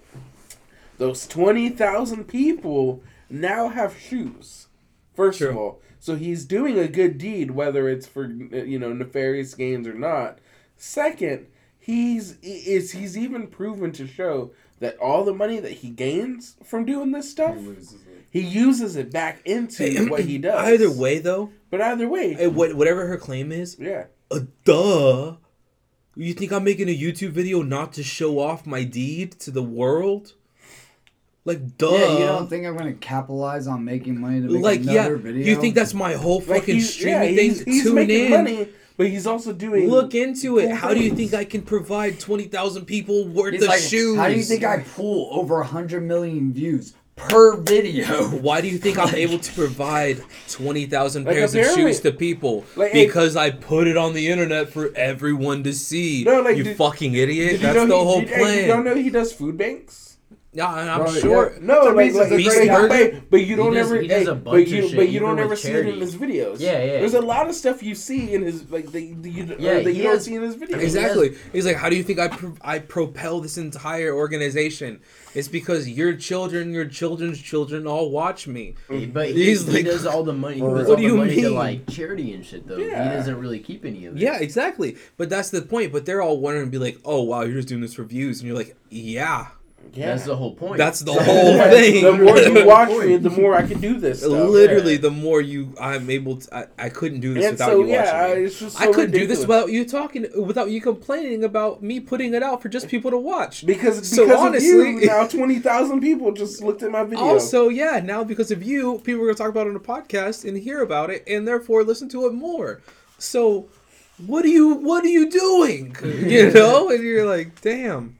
those 0.99 1.27
twenty 1.27 1.69
thousand 1.69 2.25
people 2.25 3.03
now 3.29 3.69
have 3.69 3.99
shoes. 3.99 4.69
First 5.15 5.41
of 5.41 5.57
all, 5.57 5.81
so 5.99 6.15
he's 6.15 6.45
doing 6.45 6.79
a 6.79 6.89
good 6.89 7.19
deed, 7.19 7.51
whether 7.53 7.89
it's 7.89 8.07
for 8.07 8.27
you 8.27 8.79
know 8.79 8.93
nefarious 8.93 9.55
gains 9.55 9.87
or 9.87 9.95
not. 9.95 10.39
Second, 10.77 11.47
he's 11.79 12.39
is 12.43 12.93
he's 12.93 13.17
even 13.17 13.47
proven 13.49 13.93
to 13.93 14.07
show 14.07 14.53
that 14.81 14.97
all 14.99 15.25
the 15.25 15.35
money 15.35 15.59
that 15.59 15.73
he 15.73 15.91
gains 15.91 16.57
from 16.65 16.85
doing 16.85 17.13
this 17.13 17.31
stuff, 17.31 17.57
he 18.31 18.41
uses 18.41 18.97
it 18.97 19.11
back 19.11 19.41
into 19.47 20.07
what 20.09 20.25
he 20.25 20.39
does. 20.39 20.65
Either 20.67 20.91
way, 20.91 21.19
though, 21.19 21.51
but 21.71 21.81
either 21.81 22.09
way, 22.09 22.37
eh, 22.39 22.47
whatever 22.47 23.07
her 23.07 23.17
claim 23.17 23.51
is, 23.53 23.77
yeah. 23.79 24.05
uh, 24.31 24.41
duh. 24.65 25.37
You 26.19 26.33
think 26.33 26.51
I'm 26.51 26.65
making 26.65 26.89
a 26.89 26.99
YouTube 26.99 27.31
video 27.31 27.61
not 27.63 27.93
to 27.95 28.03
show 28.03 28.39
off 28.39 28.67
my 28.67 28.85
deed 28.85 29.33
to 29.41 29.51
the 29.51 29.63
world? 29.63 30.33
Like, 31.47 31.79
duh. 31.79 31.93
Yeah, 31.93 32.13
you 32.19 32.27
don't 32.27 32.49
think 32.51 32.67
I'm 32.67 32.77
gonna 32.77 32.93
capitalize 32.95 33.67
on 33.67 33.85
making 33.85 34.21
money 34.21 34.41
to 34.43 34.49
make 34.49 34.63
like, 34.63 34.81
another 34.81 35.17
yeah. 35.17 35.23
video? 35.23 35.47
You 35.47 35.61
think 35.61 35.75
that's 35.77 35.95
my 35.95 36.13
whole 36.15 36.41
fucking 36.41 36.75
he's, 36.75 36.93
streaming 36.93 37.31
yeah, 37.31 37.37
thing? 37.37 37.49
he's, 37.51 37.63
he's 37.65 37.83
Tune 37.85 37.95
making 37.95 38.25
in. 38.27 38.31
money, 38.33 38.69
but 38.97 39.07
he's 39.09 39.27
also 39.29 39.53
doing 39.53 39.89
Look 39.89 40.15
into 40.15 40.59
it. 40.59 40.67
cool 40.67 40.75
How 40.77 40.93
do 40.93 41.01
you 41.03 41.15
think 41.15 41.33
I 41.35 41.45
can 41.45 41.63
provide 41.63 42.19
twenty 42.19 42.45
thousand 42.45 42.85
people 42.87 43.27
worth 43.29 43.55
He's 43.55 43.63
of 43.63 43.69
like, 43.69 43.81
shoes? 43.81 44.17
How 44.19 44.29
do 44.29 44.35
you 44.35 44.43
think 44.43 44.65
I 44.65 44.81
pull 44.81 45.29
over 45.39 45.63
hundred 45.63 46.03
million 46.03 46.53
views 46.53 46.95
per 47.15 47.57
video? 47.61 48.07
Why 48.41 48.61
do 48.61 48.67
you 48.69 48.79
think 48.79 48.99
I'm 48.99 49.15
able 49.15 49.39
to 49.39 49.53
provide 49.53 50.23
twenty 50.49 50.87
thousand 50.87 51.27
Like, 51.27 51.37
pairs 51.37 51.55
of 51.55 51.65
shoes 51.67 52.01
to 52.01 52.11
people? 52.11 52.65
like, 52.75 52.91
hey- 52.91 53.07
because 53.07 53.37
I 53.37 53.51
put 53.51 53.87
it 53.87 53.97
on 53.97 54.15
the 54.15 54.27
internet 54.29 54.71
for 54.71 54.91
everyone 54.97 55.63
to 55.63 55.73
see. 55.73 56.25
No, 56.25 56.41
like, 56.41 56.57
you 56.57 56.65
did- 56.65 56.77
fucking 56.77 57.15
idiot. 57.15 57.61
That's 57.61 57.79
the 57.79 57.87
he- 57.87 57.93
whole 57.93 58.21
did- 58.21 58.31
hey, 58.31 58.63
You 58.63 58.67
don't 58.67 58.85
know 58.85 58.97
he 58.97 59.11
does 59.11 59.33
food 59.33 59.57
banks. 59.57 60.16
Yeah, 60.57 60.81
and 60.81 60.89
I'm 60.91 61.01
Bro, 61.03 61.13
sure. 61.13 61.53
yeah. 61.53 61.59
No, 61.61 61.83
So 61.83 61.91
like, 61.93 62.07
Beast 62.07 62.17
like 62.19 62.33
is 62.33 62.33
a 62.33 62.37
but- 62.37 62.57
great 62.57 62.69
but, 62.69 62.89
guy. 62.89 63.11
but, 63.21 63.31
but 63.31 63.37
you 63.45 63.57
don't 63.57 63.75
does- 63.75 63.93
ever, 63.93 64.01
hey, 64.01 64.25
but 64.25 64.67
you, 64.69 64.97
but 64.97 65.09
you 65.11 65.21
don't 65.21 65.39
ever 65.39 65.55
see 65.55 65.71
it 65.71 65.87
in 65.87 66.01
his 66.01 66.17
videos. 66.17 66.61
Yeah, 66.61 66.83
yeah. 66.83 66.99
There's 67.01 67.13
a 67.15 67.21
lot 67.21 67.47
of 67.49 67.55
stuff 67.55 67.83
you 67.83 67.95
see 67.95 68.33
in 68.33 68.41
his 68.43 68.71
like 68.71 68.91
that 68.93 69.03
you, 69.03 69.17
you, 69.23 69.57
Yeah, 69.59 69.81
that 69.81 69.91
he 69.93 69.99
you 69.99 70.03
don't 70.05 70.21
see 70.21 70.35
in 70.35 70.41
his 70.43 70.57
videos. 70.57 70.81
Exactly. 70.81 71.37
He's 71.53 71.67
like, 71.67 71.77
how 71.77 71.91
do 71.91 71.97
you 71.97 72.03
think 72.03 72.19
I 72.19 72.29
pro- 72.29 72.55
I 72.63 72.79
propel 72.79 73.41
this 73.41 73.59
entire 73.59 74.15
organization? 74.15 75.01
It's 75.35 75.49
because 75.49 75.87
your 75.87 76.15
children, 76.15 76.73
your 76.73 76.87
children's 76.87 77.39
children, 77.39 77.87
all 77.87 78.11
watch 78.11 78.47
me. 78.49 78.77
Mm-hmm. 78.89 79.13
But 79.13 79.29
he, 79.29 79.45
He's 79.45 79.67
he 79.67 79.73
like- 79.73 79.85
does 79.85 80.07
all 80.07 80.23
the 80.23 80.33
money. 80.33 80.57
He 80.57 80.63
What 80.63 80.87
puts 80.87 80.97
do 80.97 81.03
you 81.03 81.19
money 81.19 81.35
to 81.37 81.43
mean? 81.43 81.55
like 81.55 81.87
charity 81.89 82.33
and 82.33 82.43
shit 82.47 82.67
though. 82.67 82.79
Yeah. 82.79 83.11
He 83.11 83.17
doesn't 83.17 83.39
really 83.39 83.59
keep 83.59 83.85
any 83.85 84.07
of 84.07 84.17
it. 84.17 84.23
Yeah, 84.23 84.39
exactly. 84.39 84.97
But 85.19 85.29
that's 85.29 85.51
the 85.51 85.61
point. 85.61 85.93
But 85.93 86.07
they're 86.07 86.23
all 86.23 86.41
wondering, 86.41 86.67
to 86.67 86.71
be 86.71 86.79
like, 86.79 86.97
oh 87.05 87.23
wow, 87.25 87.43
you're 87.43 87.57
just 87.57 87.69
doing 87.69 87.83
this 87.83 87.93
for 87.93 88.05
views, 88.05 88.41
and 88.41 88.49
you're 88.49 88.57
like, 88.57 88.75
yeah, 88.89 89.49
Yeah. 89.95 90.07
That's 90.07 90.25
the 90.25 90.37
whole 90.37 90.55
point. 90.55 90.79
that's 90.79 91.01
the 91.01 91.13
whole 91.29 91.59
thing. 91.71 92.05
The 92.05 92.13
more 92.13 92.39
you 92.39 92.67
watch 92.67 92.89
me, 92.91 93.17
the 93.29 93.31
more 93.31 93.55
I 93.55 93.67
can 93.67 93.81
do 93.81 93.99
this 93.99 94.21
stuff. 94.21 94.31
Literally, 94.33 94.93
Yeah. 94.95 95.01
the 95.01 95.11
more 95.11 95.41
you, 95.41 95.75
I'm 95.81 96.09
able 96.11 96.37
to. 96.37 96.55
I, 96.57 96.67
I 96.79 96.89
couldn't 96.89 97.21
do 97.21 97.35
this 97.35 97.45
And 97.45 97.53
without 97.55 97.69
so 97.71 97.81
you 97.81 97.87
yeah, 97.89 98.03
I, 98.13 98.23
watching. 98.29 98.39
me. 98.41 98.45
it's 98.47 98.59
just 98.59 98.81
I 98.81 98.93
couldn't 98.93 99.11
do 99.13 99.27
this 99.27 99.41
without 99.41 99.71
you 99.71 99.85
talking, 99.85 100.27
without 100.45 100.71
you 100.71 100.81
complaining 100.81 101.45
about 101.45 101.83
me 101.83 102.01
putting 102.01 102.35
it 102.35 102.43
out 102.43 102.63
for 102.63 102.69
just 102.69 102.89
people 102.89 103.11
to 103.11 103.19
watch. 103.19 103.65
because 103.67 103.97
because 103.97 104.11
So 104.11 104.25
of 104.25 104.31
honestly- 104.39 104.69
you 104.69 105.01
now 105.07 105.27
twenty 105.27 105.59
thousand 105.59 106.01
people 106.01 106.33
just 106.33 106.63
looked 106.63 106.83
at 106.83 106.91
my 106.91 107.05
video. 107.05 107.25
Also, 107.25 107.69
yeah, 107.69 108.01
now 108.03 108.25
because 108.25 108.51
of 108.51 108.63
you, 108.63 108.99
people 109.05 109.23
are 109.23 109.27
gonna 109.27 109.35
talk 109.39 109.49
about 109.51 109.67
it 109.67 109.71
on 109.71 109.75
the 109.75 109.81
podcast 109.81 110.47
and 110.47 110.57
hear 110.59 110.83
about 110.83 111.11
it, 111.11 111.23
and 111.27 111.47
therefore 111.47 111.85
listen 111.85 112.09
to 112.11 112.27
it 112.27 112.33
more. 112.35 112.81
So, 113.19 113.67
what 114.27 114.45
are 114.45 114.49
you, 114.49 114.75
what 114.75 115.05
are 115.05 115.09
you 115.09 115.31
doing? 115.31 115.97
You 116.03 116.51
know, 116.51 116.91
and 116.91 117.03
you're 117.03 117.27
like, 117.27 117.61
damn, 117.61 118.17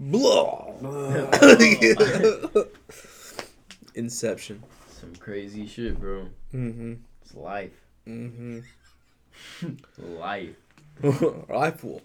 blah. 0.00 0.66
Inception. 3.94 4.62
Some 4.88 5.14
crazy 5.16 5.66
shit, 5.66 6.00
bro. 6.00 6.28
Mm-hmm. 6.54 6.94
It's 7.22 7.34
life. 7.34 7.72
Mm-hmm. 8.08 8.60
Life. 10.18 10.56
Rifle. 11.48 12.02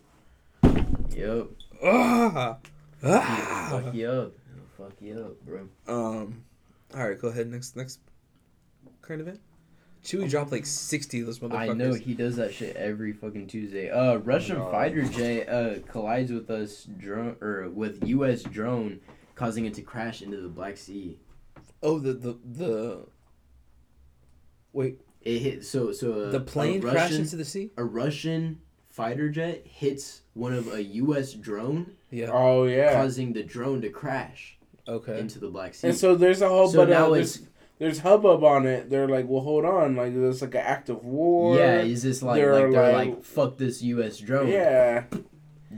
Yep. 1.09 1.47
Ah. 1.83 2.57
Ah. 3.03 3.67
Fuck 3.71 3.93
you 3.93 4.09
up. 4.09 4.31
It'll 4.51 4.89
fuck 4.89 5.01
you 5.01 5.19
up, 5.19 5.45
bro. 5.45 5.67
Um. 5.87 6.43
All 6.93 7.09
right, 7.09 7.19
go 7.19 7.27
ahead. 7.29 7.51
Next, 7.51 7.75
next 7.75 7.99
current 9.01 9.21
event. 9.21 9.39
Chewie 10.05 10.29
dropped 10.29 10.51
like 10.51 10.65
sixty 10.65 11.19
of 11.19 11.25
those 11.25 11.39
motherfuckers. 11.39 11.69
I 11.71 11.73
know 11.73 11.93
he 11.93 12.13
does 12.13 12.35
that 12.37 12.53
shit 12.53 12.75
every 12.75 13.11
fucking 13.11 13.47
Tuesday. 13.47 13.89
Uh, 13.89 14.17
Russian 14.17 14.57
God. 14.57 14.71
fighter 14.71 15.03
jet 15.03 15.49
uh 15.49 15.79
collides 15.91 16.31
with 16.31 16.49
us 16.49 16.83
drone 16.97 17.35
or 17.41 17.69
with 17.69 18.07
U.S. 18.07 18.43
drone, 18.43 18.99
causing 19.35 19.65
it 19.65 19.73
to 19.73 19.81
crash 19.81 20.21
into 20.21 20.37
the 20.37 20.47
Black 20.47 20.77
Sea. 20.77 21.17
Oh, 21.83 21.99
the 21.99 22.13
the 22.13 22.37
the. 22.45 23.05
Wait, 24.73 24.99
It 25.21 25.39
hit 25.39 25.65
so 25.65 25.91
so 25.91 26.23
uh, 26.27 26.31
the 26.31 26.39
plane 26.41 26.79
a 26.79 26.81
crashed 26.81 26.95
Russian, 26.97 27.21
into 27.21 27.35
the 27.37 27.45
sea. 27.45 27.71
a 27.77 27.83
Russian 27.83 28.59
fighter 28.89 29.29
jet 29.29 29.65
hits 29.65 30.21
one 30.33 30.53
of 30.53 30.71
a 30.73 30.83
U.S. 30.83 31.33
drone, 31.33 31.91
Yeah. 32.11 32.29
oh 32.31 32.65
yeah, 32.65 32.93
causing 32.93 33.33
the 33.33 33.43
drone 33.43 33.81
to 33.81 33.89
crash 33.89 34.57
Okay. 34.87 35.19
into 35.19 35.39
the 35.39 35.47
Black 35.47 35.73
Sea. 35.73 35.87
and 35.89 35.97
so 35.97 36.15
there's 36.15 36.41
a 36.41 36.49
whole 36.49 36.67
So 36.67 36.79
but 36.79 36.89
now 36.89 37.11
uh, 37.11 37.13
it's 37.13 37.39
there's 37.79 37.97
there's 37.97 37.99
hubbub 37.99 38.43
on 38.43 38.65
it. 38.65 38.89
They're 38.89 39.07
like, 39.07 39.27
well, 39.27 39.41
hold 39.41 39.65
on, 39.65 39.95
like 39.95 40.13
there's 40.13 40.41
like 40.41 40.55
an 40.55 40.61
act 40.61 40.89
of 40.89 41.03
war. 41.05 41.57
yeah, 41.57 41.79
is 41.79 42.03
this 42.03 42.21
like 42.23 42.35
they're 42.41 42.53
like 42.53 42.71
they're 42.71 42.93
like- 42.93 43.07
like 43.09 43.23
fuck 43.23 43.57
this 43.57 43.81
U.S. 43.81 44.17
drone? 44.17 44.47
yeah. 44.49 45.03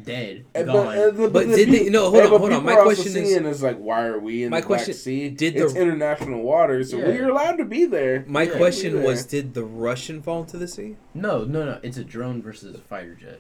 dead, 0.04 0.46
And- 0.54 0.68
gone. 0.68 0.86
But, 0.96 1.18
the- 1.18 1.30
But 1.30 1.48
the 1.48 1.56
did 1.56 1.70
they- 1.72 1.90
no, 1.90 2.04
hold 2.12 2.16
yeah, 2.18 2.24
on, 2.26 2.40
hold 2.40 2.52
on. 2.54 2.64
My 2.64 2.74
are 2.74 2.84
also 2.84 3.02
question 3.02 3.24
is- 3.24 3.32
is 3.58 3.64
like, 3.64 3.78
why 3.80 4.06
are 4.06 4.20
we 4.20 4.44
in 4.44 4.52
My 4.52 4.60
the 4.62 4.68
question- 4.68 4.92
Black 4.94 5.00
Sea? 5.02 5.30
did 5.32 5.56
the- 5.56 5.66
it's 5.66 5.74
international 5.76 6.44
waters, 6.44 6.92
so 6.92 6.98
Yeah. 6.98 7.08
we're 7.08 7.30
allowed 7.30 7.56
to 7.58 7.66
be 7.66 7.86
there. 7.86 8.24
My 8.28 8.44
Yeah, 8.44 8.58
question 8.58 9.00
we 9.00 9.04
was. 9.06 9.26
Did 9.26 9.56
the 9.56 9.64
Russian 9.64 10.22
fall 10.22 10.42
into 10.42 10.58
the 10.58 10.68
sea? 10.68 10.98
no, 11.16 11.46
no, 11.46 11.66
no. 11.66 11.80
It's 11.82 11.98
a 11.98 12.04
drone 12.04 12.44
versus 12.44 12.76
a 12.76 12.78
fighter 12.78 13.16
jet. 13.16 13.40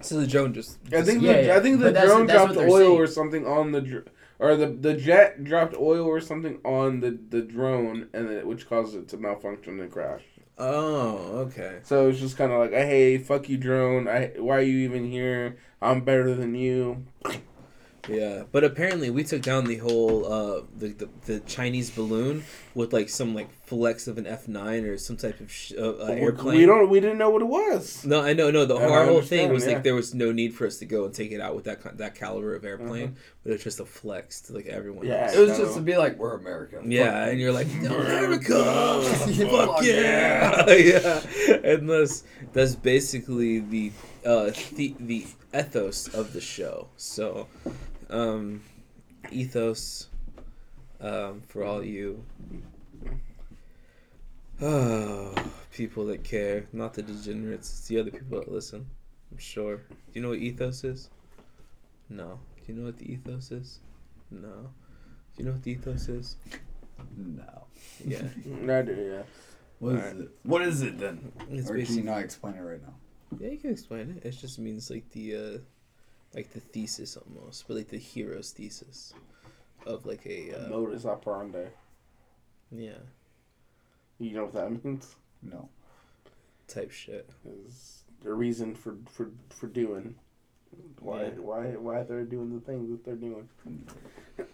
So 0.00 0.20
the 0.20 0.28
drone 0.28 0.54
just. 0.54 0.78
I 0.92 1.02
think 1.02 1.22
Yeah, 1.22 1.32
the, 1.32 1.46
yeah. 1.46 1.56
I 1.56 1.60
think 1.60 1.80
the 1.80 1.90
drone 1.90 2.26
that's 2.28 2.36
dropped 2.36 2.48
what 2.50 2.56
they're 2.58 2.68
oil 2.68 2.78
saying. 2.90 3.00
or 3.00 3.06
something 3.08 3.44
on 3.46 3.72
the 3.72 3.80
dr- 3.80 4.06
or 4.38 4.56
the 4.56 4.66
the 4.66 4.94
jet 4.94 5.44
dropped 5.44 5.74
oil 5.76 6.06
or 6.06 6.20
something 6.20 6.58
on 6.64 7.00
the 7.00 7.18
the 7.30 7.42
drone 7.42 8.08
and 8.12 8.28
then 8.28 8.46
which 8.46 8.68
caused 8.68 8.94
it 8.94 9.08
to 9.08 9.16
malfunction 9.16 9.80
and 9.80 9.90
crash. 9.90 10.22
Oh, 10.58 11.16
okay. 11.46 11.78
So 11.84 12.08
it's 12.08 12.18
just 12.18 12.36
kind 12.36 12.50
of 12.50 12.58
like, 12.58 12.72
hey, 12.72 13.18
fuck 13.18 13.48
you, 13.48 13.56
drone. 13.56 14.08
I 14.08 14.32
why 14.38 14.56
are 14.56 14.62
you 14.62 14.78
even 14.78 15.10
here? 15.10 15.56
I'm 15.80 16.00
better 16.02 16.34
than 16.34 16.54
you. 16.54 17.04
Yeah, 18.08 18.44
but 18.50 18.64
apparently 18.64 19.10
we 19.10 19.24
took 19.24 19.42
down 19.42 19.64
the 19.64 19.76
whole 19.76 20.24
uh 20.24 20.62
the, 20.76 20.88
the 20.88 21.08
the 21.26 21.40
Chinese 21.40 21.90
balloon 21.90 22.44
with 22.74 22.92
like 22.92 23.08
some 23.08 23.34
like 23.34 23.50
flex 23.66 24.06
of 24.06 24.18
an 24.18 24.26
F 24.26 24.48
nine 24.48 24.84
or 24.84 24.96
some 24.96 25.16
type 25.16 25.40
of 25.40 25.50
sh- 25.50 25.72
uh, 25.76 25.96
uh, 25.98 26.06
airplane. 26.06 26.58
We 26.58 26.66
don't. 26.66 26.88
We 26.88 27.00
didn't 27.00 27.18
know 27.18 27.30
what 27.30 27.42
it 27.42 27.46
was. 27.48 28.04
No, 28.04 28.22
I 28.22 28.32
know, 28.32 28.50
no. 28.50 28.64
The 28.64 28.76
I 28.76 28.88
our 28.88 29.04
whole 29.04 29.20
thing 29.20 29.52
was 29.52 29.66
yeah. 29.66 29.74
like 29.74 29.82
there 29.82 29.94
was 29.94 30.14
no 30.14 30.32
need 30.32 30.54
for 30.54 30.66
us 30.66 30.78
to 30.78 30.86
go 30.86 31.04
and 31.04 31.14
take 31.14 31.32
it 31.32 31.40
out 31.40 31.54
with 31.54 31.64
that 31.64 31.98
that 31.98 32.14
caliber 32.14 32.54
of 32.54 32.64
airplane, 32.64 33.16
but 33.44 33.52
it's 33.52 33.64
just 33.64 33.80
a 33.80 33.84
flex 33.84 34.40
to 34.42 34.52
like 34.54 34.66
everyone. 34.66 35.06
Yeah, 35.06 35.24
else. 35.24 35.34
It 35.34 35.40
was 35.40 35.56
so- 35.56 35.64
just 35.64 35.76
to 35.76 35.82
be 35.82 35.96
like, 35.96 36.16
we're 36.18 36.36
America. 36.36 36.80
Yeah, 36.84 37.26
and 37.26 37.38
you're 37.38 37.52
like, 37.52 37.66
America, 37.80 39.02
Fuck 39.02 39.50
fuck 39.50 39.82
yeah, 39.84 40.70
yeah. 40.70 41.22
And 41.64 41.88
that's 41.88 42.24
that's 42.52 42.74
basically 42.74 43.60
the 43.60 43.92
uh 44.24 44.50
the 44.74 44.94
the 45.00 45.26
ethos 45.54 46.08
of 46.14 46.32
the 46.32 46.40
show. 46.40 46.88
So, 46.96 47.48
um, 48.10 48.62
ethos, 49.30 50.08
um, 51.00 51.42
for 51.46 51.64
all 51.64 51.82
you. 51.84 52.24
Oh, 54.60 55.34
people 55.72 56.06
that 56.06 56.24
care, 56.24 56.66
not 56.72 56.94
the 56.94 57.02
degenerates, 57.02 57.70
it's 57.70 57.88
the 57.88 58.00
other 58.00 58.10
people 58.10 58.38
that 58.38 58.50
listen. 58.50 58.86
I'm 59.30 59.38
sure. 59.38 59.76
Do 59.76 59.94
you 60.14 60.22
know 60.22 60.30
what 60.30 60.38
ethos 60.38 60.84
is? 60.84 61.10
No. 62.08 62.40
Do 62.64 62.72
you 62.72 62.78
know 62.78 62.86
what 62.86 62.98
the 62.98 63.12
ethos 63.12 63.50
is? 63.50 63.80
No. 64.30 64.70
Do 65.36 65.42
you 65.42 65.44
know 65.44 65.52
what 65.52 65.62
the 65.62 65.72
ethos 65.72 66.08
is? 66.08 66.36
No. 67.16 67.66
Yeah. 68.04 68.18
I 68.78 68.82
do. 68.82 68.94
Yeah. 68.94 69.22
What 69.78 69.94
is 69.94 70.00
Alright. 70.00 70.16
it? 70.16 70.30
What 70.42 70.62
is 70.62 70.82
it 70.82 70.98
then? 70.98 71.32
It's 71.50 71.70
or 71.70 71.78
can 71.78 71.96
you 71.96 72.02
not 72.02 72.18
explain 72.18 72.54
it 72.54 72.60
right 72.60 72.82
now? 72.82 72.94
yeah, 73.38 73.50
you 73.50 73.58
can 73.58 73.70
explain 73.70 74.16
it. 74.16 74.26
It 74.26 74.32
just 74.32 74.58
means 74.58 74.90
like 74.90 75.08
the 75.10 75.36
uh, 75.36 75.58
like 76.34 76.52
the 76.52 76.60
thesis 76.60 77.16
almost, 77.16 77.66
but 77.68 77.76
like 77.76 77.88
the 77.88 77.98
hero's 77.98 78.50
thesis 78.52 79.14
of 79.86 80.04
like 80.06 80.26
a 80.26 80.54
uh, 80.54 80.68
Modus 80.68 81.06
operandi. 81.06 81.66
yeah 82.70 82.98
You 84.18 84.32
know 84.32 84.44
what 84.44 84.54
that 84.54 84.84
means? 84.84 85.14
No. 85.42 85.68
type 86.66 86.90
shit. 86.90 87.28
Is 87.66 88.02
the 88.22 88.32
reason 88.34 88.74
for 88.74 88.96
for 89.10 89.30
for 89.50 89.66
doing 89.68 90.16
why 91.00 91.22
Yeah. 91.24 91.28
why 91.38 91.62
why 91.76 92.02
they're 92.02 92.24
doing 92.24 92.52
the 92.54 92.60
things 92.60 92.90
that 92.90 93.04
they're 93.04 93.14
doing. 93.16 93.48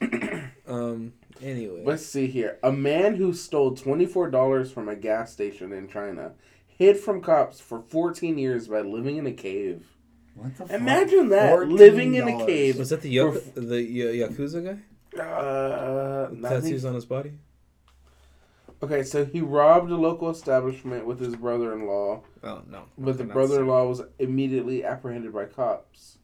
Um. 0.67 1.13
Anyway, 1.43 1.83
Let's 1.85 2.07
see 2.07 2.27
here. 2.27 2.59
A 2.63 2.73
man 2.73 3.17
who 3.17 3.35
stole 3.35 3.75
twenty 3.75 4.07
four 4.07 4.31
dollars 4.31 4.71
from 4.73 4.89
a 4.89 4.97
gas 4.97 5.31
station 5.33 5.73
in 5.75 5.89
China 5.89 6.33
hid 6.67 6.97
from 6.99 7.21
cops 7.21 7.61
for 7.61 7.81
fourteen 7.81 8.39
years 8.39 8.69
by 8.69 8.81
living 8.81 9.17
in 9.19 9.27
a 9.27 9.33
cave. 9.33 9.87
What 10.35 10.57
the 10.57 10.65
fuck? 10.67 10.71
Imagine 10.81 11.29
that 11.31 11.69
living 11.69 12.15
in 12.15 12.29
a 12.29 12.45
cave. 12.47 12.79
was 12.79 12.91
that 12.91 13.01
the 13.03 13.19
for- 13.19 13.35
Yak- 13.35 13.55
the 13.55 13.83
ya- 13.83 14.27
yakuza 14.29 14.65
guy? 14.65 15.21
Uh, 15.21 16.29
With 16.31 16.45
I 16.45 16.49
think- 16.51 16.65
Tattoos 16.65 16.85
on 16.85 16.95
his 16.95 17.05
body. 17.05 17.33
okay, 18.83 19.03
so 19.03 19.25
he 19.25 19.41
robbed 19.41 19.91
a 19.91 19.97
local 19.97 20.31
establishment 20.31 21.07
with 21.07 21.21
his 21.21 21.37
brother 21.37 21.73
in 21.73 21.87
law. 21.87 22.23
Oh 22.43 22.63
no. 22.71 22.85
But 22.99 23.17
the 23.17 23.23
Okay, 23.23 23.29
not 23.29 23.33
brother 23.35 23.61
in 23.61 23.69
law 23.69 23.87
was 23.89 24.03
immediately 24.19 24.85
apprehended 24.85 25.33
by 25.33 25.45
cops. 25.47 26.19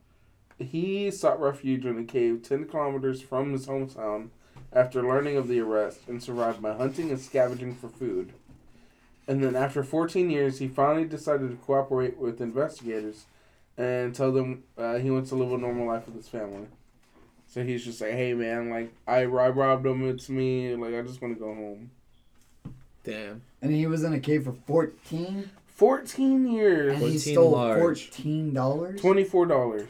He 0.58 1.10
sought 1.10 1.40
refuge 1.40 1.86
in 1.86 1.98
a 1.98 2.04
cave 2.04 2.42
10 2.42 2.66
kilometers 2.66 3.22
from 3.22 3.52
his 3.52 3.66
hometown 3.66 4.28
after 4.72 5.02
learning 5.02 5.36
of 5.36 5.48
the 5.48 5.60
arrest 5.60 6.00
and 6.06 6.22
survived 6.22 6.60
by 6.60 6.74
hunting 6.74 7.10
and 7.10 7.18
scavenging 7.20 7.74
for 7.74 7.88
food. 7.88 8.32
And 9.26 9.42
then 9.42 9.54
after 9.56 9.82
14 9.82 10.28
years, 10.28 10.58
he 10.58 10.68
finally 10.68 11.06
decided 11.06 11.50
to 11.50 11.56
cooperate 11.56 12.18
with 12.18 12.40
investigators 12.40 13.24
and 13.80 14.14
tell 14.14 14.30
them 14.30 14.62
uh, 14.76 14.96
he 14.98 15.10
wants 15.10 15.30
to 15.30 15.36
live 15.36 15.52
a 15.52 15.58
normal 15.58 15.86
life 15.86 16.06
with 16.06 16.14
his 16.16 16.28
family. 16.28 16.66
So 17.46 17.64
he's 17.64 17.84
just 17.84 18.00
like, 18.00 18.12
hey 18.12 18.34
man, 18.34 18.68
like, 18.70 18.92
I, 19.08 19.22
I 19.22 19.24
robbed 19.48 19.86
him, 19.86 20.08
it's 20.08 20.28
me, 20.28 20.76
like, 20.76 20.94
I 20.94 21.02
just 21.02 21.20
want 21.22 21.34
to 21.34 21.40
go 21.40 21.54
home. 21.54 21.90
Damn. 23.02 23.42
And 23.62 23.72
he 23.72 23.86
was 23.86 24.04
in 24.04 24.12
a 24.12 24.20
cave 24.20 24.44
for 24.44 24.52
14? 24.52 25.50
14 25.66 26.46
years, 26.46 26.92
And 27.00 27.02
he 27.10 27.18
stole 27.18 27.52
large. 27.52 28.10
$14? 28.10 28.52
$24. 29.00 29.86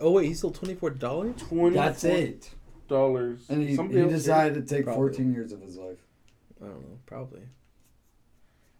Oh 0.00 0.10
wait, 0.10 0.26
he 0.26 0.34
stole 0.34 0.50
twenty 0.50 0.74
four 0.74 0.90
dollars. 0.90 1.34
24 1.38 1.70
That's 1.70 2.02
it. 2.04 2.50
dollars. 2.88 3.46
And 3.48 3.62
he, 3.62 3.76
he 3.76 4.00
else 4.00 4.12
decided 4.12 4.54
to 4.66 4.74
take 4.74 4.84
Probably. 4.86 5.08
14 5.08 5.32
years 5.32 5.52
of 5.52 5.60
his 5.62 5.76
life. 5.76 5.98
I 6.60 6.66
don't 6.66 6.80
know. 6.82 6.98
Probably. 7.06 7.42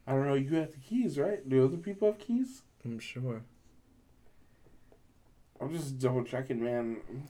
I 0.07 0.13
don't 0.13 0.27
know. 0.27 0.35
You 0.35 0.57
have 0.57 0.73
the 0.73 0.79
keys, 0.79 1.19
right? 1.19 1.49
Do 1.49 1.65
other 1.65 1.77
people 1.77 2.09
have 2.11 2.19
keys? 2.19 2.63
I'm 2.85 2.99
sure. 2.99 3.43
I'm 5.61 5.73
just 5.73 5.99
double 5.99 6.25
checking, 6.25 6.63
man. 6.63 6.97
I'm 7.09 7.29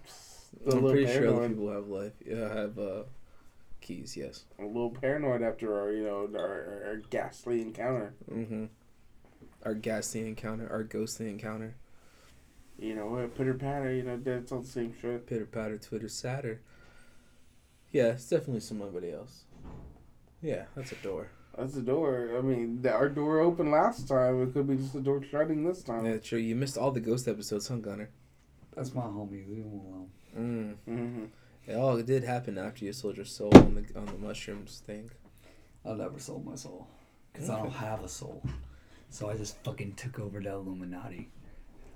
I'm 0.66 0.74
little 0.74 0.90
pretty 0.90 1.12
sure 1.12 1.28
other 1.28 1.48
people 1.48 1.72
have 1.72 1.88
life. 1.88 2.12
Yeah, 2.24 2.54
have 2.54 2.78
uh, 2.78 3.02
keys. 3.80 4.16
Yes. 4.16 4.44
I'm 4.58 4.66
a 4.66 4.68
little 4.68 4.90
paranoid 4.90 5.42
after 5.42 5.78
our, 5.78 5.92
you 5.92 6.04
know, 6.04 6.28
our, 6.38 6.84
our 6.86 7.02
ghastly 7.10 7.60
encounter. 7.60 8.14
Mm-hmm. 8.30 8.66
Our 9.64 9.74
ghastly 9.74 10.26
encounter, 10.26 10.70
our 10.70 10.82
ghostly 10.82 11.28
encounter, 11.28 11.74
You 12.78 12.94
know 12.94 13.06
what? 13.06 13.36
Pitter 13.36 13.54
patter. 13.54 13.92
You 13.92 14.02
know, 14.02 14.16
that's 14.16 14.52
all 14.52 14.60
the 14.60 14.66
same 14.68 14.94
shit. 15.00 15.26
pitter 15.26 15.46
patter, 15.46 15.78
Twitter 15.78 16.06
satter. 16.08 16.58
Yeah, 17.92 18.08
it's 18.08 18.28
definitely 18.28 18.60
somebody 18.60 19.12
else. 19.12 19.44
Yeah, 20.42 20.64
that's 20.74 20.92
a 20.92 20.96
door. 20.96 21.28
That's 21.56 21.74
the 21.74 21.82
door. 21.82 22.30
I 22.36 22.40
mean, 22.40 22.82
the, 22.82 22.92
our 22.92 23.08
door 23.08 23.40
opened 23.40 23.70
last 23.70 24.08
time. 24.08 24.42
It 24.42 24.52
could 24.52 24.66
be 24.68 24.76
just 24.76 24.92
the 24.92 25.00
door 25.00 25.22
shutting 25.30 25.64
this 25.64 25.82
time. 25.82 26.04
Yeah, 26.04 26.18
true. 26.18 26.38
You 26.38 26.56
missed 26.56 26.76
all 26.76 26.90
the 26.90 27.00
ghost 27.00 27.28
episodes, 27.28 27.68
huh, 27.68 27.76
Gunner? 27.76 28.10
That's 28.74 28.92
my 28.94 29.02
homie. 29.02 29.48
Leave 29.48 29.64
him 29.64 29.80
alone. 29.80 30.08
Mm. 30.36 30.74
Mm-hmm. 30.92 31.24
It 31.66 31.74
all 31.76 31.96
did 32.02 32.24
happen 32.24 32.58
after 32.58 32.84
you 32.84 32.92
sold 32.92 33.16
your 33.16 33.24
soul 33.24 33.50
on 33.56 33.74
the 33.74 33.98
on 33.98 34.06
the 34.06 34.18
mushrooms 34.18 34.82
thing. 34.84 35.10
I 35.86 35.92
never 35.92 36.18
sold 36.18 36.44
my 36.44 36.56
soul. 36.56 36.88
Because 37.32 37.48
I 37.50 37.58
don't 37.60 37.70
have 37.72 38.02
a 38.02 38.08
soul. 38.08 38.42
So 39.10 39.30
I 39.30 39.36
just 39.36 39.56
fucking 39.64 39.94
took 39.94 40.18
over 40.18 40.40
the 40.40 40.50
Illuminati. 40.52 41.30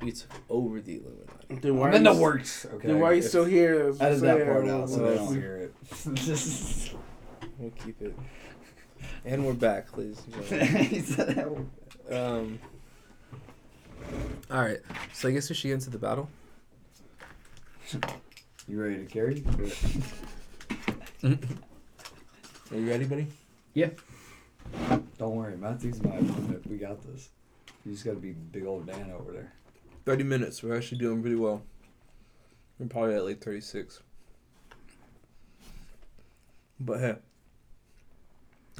You 0.02 0.12
took 0.12 0.30
over 0.48 0.80
the 0.80 0.96
Illuminati. 1.00 1.54
Then 1.60 1.76
why 1.76 1.88
I'm 1.88 1.94
in 1.94 2.06
are 2.06 2.10
the 2.12 2.16
you- 2.16 2.22
works. 2.22 2.64
Okay. 2.66 2.86
Then 2.88 3.00
why 3.00 3.08
are 3.10 3.14
you 3.14 3.22
still 3.22 3.44
here? 3.44 3.86
Let's 3.86 4.00
Edit 4.00 4.12
just 4.12 4.22
that 4.22 4.38
say, 4.38 4.44
part 4.44 4.68
out 4.68 4.88
so 4.88 4.96
they 5.10 5.14
don't 5.16 5.34
hear 5.34 5.56
it. 5.56 6.94
We'll 7.58 7.70
keep 7.72 8.00
it. 8.02 8.16
And 9.24 9.44
we're 9.46 9.52
back, 9.54 9.96
ladies 9.96 10.22
and 10.24 10.34
gentlemen. 10.48 10.84
he 10.84 11.00
said 11.00 11.28
that. 12.08 12.26
Um. 12.32 12.58
All 14.50 14.62
right, 14.62 14.80
so 15.12 15.28
I 15.28 15.32
guess 15.32 15.48
we 15.50 15.54
should 15.54 15.68
get 15.68 15.74
into 15.74 15.90
the 15.90 15.98
battle. 15.98 16.28
You 18.66 18.82
ready 18.82 18.96
to 18.96 19.04
carry? 19.04 19.44
Are 21.24 22.76
you 22.76 22.88
ready, 22.88 23.04
buddy? 23.04 23.26
Yeah. 23.74 23.90
Don't 25.18 25.36
worry, 25.36 25.56
Matthew's 25.56 26.02
my 26.02 26.16
opponent. 26.16 26.66
We 26.66 26.76
got 26.76 27.02
this. 27.02 27.30
You 27.84 27.92
just 27.92 28.04
gotta 28.04 28.18
be 28.18 28.32
big 28.32 28.66
old 28.66 28.86
Dan 28.86 29.10
over 29.10 29.32
there. 29.32 29.52
Thirty 30.04 30.24
minutes. 30.24 30.62
We're 30.62 30.76
actually 30.76 30.98
doing 30.98 31.20
pretty 31.20 31.36
well. 31.36 31.62
We're 32.78 32.86
probably 32.86 33.14
at 33.14 33.24
like 33.24 33.42
thirty-six. 33.42 34.02
But 36.80 37.00
hey, 37.00 37.16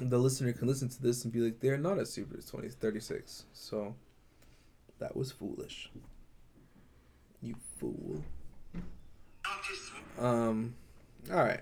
the 0.00 0.18
listener 0.18 0.52
can 0.52 0.68
listen 0.68 0.88
to 0.88 1.02
this 1.02 1.24
and 1.24 1.32
be 1.32 1.40
like, 1.40 1.60
they're 1.60 1.76
not 1.78 1.98
at 1.98 2.08
super 2.08 2.36
20, 2.40 2.68
36. 2.68 3.44
So 3.52 3.94
that 4.98 5.16
was 5.16 5.32
foolish. 5.32 5.90
You 7.42 7.54
fool. 7.78 8.22
Um. 10.18 10.74
All 11.30 11.36
right. 11.44 11.60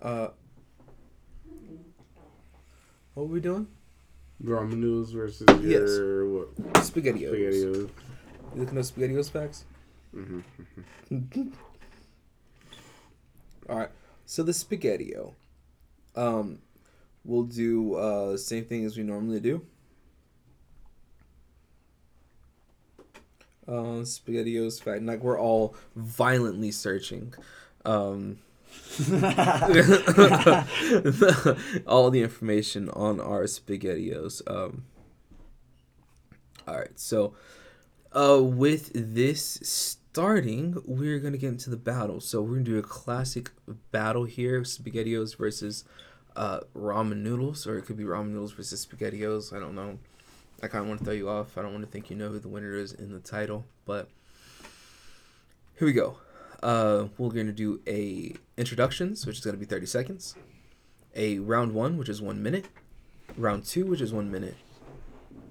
Uh. 0.00 0.28
What 3.14 3.26
were 3.26 3.34
we 3.34 3.40
doing? 3.40 3.66
Ramen 4.42 4.78
noodles 4.78 5.12
versus 5.12 5.46
Yes. 5.62 5.90
your 5.98 6.28
what? 6.28 6.54
Spaghettios. 6.74 7.30
Spaghettios. 7.32 7.54
You 7.62 7.90
looking 8.54 8.78
at 8.78 8.84
Spaghettios 8.84 9.30
facts? 9.30 9.64
Mm-hmm. 10.14 10.40
All 13.68 13.76
right. 13.78 13.90
So 14.26 14.42
the 14.42 14.52
spaghettio, 14.52 15.34
um, 16.16 16.58
we'll 17.30 17.44
do 17.44 17.94
uh 17.94 18.36
same 18.36 18.64
thing 18.64 18.84
as 18.84 18.96
we 18.96 19.04
normally 19.04 19.40
do. 19.40 19.64
Uh, 23.68 24.02
spaghettios 24.02 24.82
fact 24.82 25.02
like 25.04 25.20
we're 25.20 25.38
all 25.38 25.76
violently 25.94 26.72
searching, 26.72 27.32
um, 27.84 28.38
all 31.86 32.10
the 32.10 32.20
information 32.20 32.88
on 32.90 33.20
our 33.20 33.44
spaghettios. 33.44 34.42
Um, 34.50 34.86
all 36.66 36.78
right, 36.78 36.98
so 36.98 37.34
uh, 38.12 38.42
with 38.42 38.90
this 38.92 39.60
starting, 39.62 40.82
we're 40.84 41.20
gonna 41.20 41.36
get 41.36 41.50
into 41.50 41.70
the 41.70 41.76
battle. 41.76 42.18
So 42.18 42.42
we're 42.42 42.54
gonna 42.54 42.64
do 42.64 42.78
a 42.78 42.82
classic 42.82 43.52
battle 43.92 44.24
here: 44.24 44.62
spaghettios 44.62 45.36
versus 45.36 45.84
uh, 46.36 46.60
ramen 46.76 47.18
noodles, 47.22 47.66
or 47.66 47.78
it 47.78 47.82
could 47.86 47.96
be 47.96 48.04
ramen 48.04 48.28
noodles 48.30 48.52
versus 48.52 48.84
spaghettios. 48.84 49.52
I 49.54 49.60
don't 49.60 49.74
know. 49.74 49.98
I 50.62 50.68
kind 50.68 50.82
of 50.82 50.88
want 50.88 51.00
to 51.00 51.04
throw 51.04 51.14
you 51.14 51.28
off. 51.28 51.56
I 51.56 51.62
don't 51.62 51.72
want 51.72 51.84
to 51.84 51.90
think 51.90 52.10
you 52.10 52.16
know 52.16 52.28
who 52.28 52.38
the 52.38 52.48
winner 52.48 52.74
is 52.74 52.92
in 52.92 53.12
the 53.12 53.20
title, 53.20 53.64
but 53.86 54.08
here 55.78 55.86
we 55.86 55.92
go. 55.92 56.18
Uh, 56.62 57.06
we're 57.16 57.30
gonna 57.30 57.52
do 57.52 57.80
a 57.86 58.34
introductions, 58.58 59.26
which 59.26 59.38
is 59.38 59.44
gonna 59.44 59.56
be 59.56 59.64
thirty 59.66 59.86
seconds. 59.86 60.34
a 61.16 61.38
round 61.40 61.72
one, 61.74 61.96
which 61.96 62.08
is 62.08 62.22
one 62.22 62.40
minute, 62.40 62.66
round 63.36 63.64
two, 63.64 63.84
which 63.84 64.00
is 64.00 64.12
one 64.12 64.30
minute, 64.30 64.54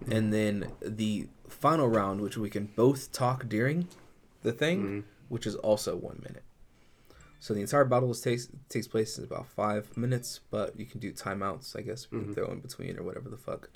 and 0.10 0.32
then 0.32 0.72
the 0.82 1.28
final 1.50 1.86
round, 1.90 2.22
which 2.22 2.38
we 2.38 2.50
can 2.50 2.66
both 2.78 3.12
talk 3.12 3.50
during 3.50 3.86
the 4.42 4.54
thing, 4.54 4.84
Mhm. 4.84 5.04
which 5.28 5.46
is 5.46 5.56
also 5.56 5.98
one 5.98 6.22
minute. 6.24 6.44
So 7.40 7.54
the 7.54 7.62
entire 7.62 7.86
battle 7.86 8.12
is 8.12 8.20
takes 8.22 8.50
takes 8.68 8.88
place 8.88 9.18
in 9.18 9.24
about 9.24 9.48
five 9.48 9.96
minutes, 9.96 10.42
but 10.52 10.78
you 10.80 10.86
can 10.86 11.00
do 11.00 11.12
timeouts, 11.14 11.78
I 11.78 11.82
guess, 11.82 12.12
we 12.12 12.20
can 12.20 12.30
Mhm. 12.30 12.36
throw 12.36 12.52
in 12.52 12.60
between 12.60 12.98
or 12.98 13.04
whatever 13.04 13.30
the 13.30 13.38
fuck. 13.38 13.70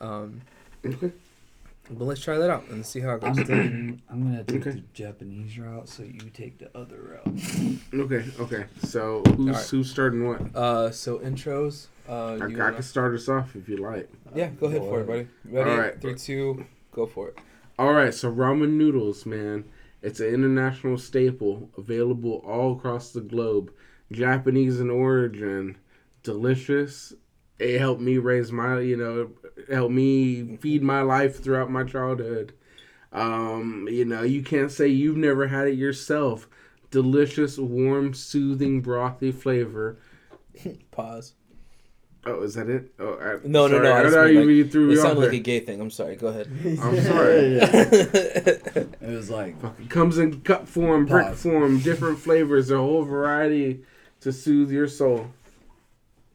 Um, 0.00 0.42
Okay. 0.84 1.12
but 1.90 2.04
let's 2.04 2.20
try 2.20 2.36
that 2.36 2.50
out 2.50 2.68
and 2.68 2.84
see 2.84 3.00
how 3.00 3.14
it 3.14 3.22
goes. 3.22 3.38
I'm. 3.38 4.02
I'm 4.10 4.22
gonna 4.22 4.44
take 4.44 4.60
Okay. 4.66 4.70
the 4.72 4.82
Japanese 4.92 5.58
route, 5.58 5.88
so 5.88 6.02
you 6.02 6.18
take 6.34 6.58
the 6.58 6.68
other 6.76 7.20
route. 7.24 7.80
Okay. 7.94 8.24
Okay. 8.38 8.64
So 8.82 9.22
who's 9.36 9.48
Alright. 9.48 9.68
who's 9.70 9.90
starting 9.90 10.26
what? 10.28 10.54
Uh, 10.54 10.90
so 10.90 11.18
intros. 11.20 11.86
Uh, 12.08 12.12
I, 12.12 12.34
you 12.34 12.42
I 12.42 12.46
wanna- 12.64 12.72
can 12.74 12.82
start 12.82 13.14
us 13.14 13.28
off 13.30 13.56
if 13.56 13.66
you 13.68 13.78
like. 13.78 14.10
yeah, 14.34 14.50
go 14.50 14.66
ahead 14.66 14.82
for 14.82 15.00
it, 15.00 15.06
buddy. 15.06 15.28
Ready? 15.46 15.70
All 15.70 15.78
right. 15.78 16.00
Three, 16.00 16.14
two, 16.14 16.66
go 16.92 17.06
for 17.06 17.28
it. 17.30 17.38
All 17.78 17.92
right, 17.92 18.12
so 18.14 18.30
ramen 18.32 18.72
noodles, 18.74 19.24
man. 19.26 19.64
It's 20.02 20.20
an 20.20 20.32
international 20.32 20.98
staple, 20.98 21.70
available 21.76 22.42
all 22.46 22.76
across 22.76 23.10
the 23.12 23.20
globe. 23.20 23.72
Japanese 24.12 24.80
in 24.80 24.90
origin, 24.90 25.78
delicious. 26.22 27.12
It 27.58 27.78
helped 27.78 28.00
me 28.00 28.18
raise 28.18 28.52
my, 28.52 28.80
you 28.80 28.96
know, 28.96 29.30
helped 29.70 29.94
me 29.94 30.56
feed 30.58 30.82
my 30.82 31.02
life 31.02 31.42
throughout 31.42 31.70
my 31.70 31.84
childhood. 31.84 32.52
Um, 33.12 33.88
you 33.90 34.04
know, 34.04 34.22
you 34.22 34.42
can't 34.42 34.70
say 34.70 34.88
you've 34.88 35.16
never 35.16 35.46
had 35.48 35.68
it 35.68 35.78
yourself. 35.78 36.48
Delicious, 36.90 37.58
warm, 37.58 38.14
soothing, 38.14 38.82
brothy 38.82 39.34
flavor. 39.34 39.98
Pause. 40.90 41.34
Oh, 42.26 42.42
is 42.42 42.54
that 42.54 42.68
it? 42.68 42.92
Oh, 42.98 43.14
I, 43.20 43.46
No, 43.46 43.66
no, 43.66 43.68
sorry, 43.68 43.82
no, 43.84 43.92
I 43.92 43.98
I 43.98 44.02
just 44.02 44.14
thought 44.14 44.20
meant, 44.24 44.32
you, 44.34 44.40
like, 44.40 44.48
you 44.48 44.68
threw 44.68 44.84
It 44.84 44.88
me 44.88 44.94
off 44.98 45.02
sounded 45.02 45.20
like 45.20 45.30
there. 45.30 45.40
a 45.40 45.42
gay 45.42 45.60
thing. 45.60 45.80
I'm 45.80 45.90
sorry. 45.90 46.16
Go 46.16 46.26
ahead. 46.28 46.48
I'm 46.82 47.00
sorry. 47.02 47.60
It 49.00 49.10
was 49.16 49.30
like 49.30 49.60
Fucking 49.60 49.88
comes 49.88 50.18
in 50.18 50.40
cup 50.40 50.66
form, 50.66 51.06
brick 51.06 51.26
Pause. 51.28 51.42
form, 51.42 51.78
different 51.80 52.18
flavors, 52.18 52.70
a 52.70 52.78
whole 52.78 53.04
variety 53.04 53.82
to 54.20 54.32
soothe 54.32 54.70
your 54.72 54.88
soul. 54.88 55.28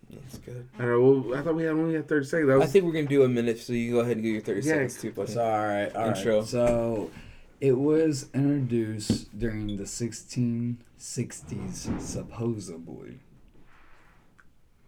That's 0.10 0.38
good. 0.40 0.68
I 0.80 0.84
don't 0.84 0.92
know. 0.92 1.02
Well, 1.30 1.38
I 1.38 1.42
thought 1.44 1.56
we 1.56 1.64
had 1.64 1.74
only 1.74 1.96
had 1.96 2.08
thirty 2.08 2.26
seconds. 2.26 2.48
That 2.50 2.60
was, 2.60 2.70
I 2.70 2.72
think 2.72 2.86
we're 2.86 2.94
gonna 2.94 3.08
do 3.08 3.24
a 3.24 3.30
minute, 3.30 3.60
so 3.60 3.74
you 3.74 3.92
go 3.94 4.00
ahead 4.00 4.14
and 4.18 4.24
get 4.24 4.32
your 4.32 4.42
30 4.42 4.62
Yeah. 4.62 4.74
seconds 4.74 5.02
too, 5.02 5.12
buddy. 5.12 5.28
It's 5.30 5.38
all 5.38 5.68
right. 5.68 5.94
All 5.96 6.08
right. 6.08 6.18
Intro. 6.18 6.44
So, 6.44 7.12
it 7.60 7.78
was 7.78 8.28
introduced 8.34 9.38
during 9.38 9.76
the 9.78 9.84
1660s, 9.86 12.02
supposedly. 12.02 13.20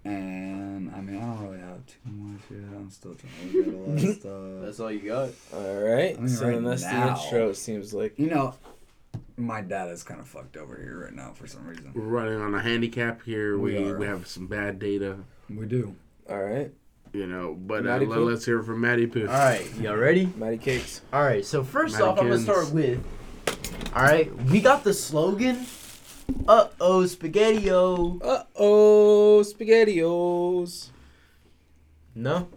And 0.05 0.91
I 0.93 0.99
mean, 1.01 1.17
I 1.17 1.21
don't 1.21 1.43
really 1.45 1.59
have 1.61 1.85
too 1.85 2.11
much 2.11 2.41
yet. 2.51 2.59
I'm 2.75 2.89
still 2.89 3.15
trying 3.15 3.51
to 3.51 3.57
look 3.57 3.67
at 3.67 3.73
a 3.73 3.77
lot 3.77 4.03
of 4.09 4.15
stuff. 4.19 4.65
That's 4.65 4.79
all 4.79 4.91
you 4.91 4.99
got. 5.09 5.29
All 5.53 5.81
right. 5.81 6.17
I 6.17 6.19
mean, 6.19 6.27
so 6.29 6.45
right 6.45 6.53
then 6.55 6.63
that's 6.65 6.83
now- 6.83 7.15
the 7.15 7.23
intro. 7.23 7.49
It 7.49 7.55
seems 7.55 7.93
like. 7.93 8.19
You 8.19 8.27
know, 8.29 8.53
my 9.37 9.61
dad 9.61 9.89
is 9.91 10.03
kind 10.03 10.19
of 10.19 10.27
fucked 10.27 10.57
over 10.57 10.75
here 10.75 11.03
right 11.05 11.13
now 11.13 11.31
for 11.33 11.47
some 11.47 11.65
reason. 11.65 11.91
we're 11.95 12.01
running 12.03 12.39
on 12.41 12.53
a 12.53 12.61
handicap 12.61 13.23
here. 13.23 13.57
We 13.57 13.75
We 13.79 13.89
are. 13.91 13.97
we 13.97 14.05
have 14.05 14.27
some 14.27 14.47
bad 14.47 14.79
data, 14.79 15.17
We 15.49 15.65
do. 15.65 15.95
All 16.29 16.41
right. 16.43 16.71
you 17.13 17.25
know. 17.27 17.53
But 17.53 17.79
uh, 17.81 17.83
Matty 17.83 18.05
let, 18.05 18.19
us 18.33 18.45
hear 18.45 18.59
it 18.59 18.63
from 18.65 18.81
Maddie 18.81 19.07
Poo. 19.07 19.21
All 19.21 19.27
right, 19.27 19.65
y'all 19.79 19.95
ready? 19.95 20.31
Maddie 20.35 20.57
Cakes. 20.57 21.01
All 21.13 21.23
right. 21.23 21.45
So 21.45 21.63
first 21.63 21.99
off, 22.01 22.19
I'm 22.19 22.27
gonna 22.27 22.39
start 22.39 22.71
with. 22.71 23.03
All 23.95 24.01
right, 24.03 24.33
we 24.45 24.59
got 24.59 24.83
the 24.83 24.93
slogan. 24.93 25.65
Uh 26.47 26.67
oh, 26.79 27.05
spaghetti-o. 27.05 28.19
Uh 28.23 28.43
oh, 28.55 29.43
SpaghettiOs. 29.45 30.89
No, 32.15 32.47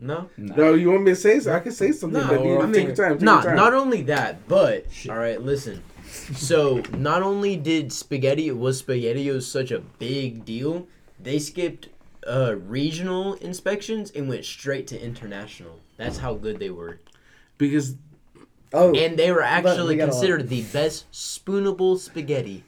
no. 0.00 0.30
No, 0.36 0.74
you 0.74 0.90
want 0.90 1.04
me 1.04 1.12
to 1.12 1.16
say 1.16 1.38
so? 1.40 1.52
I 1.54 1.60
can 1.60 1.72
say 1.72 1.92
something. 1.92 2.20
No, 2.20 2.28
but 2.28 2.44
you 2.44 2.60
I 2.60 2.70
take 2.72 2.86
your 2.88 2.96
time. 2.96 3.12
Take 3.14 3.22
Not 3.22 3.42
your 3.44 3.52
time. 3.52 3.56
not 3.56 3.74
only 3.74 4.02
that, 4.02 4.48
but 4.48 4.86
Shit. 4.90 5.10
all 5.10 5.18
right, 5.18 5.40
listen. 5.40 5.82
So 6.06 6.82
not 6.96 7.22
only 7.22 7.56
did 7.56 7.92
spaghetti 7.92 8.50
was 8.52 8.82
spaghettios 8.82 9.42
such 9.42 9.70
a 9.70 9.80
big 9.80 10.44
deal, 10.44 10.86
they 11.20 11.38
skipped 11.38 11.88
uh, 12.26 12.54
regional 12.56 13.34
inspections 13.34 14.10
and 14.12 14.28
went 14.28 14.44
straight 14.44 14.86
to 14.88 15.00
international. 15.02 15.80
That's 15.96 16.18
how 16.18 16.34
good 16.34 16.58
they 16.58 16.70
were, 16.70 17.00
because 17.58 17.96
Oh, 18.74 18.94
and 18.94 19.18
they 19.18 19.30
were 19.32 19.42
actually 19.42 19.94
we 19.94 19.96
got 19.96 20.04
a 20.04 20.06
lot. 20.06 20.12
considered 20.12 20.48
the 20.48 20.62
best 20.62 21.10
spoonable 21.12 21.98
spaghetti. 21.98 22.64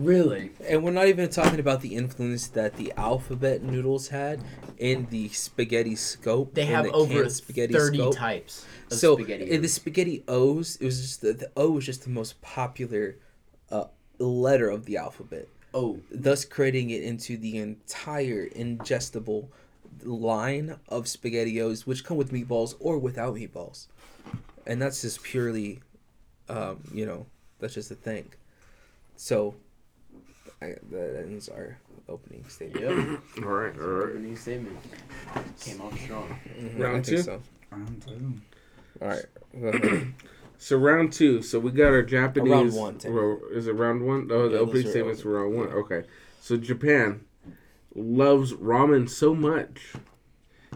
Really? 0.00 0.52
And 0.68 0.82
we're 0.82 0.90
not 0.90 1.08
even 1.08 1.28
talking 1.28 1.60
about 1.60 1.80
the 1.80 1.94
influence 1.94 2.48
that 2.48 2.76
the 2.76 2.92
alphabet 2.96 3.62
noodles 3.62 4.08
had 4.08 4.40
in 4.78 5.06
the 5.10 5.28
spaghetti 5.28 5.94
scope. 5.94 6.54
They 6.54 6.66
have 6.66 6.86
the 6.86 6.92
over 6.92 7.28
spaghetti 7.28 7.74
thirty 7.74 7.98
scope. 7.98 8.16
types 8.16 8.66
of 8.90 8.98
so 8.98 9.16
spaghetti. 9.16 9.50
in 9.50 9.62
the 9.62 9.68
spaghetti 9.68 10.24
O's, 10.26 10.76
it 10.76 10.84
was 10.84 11.00
just 11.00 11.20
the, 11.20 11.32
the 11.32 11.50
O 11.56 11.72
was 11.72 11.86
just 11.86 12.04
the 12.04 12.10
most 12.10 12.40
popular 12.40 13.16
uh, 13.70 13.84
letter 14.18 14.70
of 14.70 14.86
the 14.86 14.96
alphabet, 14.96 15.48
oh, 15.74 15.98
thus 16.10 16.44
creating 16.44 16.90
it 16.90 17.02
into 17.02 17.36
the 17.36 17.58
entire 17.58 18.48
ingestible 18.48 19.48
line 20.02 20.76
of 20.88 21.04
spaghettios, 21.04 21.86
which 21.86 22.04
come 22.04 22.16
with 22.16 22.32
meatballs 22.32 22.74
or 22.80 22.98
without 22.98 23.34
meatballs, 23.34 23.86
and 24.66 24.80
that's 24.80 25.02
just 25.02 25.22
purely, 25.22 25.80
um, 26.48 26.80
you 26.92 27.04
know, 27.04 27.26
that's 27.58 27.74
just 27.74 27.90
a 27.90 27.94
thing. 27.94 28.32
So, 29.16 29.54
I, 30.62 30.74
that 30.90 31.24
ends 31.26 31.48
our 31.48 31.78
opening 32.08 32.44
statement. 32.48 32.84
yep. 32.84 33.20
all 33.44 33.50
right, 33.50 33.74
all 33.80 33.86
right. 33.86 34.10
Opening 34.10 34.36
statement 34.36 34.78
came 35.60 35.80
off 35.80 35.98
strong. 36.00 36.38
Mhm, 36.58 36.78
Round 36.78 37.04
two? 37.04 37.18
So. 37.18 37.40
Round 37.70 38.02
two. 38.06 38.34
All 39.02 39.08
right. 39.08 40.04
So 40.62 40.76
round 40.76 41.14
two. 41.14 41.40
So 41.40 41.58
we 41.58 41.70
got 41.70 41.86
our 41.94 42.02
Japanese. 42.02 42.50
round 42.52 42.74
one, 42.74 42.98
ro- 43.14 43.40
is 43.50 43.66
it 43.66 43.72
round 43.72 44.06
one? 44.06 44.28
Oh, 44.30 44.42
Yeah, 44.42 44.42
the 44.42 44.48
those 44.58 44.68
opening 44.68 44.86
statements 44.90 45.24
were 45.24 45.40
round 45.40 45.56
one. 45.56 45.68
yeah. 45.70 45.74
Okay. 45.76 46.02
So 46.42 46.58
Japan 46.58 47.24
loves 47.94 48.52
ramen 48.52 49.08
so 49.08 49.34
much 49.34 49.94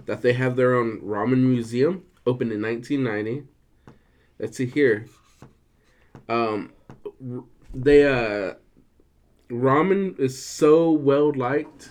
that 0.06 0.22
they 0.22 0.32
have 0.32 0.56
their 0.56 0.74
own 0.74 1.02
ramen 1.02 1.42
museum 1.42 2.04
opened 2.26 2.50
in 2.52 2.62
1990. 2.62 3.46
Let's 4.38 4.56
see 4.56 4.64
here. 4.64 5.04
Um, 6.30 6.72
they 7.74 8.06
uh, 8.08 8.54
ramen 9.54 10.18
is 10.18 10.40
so 10.42 10.90
well 10.90 11.32
liked 11.34 11.90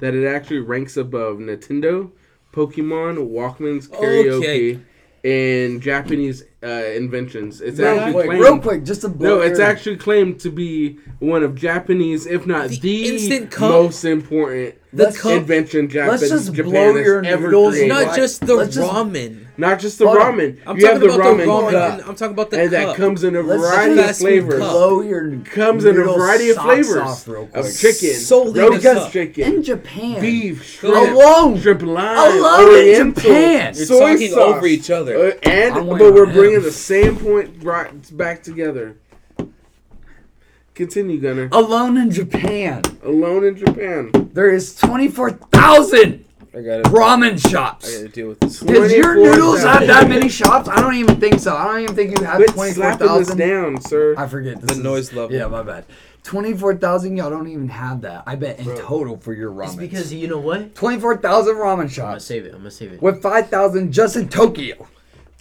that 0.00 0.14
it 0.14 0.26
actually 0.26 0.60
ranks 0.60 0.96
above 0.96 1.36
Nintendo, 1.38 2.10
Pokemon, 2.52 3.30
Walkman's 3.30 3.88
karaoke, 3.88 4.82
and 5.24 5.80
Japanese 5.80 6.42
uh, 6.62 6.66
inventions. 6.94 7.60
It's 7.60 7.78
Real 7.78 7.88
actually 7.88 8.12
quick, 8.12 8.26
claimed, 8.26 8.42
real 8.42 8.58
quick, 8.58 8.84
just 8.84 9.00
to 9.02 9.08
blow 9.08 9.36
No, 9.36 9.40
it's 9.42 9.58
your- 9.58 9.66
actually 9.68 9.96
claimed 9.96 10.40
to 10.40 10.50
be 10.50 10.98
one 11.18 11.42
of 11.42 11.54
Japanese, 11.54 12.26
if 12.26 12.46
not 12.46 12.68
The 12.70 12.78
the, 12.78 13.08
instant 13.14 13.58
most 13.60 14.04
important 14.04 14.74
The 14.92 15.04
Let's- 15.04 15.20
cup, 15.20 15.32
invention 15.32 15.88
Japan, 15.88 16.08
let's 16.10 16.28
just 16.28 16.52
Japan 16.52 16.70
blow 16.70 16.94
has 16.96 17.06
your 17.06 17.24
ever 17.24 17.46
noodles 17.46 17.74
created. 17.74 17.88
not 17.88 18.14
just 18.14 18.46
the 18.46 18.54
let's 18.54 18.74
just- 18.74 18.90
ramen. 18.92 19.38
Not 19.58 19.78
just 19.80 19.98
the 19.98 20.06
ramen. 20.06 20.56
I'm 20.66 20.78
you 20.78 20.86
have 20.86 20.98
the 21.00 21.06
about 21.06 21.16
the 21.18 21.22
ramen 21.44 21.46
ramen. 21.46 21.70
cup, 21.72 21.92
and 21.92 22.02
I'm 22.08 22.14
talking 22.14 22.32
about 22.32 22.50
the 22.50 22.60
and 22.62 22.70
cup. 22.72 22.86
that 22.88 22.96
comes 22.96 23.22
in 23.22 23.36
a 23.36 23.42
Let's 23.42 23.60
variety 23.62 23.92
of 24.00 24.06
fast 24.06 24.20
food 24.20 24.26
flavors. 24.26 24.60
cup. 24.60 24.70
blow 24.72 25.00
your 25.02 25.36
Comes 25.44 25.84
in 25.84 25.98
a 26.00 26.04
variety 26.04 26.50
of 26.50 26.56
flavors 26.56 26.96
off 26.96 27.28
real 27.28 27.46
quick. 27.46 27.64
of 27.66 27.76
chicken, 27.78 28.14
Solely 28.14 28.60
roast 28.60 29.12
chicken, 29.12 29.44
in 29.52 29.62
Japan, 29.62 30.20
beef, 30.22 30.64
shrimp, 30.64 30.94
alone, 31.12 31.60
shrimp 31.60 31.82
lime, 31.82 32.16
alone 32.38 32.60
in 32.62 32.74
oriental, 32.78 33.22
Japan. 33.22 33.74
You're 33.76 33.84
soy 33.86 34.12
talking 34.12 34.30
sauce. 34.30 34.56
over 34.56 34.66
each 34.66 34.90
other. 34.90 35.16
Uh, 35.18 35.32
and 35.48 35.74
but 35.74 35.84
we're 35.86 36.26
on 36.26 36.34
bringing 36.52 36.64
the 36.64 36.72
same 36.72 37.16
point 37.16 37.62
right 37.64 38.16
back 38.16 38.42
together. 38.42 38.96
Continue, 40.74 41.20
Gunner. 41.20 41.48
alone 41.52 41.98
in 41.98 42.10
Japan, 42.10 42.80
Alone 43.02 43.44
in 43.44 43.56
Japan. 43.56 44.10
there 44.32 44.50
is 44.50 44.74
twenty 44.74 45.08
four 45.08 45.30
thousand 45.30 46.24
I 46.54 46.60
gotta, 46.62 46.82
ramen 46.84 47.38
shops. 47.50 47.88
I 47.88 47.96
gotta 47.98 48.08
deal 48.08 48.28
with 48.28 48.40
this. 48.40 48.60
Does 48.60 48.90
your 48.92 49.16
noodles 49.16 49.62
have 49.62 49.86
that 49.86 50.08
many 50.08 50.30
shops? 50.30 50.68
I 50.70 50.80
don't 50.80 50.94
even 50.94 51.20
think 51.20 51.40
so. 51.40 51.54
I 51.54 51.64
don't 51.66 51.80
even 51.82 51.94
think 51.94 52.18
you 52.18 52.24
have 52.24 52.36
Quit 52.36 52.50
twenty 52.50 52.72
four 52.72 52.92
slapping 52.96 53.18
this 53.18 53.34
down, 53.34 53.80
sir. 53.82 54.14
I 54.16 54.26
forget 54.26 54.60
this 54.62 54.70
The 54.70 54.76
is- 54.76 54.78
noise 54.82 55.12
level. 55.12 55.36
Yeah, 55.36 55.46
my 55.46 55.62
bad. 55.62 55.84
Twenty 56.22 56.54
four 56.54 56.74
thousand. 56.74 57.18
Y'all 57.18 57.28
don't 57.30 57.48
even 57.48 57.68
have 57.68 58.00
that. 58.02 58.22
I 58.26 58.36
bet 58.36 58.58
in 58.58 58.64
Bro. 58.64 58.76
total 58.80 59.16
for 59.18 59.34
your 59.34 59.50
ramen. 59.50 59.66
It's 59.66 59.74
because 59.74 60.12
you 60.14 60.26
know 60.28 60.38
what? 60.38 60.74
twenty 60.74 60.98
four 60.98 61.18
thousand 61.18 61.56
ramen 61.56 61.90
shops. 61.90 61.98
I'm 61.98 62.04
gonna 62.06 62.20
save 62.20 62.44
it. 62.46 62.52
I'm 62.54 62.58
gonna 62.60 62.70
save 62.70 62.92
it. 62.94 63.02
with 63.02 63.20
five 63.20 63.48
thousand 63.50 63.92
just 63.92 64.16
in 64.16 64.28
Tokyo. 64.30 64.88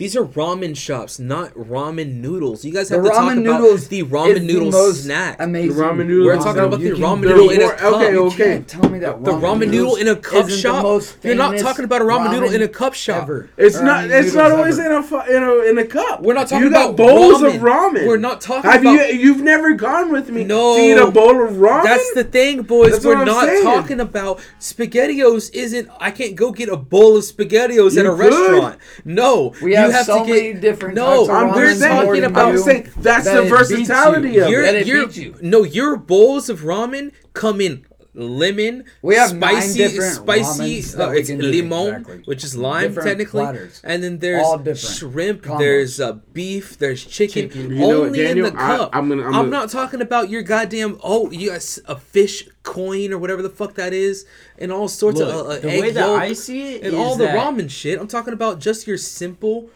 These 0.02 0.16
are 0.16 0.26
ramen 0.26 0.76
shops, 0.76 1.20
not 1.20 1.54
ramen 1.54 2.16
noodles. 2.16 2.66
You 2.66 2.74
guys 2.74 2.90
The 2.90 2.96
have 2.96 3.04
to 3.04 3.10
talk 3.12 3.20
ramen 3.20 3.46
about 3.48 3.62
noodles 3.62 3.88
the 3.88 4.02
ramen 4.02 4.36
is 4.38 4.42
noodle 4.42 4.72
the 4.72 4.94
snack. 4.96 5.36
Amazing. 5.40 5.78
The 5.78 5.84
ramen 5.84 6.08
noodles 6.08 6.26
We're 6.26 6.36
talking 6.44 6.64
about 6.64 6.80
you 6.80 6.96
the 6.96 7.02
ramen 7.04 7.22
noodle 7.22 7.50
in 7.52 7.62
a 7.62 7.72
cup. 7.76 7.94
okay, 7.94 8.12
You 8.12 8.26
okay. 8.26 8.36
can't 8.46 8.68
tell 8.68 8.90
me 8.90 8.98
that 8.98 9.24
The 9.24 9.32
ramen 9.32 9.70
noodle 9.70 9.98
in 9.98 10.08
a 10.08 10.16
cup 10.16 10.50
shop. 10.50 11.04
You're 11.22 11.36
not 11.36 11.56
talking 11.60 11.86
about 11.86 12.02
a 12.02 12.06
ramen, 12.06 12.32
noodle 12.32 12.52
in 12.52 12.64
a 12.64 12.68
cup 12.68 12.96
shop. 12.96 13.22
ever. 13.26 13.52
It's 13.58 13.78
Or 13.78 13.84
not. 13.84 14.10
It's 14.10 14.34
not 14.34 14.52
always 14.52 14.80
ever. 14.80 14.90
in 14.92 14.98
a 14.98 15.04
fu- 15.04 15.20
in 15.36 15.44
a 15.44 15.54
in 15.70 15.78
a 15.78 15.86
cup. 15.86 16.24
We're 16.24 16.34
not 16.34 16.48
talking 16.48 16.66
you 16.66 16.72
got 16.72 16.86
about 16.96 16.98
bowls 16.98 17.42
ramen. 17.44 17.56
of 17.58 17.62
ramen. 17.62 18.08
We're 18.08 18.18
not 18.18 18.42
talking 18.42 18.72
Have 18.72 18.82
about. 18.82 18.94
you? 19.14 19.20
You've 19.20 19.42
never 19.44 19.74
gone 19.74 20.12
with 20.12 20.32
me 20.32 20.44
No. 20.46 20.78
to 20.78 20.82
eat 20.82 20.98
a 20.98 21.12
bowl 21.12 21.44
of 21.46 21.52
ramen. 21.58 21.84
That's 21.84 22.12
the 22.16 22.24
thing, 22.24 22.64
boys. 22.64 22.94
That's 22.94 23.06
We're 23.06 23.18
what 23.20 23.20
I'm 23.20 23.26
not 23.36 23.46
saying. 23.46 23.64
talking 23.66 24.00
about 24.00 24.40
spaghettios. 24.60 25.54
Isn't 25.54 25.90
I 26.00 26.10
can't 26.10 26.34
go 26.36 26.52
get 26.52 26.70
a 26.70 26.78
bowl 26.78 27.18
of 27.18 27.24
spaghettios 27.24 28.00
at 28.00 28.08
a 28.08 28.10
could. 28.10 28.18
restaurant. 28.20 28.80
No, 29.06 29.54
We 29.62 29.72
you 29.72 29.78
have, 29.78 29.91
have 29.92 30.06
so 30.06 30.24
to 30.24 30.30
many 30.30 30.54
get. 30.54 30.62
different 30.62 30.96
No, 30.96 31.26
types 31.26 31.30
of 31.30 31.36
I'm 31.36 31.50
ramen 31.50 31.68
just 31.70 31.80
saying. 31.82 32.06
talking 32.06 32.24
about- 32.24 32.50
I'm 32.50 32.58
saying 32.58 32.90
that's 32.98 33.26
that 33.26 33.34
the 33.36 33.42
it 33.42 33.44
you. 33.46 33.50
versatility 33.58 34.38
of 34.40 34.50
Your, 34.50 34.62
it. 34.64 34.66
That 34.66 34.76
it 34.76 34.88
your, 34.88 35.06
beats 35.06 35.18
you. 35.18 35.36
no, 35.42 35.64
your 35.64 35.98
bowls 35.98 36.50
of 36.50 36.62
ramen 36.62 37.12
come 37.34 37.62
in 37.62 37.86
lemon, 38.14 38.84
We 39.02 39.16
have 39.16 39.34
nine 39.34 39.62
spicy, 39.62 39.78
different 39.78 40.16
spicy. 40.16 40.84
Uh, 41.02 41.12
it's 41.12 41.30
can 41.30 41.40
limon, 41.40 41.88
exactly. 41.88 42.22
which 42.26 42.44
is 42.44 42.58
lime 42.58 42.90
Different 42.90 43.08
technically, 43.08 43.42
platters. 43.44 43.82
and 43.86 44.04
then 44.04 44.20
there's 44.20 44.98
shrimp. 44.98 45.44
combos. 45.44 45.60
There's 45.60 46.00
uh, 46.02 46.14
beef. 46.34 46.78
There's 46.78 47.06
chicken. 47.06 47.50
Chicken. 47.50 47.70
You 47.72 47.76
know 47.80 47.88
what, 48.00 48.08
Only 48.08 48.20
Daniel? 48.24 48.48
in 48.48 48.54
the 48.54 48.60
cup. 48.60 48.90
I'm 48.94 49.08
gonna- 49.08 49.22
I'm 49.24 49.28
I'm 49.28 49.34
gonna- 49.34 49.50
not 49.52 49.70
talking 49.70 50.02
about 50.02 50.30
your 50.30 50.42
goddamn. 50.42 51.00
Oh, 51.02 51.32
you 51.32 51.52
got 51.52 51.78
a 51.88 51.96
fish 51.96 52.50
coin 52.64 53.14
or 53.14 53.18
whatever 53.18 53.42
the 53.42 53.50
fuck 53.50 53.76
that 53.76 53.94
is, 53.94 54.26
and 54.60 54.74
all 54.74 54.90
sorts 54.90 55.20
Look, 55.20 55.30
of 55.30 55.36
uh, 55.48 55.50
uh, 55.50 55.60
the 55.60 55.70
egg 55.72 55.82
way 55.82 55.92
that 55.92 56.06
yolk 56.06 56.20
I 56.22 56.34
see 56.34 56.74
it 56.76 56.84
and 56.84 56.94
is 56.94 57.00
all 57.00 57.16
the 57.16 57.24
that- 57.28 57.38
ramen 57.38 57.70
shit. 57.70 57.98
I'm 57.98 58.08
talking 58.10 58.34
about 58.34 58.60
just 58.60 58.88
your 58.88 58.98
simple, 58.98 59.70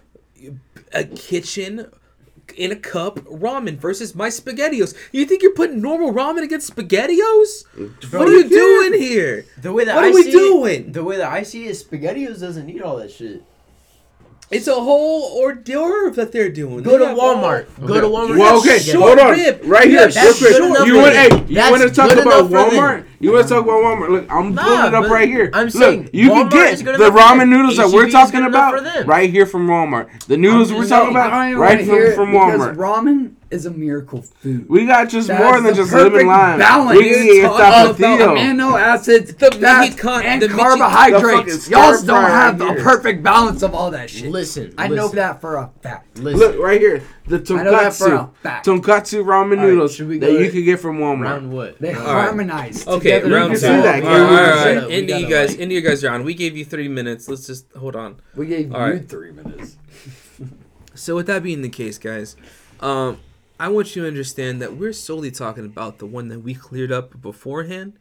a 0.94 1.04
kitchen. 1.04 1.92
In 2.58 2.72
a 2.72 2.76
cup, 2.76 3.16
ramen 3.22 3.78
versus 3.78 4.14
my 4.14 4.28
spaghettios. 4.28 4.96
You 5.12 5.26
think 5.26 5.42
you're 5.42 5.56
putting 5.56 5.82
normal 5.82 6.14
ramen 6.14 6.44
against 6.44 6.74
spaghettios? 6.74 7.66
What 8.14 8.28
are 8.28 8.32
you 8.32 8.48
doing 8.48 9.02
here? 9.02 9.46
The 9.60 9.74
way 9.74 9.84
that 9.84 9.96
What 9.96 10.06
I 10.06 10.10
are 10.10 10.14
we 10.14 10.24
see 10.24 10.32
doing? 10.32 10.92
The 10.92 11.04
way 11.04 11.18
that 11.18 11.32
I 11.32 11.42
see 11.42 11.66
it, 11.66 11.72
SpaghettiOs 11.72 12.40
doesn't 12.40 12.68
need 12.68 12.84
all 12.84 12.98
that 12.98 13.12
shit. 13.12 13.44
It's 14.52 14.68
a 14.68 14.76
whole 14.76 15.40
hors 15.42 15.56
d'oeuvre 15.56 16.12
that 16.12 16.32
they're 16.32 16.50
doing. 16.50 16.84
Go 16.84 16.92
They 16.92 16.98
to 17.00 17.08
have 17.08 17.18
all- 17.18 17.36
Walmart. 17.38 17.66
Go 17.84 18.00
to 18.00 18.08
Walmart. 18.08 18.38
Well, 18.38 18.60
okay, 18.60 18.78
hold 18.92 19.18
on. 19.18 19.32
rib. 19.32 19.62
Right 19.66 19.88
here, 19.90 20.02
real 20.02 20.10
that's 20.12 20.38
quick. 20.38 20.52
good 20.52 20.64
enough 20.70 20.86
You 20.88 20.96
want, 20.98 21.14
them. 21.14 21.32
hey, 21.32 21.46
you 21.54 21.72
want 21.72 21.82
to 21.82 21.90
talk 21.90 22.12
about 22.12 22.22
enough 22.22 22.42
for 22.42 22.48
them. 22.50 22.70
Walmart? 22.70 23.04
You 23.20 23.32
want 23.32 23.48
to 23.48 23.54
talk 23.56 23.64
about 23.64 23.76
Walmart? 23.84 24.10
Look, 24.10 24.32
I'm 24.32 24.54
Nah, 24.54 24.64
pulling 24.64 24.86
it 24.86 24.94
up 24.94 25.10
right 25.10 25.28
here. 25.28 25.50
I'm 25.52 25.66
Look, 25.66 25.74
saying 25.74 26.10
you 26.14 26.30
can 26.30 26.50
Walmart 26.50 26.74
is 26.74 26.84
get 26.84 26.98
the 27.00 27.10
ramen 27.10 27.50
noodles 27.50 27.78
that 27.78 27.90
we're 27.90 28.08
talking 28.12 28.42
good 28.42 28.48
enough 28.50 28.70
for 28.72 28.78
about 28.78 29.08
right 29.08 29.30
here 29.32 29.48
from 29.48 29.68
Walmart. 29.68 30.26
The 30.28 30.38
noodles 30.38 30.72
we're 30.72 30.86
talking 30.88 31.10
about 31.10 31.32
right 31.32 31.58
wanna 31.58 31.84
from, 31.86 31.96
it 31.98 32.16
from 32.16 32.32
because 32.32 32.60
Walmart. 32.62 32.76
Ramen 32.76 33.32
is 33.56 33.66
a 33.66 33.72
miracle 33.72 34.22
food. 34.22 34.70
We 34.70 34.86
got 34.86 35.10
just 35.10 35.28
That's 35.30 35.42
more 35.44 35.60
than 35.62 35.74
just 35.74 35.90
perfect 35.92 36.14
lemon 36.14 36.28
lime. 36.28 36.60
balance. 36.60 36.98
We 37.00 37.10
can 37.10 37.26
get 37.26 37.36
You're 37.36 37.50
talking 37.50 38.06
tapatio. 38.06 38.16
about 38.24 38.38
amino 38.38 38.80
acids, 38.80 39.34
The 39.34 39.46
fats, 39.48 39.60
Mexican- 39.60 40.22
and 40.24 40.42
the 40.42 40.48
Mexi- 40.48 40.52
the 40.52 40.58
carbohydrates. 40.58 41.68
fucking 41.68 41.72
Y'all 41.72 42.02
don't 42.04 42.24
have 42.30 42.60
right 42.62 42.78
a 42.80 42.84
perfect 42.84 43.24
balance 43.24 43.64
of 43.64 43.74
all 43.74 43.90
that 43.92 44.10
shit. 44.10 44.30
Listen, 44.30 44.74
I 44.78 44.88
know 44.88 45.08
that 45.08 45.42
for 45.42 45.56
a 45.56 45.70
fact. 45.82 46.20
Listen, 46.20 46.40
Look 46.40 46.60
right 46.60 46.80
here, 46.80 47.02
the 47.28 47.38
I 47.58 47.64
know 47.64 47.72
that 47.72 47.94
for 47.94 48.08
tonkatsu, 48.10 48.64
tonkatsu 48.64 49.24
ramen 49.26 49.60
noodles 49.60 49.96
should 49.96 50.08
we 50.08 50.20
that 50.20 50.32
you 50.32 50.40
to 50.46 50.52
can 50.52 50.64
get 50.66 50.80
from 50.80 51.00
Walmart. 51.00 51.24
round 51.24 51.52
what? 51.52 51.80
They 51.80 51.94
Round- 51.94 52.06
right. 52.06 52.24
harmonize. 52.26 52.86
Okay, 52.88 53.14
together. 53.20 53.34
round 53.36 53.52
two. 53.54 53.58
see 53.58 53.68
All 53.68 53.82
that, 53.82 53.86
right, 53.86 54.04
Gary. 54.04 54.22
all 54.22 54.30
We 54.30 54.36
right, 54.36 54.46
gotta- 54.46 54.70
all 54.70 54.76
right. 54.82 54.88
we 54.88 54.96
Into 54.98 55.20
you 55.20 55.28
guys, 55.30 55.50
like- 55.52 55.60
into 55.60 55.76
you 55.76 55.82
guys 55.82 56.04
are 56.04 56.10
on. 56.12 56.24
We 56.24 56.34
gave 56.34 56.56
you 56.58 56.66
three 56.66 56.88
minutes. 56.88 57.28
Let's 57.28 57.48
just 57.48 57.66
hold 57.78 57.96
on. 57.96 58.16
We 58.36 58.46
gave 58.46 58.70
you 58.72 59.00
three 59.08 59.32
minutes. 59.32 59.78
So 60.94 61.16
with 61.16 61.28
that 61.28 61.44
being 61.44 61.62
the 61.62 61.70
case, 61.70 61.98
guys, 61.98 62.36
um, 62.80 63.18
I 63.60 63.70
want 63.70 63.96
you 63.96 64.02
to 64.02 64.08
understand 64.08 64.62
that 64.62 64.76
we're 64.76 64.94
solely 64.94 65.32
talking 65.32 65.66
about 65.66 66.00
the 66.00 66.06
one 66.06 66.28
that 66.28 66.40
we 66.40 66.54
cleared 66.54 66.92
up 66.92 67.22
beforehand. 67.22 67.98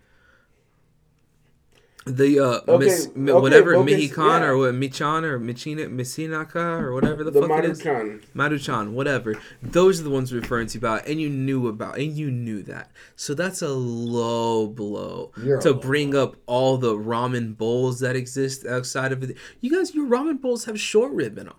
The 2.06 2.38
uh, 2.38 2.60
Okay, 2.68 2.84
Miss, 2.84 3.06
okay, 3.06 3.32
whatever 3.32 3.76
okay, 3.76 3.92
Mexicana 3.92 4.44
yeah. 4.44 4.50
or 4.50 4.58
what 4.58 4.74
Michan 4.74 5.22
or 5.22 5.40
Michina 5.40 5.88
Messinaka 5.88 6.82
or 6.82 6.92
whatever 6.92 7.24
the, 7.24 7.30
The 7.30 7.40
fuck 7.40 7.64
it 7.64 7.70
is. 7.70 7.80
Maruchan. 7.80 8.22
Maruchan, 8.34 8.90
whatever. 8.92 9.40
Those 9.62 10.00
are 10.00 10.02
the 10.02 10.10
ones 10.10 10.30
we're 10.30 10.40
referring 10.40 10.66
to 10.68 10.78
about, 10.78 11.06
and 11.06 11.18
you 11.18 11.30
knew 11.30 11.66
about, 11.66 11.96
and 11.96 12.12
you 12.12 12.30
knew 12.30 12.62
that. 12.64 12.90
So 13.16 13.32
that's 13.32 13.62
a 13.62 13.70
low 13.70 14.66
blow 14.66 15.32
You're 15.42 15.62
to 15.62 15.72
bring 15.72 16.14
up 16.14 16.36
all 16.44 16.76
the 16.76 16.94
ramen 16.94 17.56
bowls 17.56 18.00
that 18.00 18.16
exist 18.16 18.66
outside 18.66 19.10
of 19.10 19.22
it. 19.22 19.38
You 19.62 19.70
guys, 19.70 19.94
your 19.94 20.06
ramen 20.06 20.42
bowls 20.42 20.66
have 20.66 20.78
short 20.78 21.10
rib 21.12 21.38
in 21.38 21.46
them. 21.46 21.56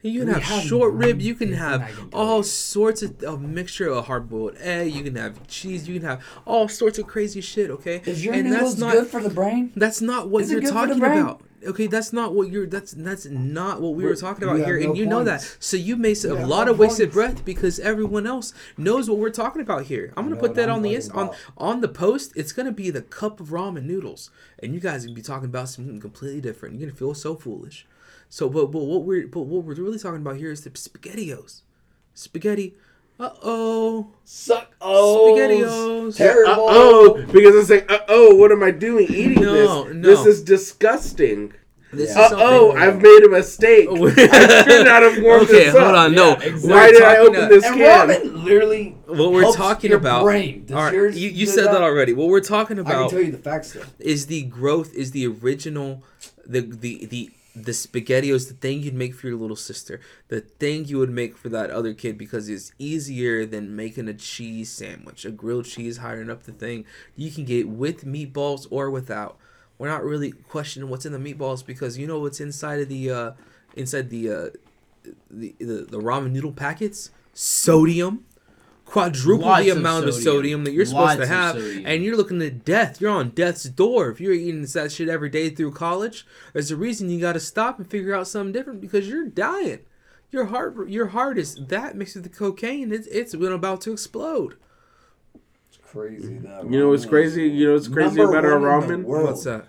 You 0.00 0.20
can 0.20 0.34
have, 0.34 0.42
have 0.44 0.62
short 0.64 0.94
rib. 0.94 1.20
You 1.20 1.34
can 1.34 1.52
have 1.54 1.82
I 1.82 1.90
can 1.90 2.10
tell 2.10 2.20
all 2.20 2.42
sorts 2.44 3.02
of 3.02 3.20
a 3.24 3.36
mixture 3.36 3.88
of 3.88 4.06
hard 4.06 4.28
boiled 4.28 4.56
egg. 4.60 4.94
You 4.94 5.02
can 5.02 5.16
have 5.16 5.44
cheese. 5.48 5.88
You 5.88 5.98
can 5.98 6.08
have 6.08 6.24
all 6.46 6.68
sorts 6.68 6.98
of 6.98 7.06
crazy 7.08 7.40
shit. 7.40 7.68
Okay, 7.70 8.00
Is 8.06 8.24
your 8.24 8.34
and 8.34 8.48
noodles 8.48 8.76
that's 8.76 8.80
not 8.80 8.92
good 8.92 9.08
for 9.08 9.20
the 9.20 9.30
brain? 9.30 9.72
that's 9.74 10.00
not 10.00 10.28
what 10.28 10.44
Is 10.44 10.52
you're 10.52 10.60
good 10.60 10.68
for 10.68 10.86
the 10.86 10.94
talking 10.94 11.02
about. 11.02 11.42
Okay, 11.66 11.88
that's 11.88 12.12
not 12.12 12.32
what 12.36 12.48
you're. 12.52 12.68
That's 12.68 12.92
that's 12.92 13.26
not 13.26 13.80
what 13.82 13.94
we 13.94 14.04
were 14.04 14.10
We're- 14.10 14.16
talking 14.20 14.44
about 14.44 14.58
here, 14.64 14.76
and 14.76 14.90
no 14.90 14.94
you 14.94 15.06
know 15.06 15.24
that. 15.24 15.40
So 15.58 15.76
you 15.76 15.96
made 15.96 16.24
a 16.24 16.46
lot 16.46 16.66
no 16.66 16.72
of 16.72 16.78
wasted 16.78 17.08
points. 17.12 17.14
breath 17.14 17.44
because 17.44 17.80
everyone 17.80 18.28
else 18.28 18.52
knows 18.76 19.10
what 19.10 19.18
we're 19.18 19.30
talking 19.30 19.60
about 19.62 19.86
here. 19.86 20.12
I'm 20.16 20.26
gonna 20.26 20.36
know 20.36 20.40
put 20.40 20.54
that 20.54 20.68
I'm 20.70 20.76
on 20.76 20.82
the 20.82 21.10
on 21.12 21.34
on 21.56 21.80
the 21.80 21.88
post. 21.88 22.32
It's 22.36 22.52
gonna 22.52 22.70
be 22.70 22.90
the 22.90 23.02
cup 23.02 23.40
of 23.40 23.48
ramen 23.48 23.82
noodles, 23.82 24.30
and 24.60 24.72
you 24.72 24.78
guys 24.78 25.02
are 25.02 25.08
gonna 25.08 25.16
be 25.16 25.22
talking 25.22 25.46
about 25.46 25.68
something 25.68 25.98
completely 25.98 26.40
different. 26.40 26.78
You're 26.78 26.88
gonna 26.88 26.96
feel 26.96 27.12
so 27.14 27.34
foolish. 27.34 27.84
So, 28.28 28.48
but 28.48 28.66
but 28.66 28.80
what 28.80 29.02
we're 29.04 29.26
but 29.26 29.40
what 29.42 29.64
we're 29.64 29.74
really 29.74 29.98
talking 29.98 30.20
about 30.20 30.36
here 30.36 30.50
is 30.50 30.62
the 30.62 30.70
spaghettios, 30.70 31.62
spaghetti. 32.14 32.74
Uh 33.20 33.30
oh, 33.42 34.12
Suck. 34.24 34.72
Oh, 34.80 35.34
spaghettios. 35.36 36.16
Terrible. 36.16 36.52
Uh 36.68 36.72
oh, 36.72 37.26
because 37.32 37.54
it's 37.56 37.70
like, 37.70 37.90
uh 37.90 38.00
oh, 38.08 38.36
what 38.36 38.52
am 38.52 38.62
I 38.62 38.70
doing 38.70 39.06
eating 39.10 39.42
No, 39.42 39.84
this? 39.84 39.94
no. 39.96 40.08
This 40.08 40.26
is 40.26 40.42
disgusting. 40.44 41.52
This 41.92 42.14
Yeah. 42.14 42.26
is 42.26 42.32
Uh 42.32 42.36
oh, 42.38 42.72
I've 42.76 43.00
made 43.02 43.24
a 43.24 43.28
mistake. 43.30 43.88
I 43.90 44.62
should 44.62 44.84
not 44.84 45.02
have 45.02 45.20
warmed 45.22 45.44
okay, 45.48 45.64
this 45.64 45.72
hold 45.74 45.94
on. 45.96 46.12
No, 46.14 46.28
Yeah, 46.28 46.42
exactly. 46.42 46.70
Why 46.70 46.90
did 46.92 47.02
I 47.02 47.16
open 47.16 47.42
a- 47.44 47.48
this 47.48 47.64
And 47.64 47.76
can? 47.76 48.08
ramen 48.08 48.44
literally 48.44 48.96
What 49.06 49.32
we're 49.32 49.40
helps 49.40 49.56
talking 49.56 49.90
your 49.90 49.98
about. 49.98 50.22
brain. 50.22 50.66
Does 50.66 50.76
all 50.76 50.82
right, 50.84 50.92
yours 50.94 51.18
you, 51.18 51.30
you 51.30 51.46
said 51.46 51.64
that? 51.68 51.82
already. 51.82 52.12
What 52.12 52.28
we're 52.28 52.40
talking 52.40 52.78
about. 52.78 52.90
I 52.90 52.94
can 52.94 53.00
about 53.04 53.10
tell 53.10 53.20
you 53.22 53.32
the 53.32 53.38
facts 53.38 53.72
though. 53.72 53.82
is 53.98 54.26
the 54.26 54.42
growth, 54.42 54.94
is 54.94 55.10
the 55.12 55.26
original, 55.26 56.04
the 56.46 56.60
the 56.60 57.06
the 57.06 57.30
the 57.64 57.72
spaghettios, 57.72 58.48
the 58.48 58.54
thing 58.54 58.82
you'd 58.82 58.94
make 58.94 59.14
for 59.14 59.28
your 59.28 59.38
little 59.38 59.56
sister, 59.56 60.00
the 60.28 60.40
thing 60.40 60.84
you 60.86 60.98
would 60.98 61.10
make 61.10 61.36
for 61.36 61.48
that 61.48 61.70
other 61.70 61.94
kid 61.94 62.18
because 62.18 62.48
it's 62.48 62.72
easier 62.78 63.46
than 63.46 63.74
making 63.76 64.08
a 64.08 64.14
cheese 64.14 64.70
sandwich, 64.70 65.24
a 65.24 65.30
grilled 65.30 65.66
cheese, 65.66 65.98
hiring 65.98 66.30
up 66.30 66.44
the 66.44 66.52
thing. 66.52 66.84
You 67.16 67.30
can 67.30 67.44
get 67.44 67.68
with 67.68 68.04
meatballs 68.04 68.66
or 68.70 68.90
without. 68.90 69.38
We're 69.78 69.88
not 69.88 70.04
really 70.04 70.32
questioning 70.32 70.88
what's 70.88 71.06
in 71.06 71.12
the 71.12 71.18
meatballs 71.18 71.64
because 71.64 71.98
you 71.98 72.06
know 72.06 72.18
what's 72.20 72.40
inside 72.40 72.80
of 72.80 72.88
the 72.88 73.10
uh 73.10 73.32
inside 73.76 74.10
the 74.10 74.30
uh 74.30 74.48
the 75.30 75.54
the, 75.58 75.86
the 75.88 76.00
ramen 76.00 76.32
noodle 76.32 76.52
packets? 76.52 77.10
Sodium. 77.32 78.24
Quadruple 78.88 79.46
Lots 79.46 79.64
the 79.64 79.70
amount 79.70 80.08
of 80.08 80.14
sodium. 80.14 80.34
sodium 80.34 80.64
that 80.64 80.72
you're 80.72 80.86
supposed 80.86 81.18
Lots 81.18 81.20
to 81.20 81.26
have, 81.26 81.56
and 81.56 82.02
you're 82.02 82.16
looking 82.16 82.40
at 82.40 82.64
death. 82.64 83.02
You're 83.02 83.10
on 83.10 83.30
death's 83.30 83.64
door 83.64 84.08
if 84.08 84.18
you're 84.18 84.32
eating 84.32 84.64
that 84.64 84.90
shit 84.90 85.10
every 85.10 85.28
day 85.28 85.50
through 85.50 85.72
college. 85.72 86.26
There's 86.54 86.70
a 86.70 86.76
reason 86.76 87.10
you 87.10 87.20
got 87.20 87.34
to 87.34 87.40
stop 87.40 87.78
and 87.78 87.88
figure 87.88 88.14
out 88.14 88.26
something 88.26 88.50
different 88.52 88.80
because 88.80 89.06
you're 89.06 89.26
dying. 89.26 89.80
Your 90.30 90.46
heart, 90.46 90.88
your 90.88 91.08
heart 91.08 91.36
is 91.36 91.56
that 91.66 91.96
mixed 91.96 92.14
with 92.14 92.24
the 92.24 92.30
cocaine. 92.30 92.90
It's 92.90 93.06
it's 93.08 93.34
been 93.34 93.52
about 93.52 93.82
to 93.82 93.92
explode. 93.92 94.56
It's 95.68 95.78
crazy 95.82 96.38
that. 96.38 96.64
You 96.70 96.78
know 96.80 96.88
what's 96.88 97.04
ramen 97.04 97.10
crazy? 97.10 97.48
You 97.48 97.66
know 97.66 97.72
what's 97.74 97.88
crazy 97.88 98.22
about 98.22 98.46
our 98.46 98.58
one 98.58 98.90
in 98.90 99.02
the 99.02 99.08
ramen? 99.08 99.22
What's 99.24 99.44
that? 99.44 99.66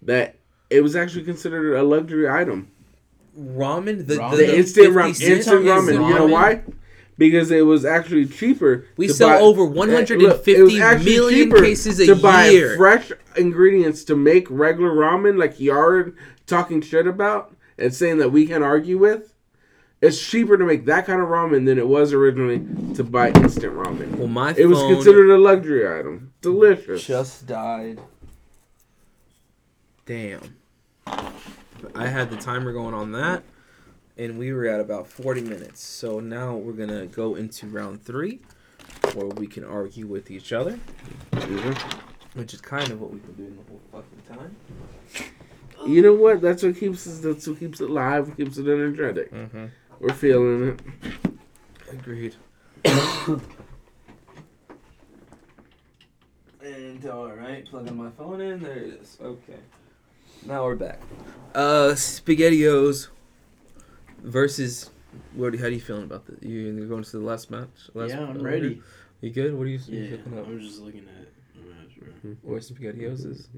That 0.00 0.36
it 0.70 0.80
was 0.80 0.96
actually 0.96 1.24
considered 1.24 1.76
a 1.76 1.82
luxury 1.82 2.26
item. 2.28 2.70
Ramen, 3.38 4.06
the, 4.06 4.14
Ramen? 4.14 4.30
the, 4.30 4.36
The, 4.36 4.46
the 4.46 4.56
instant 4.56 4.86
50 4.86 4.98
ramen, 4.98 5.08
instant 5.08 5.66
is 5.66 5.70
ramen. 5.70 6.08
You 6.08 6.14
know 6.14 6.26
why? 6.26 6.62
Because 7.18 7.50
it 7.50 7.64
was 7.64 7.84
actually 7.86 8.26
cheaper. 8.26 8.84
We 8.98 9.06
to 9.06 9.14
sell 9.14 9.28
buy- 9.30 9.38
over 9.40 9.62
Eh, 9.62 9.64
look, 9.64 9.76
150 9.76 10.52
it 10.52 11.04
million 11.04 11.50
cases 11.50 11.98
a 11.98 12.06
to 12.06 12.14
buy 12.16 12.48
year. 12.48 12.76
fresh 12.76 13.10
ingredients 13.36 14.04
to 14.04 14.16
make 14.16 14.46
regular 14.50 14.90
ramen, 14.90 15.38
like 15.38 15.58
Yard 15.58 16.14
talking 16.46 16.82
shit 16.82 17.06
about 17.06 17.54
and 17.78 17.94
saying 17.94 18.18
that 18.18 18.30
we 18.32 18.44
can 18.46 18.62
argue 18.62 18.98
with. 18.98 19.32
It's 20.02 20.20
cheaper 20.20 20.58
to 20.58 20.64
make 20.64 20.84
that 20.86 21.06
kind 21.06 21.22
of 21.22 21.28
ramen 21.28 21.64
than 21.64 21.78
it 21.78 21.88
was 21.88 22.12
originally 22.12 22.58
to 22.94 23.02
buy 23.02 23.30
instant 23.30 23.72
ramen. 23.74 24.16
Well, 24.16 24.28
my 24.28 24.54
It 24.56 24.66
was 24.66 24.78
considered 24.82 25.30
a 25.30 25.38
luxury 25.38 25.88
item. 25.88 26.32
Delicious. 26.42 27.02
Just 27.06 27.46
died. 27.46 27.98
Damn. 30.04 30.54
I 31.06 32.06
had 32.06 32.30
the 32.30 32.36
timer 32.36 32.72
going 32.72 32.94
on 32.94 33.12
that, 33.12 33.42
and 34.18 34.38
we 34.38 34.52
were 34.52 34.66
at 34.66 34.80
about 34.80 35.06
40 35.06 35.42
minutes. 35.42 35.82
So 35.82 36.20
now 36.20 36.54
we're 36.56 36.72
going 36.72 36.88
to 36.88 37.06
go 37.06 37.34
into 37.34 37.66
round 37.66 38.02
three, 38.02 38.40
where 39.14 39.26
we 39.26 39.46
can 39.46 39.64
argue 39.64 40.06
with 40.06 40.30
each 40.30 40.52
other, 40.52 40.78
Mhm. 41.32 41.74
which 42.34 42.54
is 42.54 42.60
kind 42.60 42.90
of 42.90 43.00
what 43.00 43.12
we've 43.12 43.24
been 43.26 43.34
doing 43.46 43.56
the 43.56 43.62
whole 43.70 43.80
fucking 43.92 44.22
time. 44.38 44.56
You 45.86 46.02
know 46.02 46.14
what? 46.14 46.40
That's 46.40 46.62
what 46.62 46.76
keeps 46.76 47.06
us. 47.06 47.18
That's 47.20 47.46
what 47.46 47.58
keeps 47.60 47.80
it 47.80 47.90
live. 47.90 48.34
Keeps 48.36 48.56
it 48.58 48.66
energetic. 48.66 49.30
Mm-hmm. 49.32 49.66
We're 50.00 50.14
feeling 50.14 50.68
it. 50.70 50.80
Agreed. 51.92 52.34
and 56.62 57.06
all 57.06 57.28
right, 57.30 57.64
plugging 57.66 57.96
my 57.96 58.10
phone 58.10 58.40
in. 58.40 58.60
There 58.62 58.72
it 58.78 59.00
is. 59.00 59.18
Okay. 59.22 59.58
Now 60.44 60.64
we're 60.64 60.74
back. 60.76 61.00
Uh, 61.54 61.92
Spaghettios 61.94 63.08
versus. 64.26 64.90
What? 65.34 65.54
How 65.56 65.66
do 65.66 65.72
you 65.72 65.80
feeling 65.80 66.04
about 66.04 66.26
this? 66.26 66.36
You 66.42 66.58
you're 66.58 66.86
going 66.86 67.02
to 67.02 67.10
the 67.10 67.24
last 67.24 67.50
match? 67.50 67.68
Last 67.94 68.10
yeah, 68.10 68.20
I'm 68.20 68.42
ready. 68.42 68.82
You 69.22 69.30
good? 69.30 69.54
What 69.56 69.62
are 69.62 69.68
you, 69.68 69.78
you 69.88 70.02
Yeah, 70.02 70.10
looking 70.16 70.38
up? 70.38 70.46
I'm 70.46 70.60
just 70.60 70.80
looking 70.80 71.06
at 71.08 71.28
the 71.54 71.70
match, 71.70 71.98
bro. 72.22 72.36
Where 72.42 72.60
Spaghettios 72.60 73.24
is? 73.24 73.48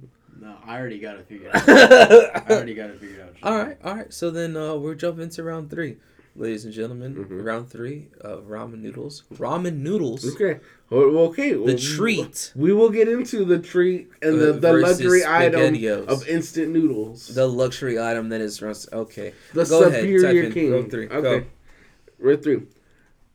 No, 0.41 0.55
I 0.65 0.79
already 0.79 1.01
got 1.01 1.17
it 1.17 1.27
figured 1.27 1.51
out. 1.55 1.69
I 1.69 2.45
already 2.51 2.75
got 2.75 2.91
it 2.91 3.01
figured 3.01 3.21
out. 3.23 3.35
All 3.43 3.59
right, 3.59 3.77
all 3.83 3.97
right. 3.97 4.13
So 4.15 4.31
then 4.31 4.57
uh, 4.57 4.77
we're 4.77 4.95
jumping 4.95 5.25
into 5.25 5.43
round 5.43 5.69
three, 5.69 5.97
ladies 6.39 6.65
and 6.65 6.73
gentlemen. 6.73 7.15
Mhm. 7.15 7.45
Round 7.45 7.69
three 7.69 8.09
of 8.21 8.45
ramen 8.45 8.81
noodles. 8.81 9.25
Ramen 9.35 9.79
noodles. 9.79 10.35
Okay. 10.35 10.61
Well, 10.89 11.03
okay. 11.29 11.53
The 11.53 11.61
well, 11.61 11.77
treat. 11.77 12.53
We 12.55 12.73
will 12.73 12.91
get 12.91 13.09
into 13.09 13.45
the 13.45 13.59
treat 13.59 14.09
and 14.23 14.41
the, 14.41 14.53
the 14.55 14.73
luxury 14.73 15.25
item 15.27 15.75
of 16.09 16.27
instant 16.29 16.71
noodles. 16.73 17.35
The 17.35 17.47
luxury 17.47 18.01
item 18.01 18.29
that 18.31 18.41
is 18.41 18.63
round- 18.63 18.87
okay. 18.93 19.35
The 19.53 19.65
Go 19.65 19.85
ahead, 19.85 20.01
superior 20.01 20.45
in 20.45 20.53
king. 20.53 20.71
row 20.71 20.85
three. 20.85 21.09
Okay. 21.09 21.41
Go. 21.41 21.47
Row 22.21 22.37
three. 22.37 22.63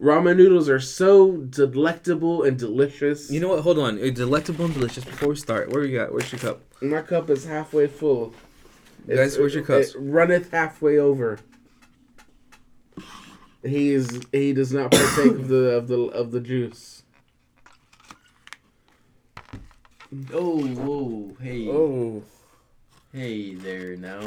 Ramen 0.01 0.36
noodles 0.38 0.68
are 0.70 0.80
so 0.80 1.38
delectable 1.38 2.43
and 2.43 2.58
delicious. 2.58 3.30
You 3.32 3.39
know 3.39 3.49
what? 3.49 3.62
Hold 3.62 3.80
on. 3.80 3.97
Delectable 4.14 4.66
and 4.66 4.74
delicious. 4.74 5.04
Before 5.06 5.30
we 5.30 5.36
start, 5.36 5.70
where 5.70 5.86
you 5.86 5.97
got? 5.97 6.12
Where's 6.12 6.32
your 6.32 6.39
cup? 6.39 6.62
My 6.82 7.01
cup 7.01 7.30
is 7.30 7.45
halfway 7.45 7.88
full. 7.88 8.34
Guys, 9.08 9.38
where's 9.38 9.54
your 9.54 9.64
cup? 9.64 9.82
It 9.82 9.93
runneth 9.97 10.51
halfway 10.51 10.97
over. 10.97 11.39
He 13.64 13.91
is. 13.91 14.22
He 14.32 14.53
does 14.53 14.74
not 14.74 14.91
partake 14.91 15.32
of 15.32 15.47
the 15.47 15.72
of 15.78 15.88
the 15.88 16.01
of 16.07 16.32
the 16.32 16.39
juice. 16.41 17.03
Oh, 20.32 20.64
whoa, 20.68 21.36
hey, 21.41 21.68
Oh, 21.70 22.24
hey 23.11 23.55
there 23.55 23.95
now. 23.95 24.22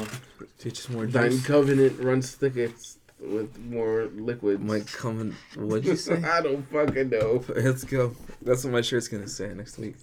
teach 0.59 0.79
us 0.79 0.89
more. 0.89 1.05
Thine 1.05 1.31
Juice. 1.31 1.45
covenant 1.45 1.99
runs 2.01 2.31
thickets 2.35 2.97
with 3.21 3.57
more 3.59 4.09
liquids. 4.13 4.61
My 4.61 4.81
coming. 4.81 5.33
What'd 5.55 5.85
you 5.85 5.95
say? 5.95 6.21
I 6.23 6.41
don't 6.41 6.69
fucking 6.71 7.09
know. 7.09 7.41
Let's 7.47 7.83
go. 7.85 8.13
That's 8.41 8.63
what 8.65 8.73
my 8.73 8.81
shirt's 8.81 9.07
gonna 9.07 9.29
say 9.29 9.53
next 9.53 9.77
week. 9.77 9.95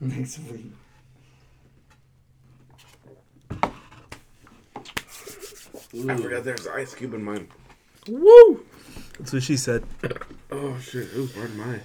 Next 0.00 0.40
week. 0.50 0.72
Ooh. 5.94 6.10
I 6.10 6.16
forgot 6.16 6.42
there's 6.44 6.66
an 6.66 6.72
ice 6.74 6.94
cube 6.94 7.14
in 7.14 7.22
mine. 7.22 7.48
Woo! 8.08 8.64
That's 9.18 9.32
what 9.32 9.42
she 9.42 9.56
said. 9.56 9.84
Oh 10.54 10.78
shit! 10.80 11.08
Ooh, 11.16 11.26
pardon 11.28 11.56
my. 11.56 11.80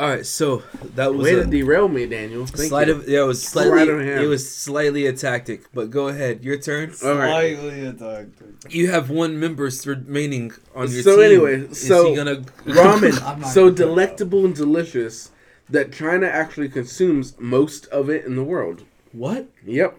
All 0.00 0.08
right, 0.10 0.26
so 0.26 0.64
that 0.96 1.14
was 1.14 1.26
Way 1.26 1.34
a 1.34 1.44
to 1.44 1.46
derail 1.48 1.86
me, 1.86 2.04
Daniel. 2.06 2.44
Thank 2.44 2.70
slight 2.70 2.88
you. 2.88 2.94
of 2.96 3.08
yeah. 3.08 3.20
It 3.20 3.26
was 3.26 3.40
Sleight 3.40 3.68
slightly. 3.68 3.94
of 3.94 4.00
hand. 4.00 4.24
It 4.24 4.26
was 4.26 4.52
slightly 4.52 5.06
a 5.06 5.12
tactic, 5.12 5.72
but 5.72 5.90
go 5.90 6.08
ahead. 6.08 6.42
Your 6.42 6.58
turn. 6.58 6.92
All 7.04 7.14
right. 7.14 7.56
Slightly 7.56 7.86
attacked. 7.86 8.42
You 8.68 8.90
have 8.90 9.10
one 9.10 9.38
member 9.38 9.70
remaining 9.86 10.50
on 10.74 10.90
your 10.90 11.02
So 11.04 11.14
team. 11.18 11.24
anyway, 11.24 11.60
Is 11.70 11.86
so- 11.86 12.08
he 12.10 12.16
gonna 12.16 12.32
I'm 12.66 12.72
Ramen, 12.74 13.20
not 13.20 13.46
so 13.46 13.66
gonna 13.66 13.70
put 13.70 13.80
it 13.80 13.84
delectable 13.86 14.44
and 14.44 14.56
delicious 14.56 15.30
that 15.70 15.92
China 15.92 16.26
actually 16.26 16.68
consumes 16.68 17.36
most 17.38 17.86
of 17.86 18.10
it 18.10 18.24
in 18.24 18.34
the 18.34 18.42
world. 18.44 18.82
what? 19.12 19.46
Yep. 19.64 19.96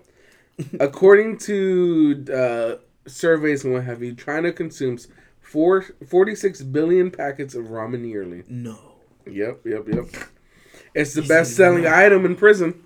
According 0.82 1.38
to 1.40 2.26
uh, 2.34 2.76
surveys 3.08 3.64
and 3.64 3.74
what 3.74 3.84
have 3.84 4.02
you, 4.04 4.14
China 4.14 4.52
consumes 4.52 5.08
four, 5.42 5.84
46 6.08 6.62
billion 6.64 7.10
packets 7.12 7.56
of 7.56 7.66
ramen 7.66 8.08
yearly. 8.08 8.44
No. 8.50 8.78
Yep, 9.26 9.62
yep, 9.66 9.88
yep. 9.88 10.06
It's 10.94 11.14
the 11.14 11.22
best 11.22 11.56
selling 11.56 11.86
item 11.88 12.26
in 12.26 12.36
prison. 12.36 12.84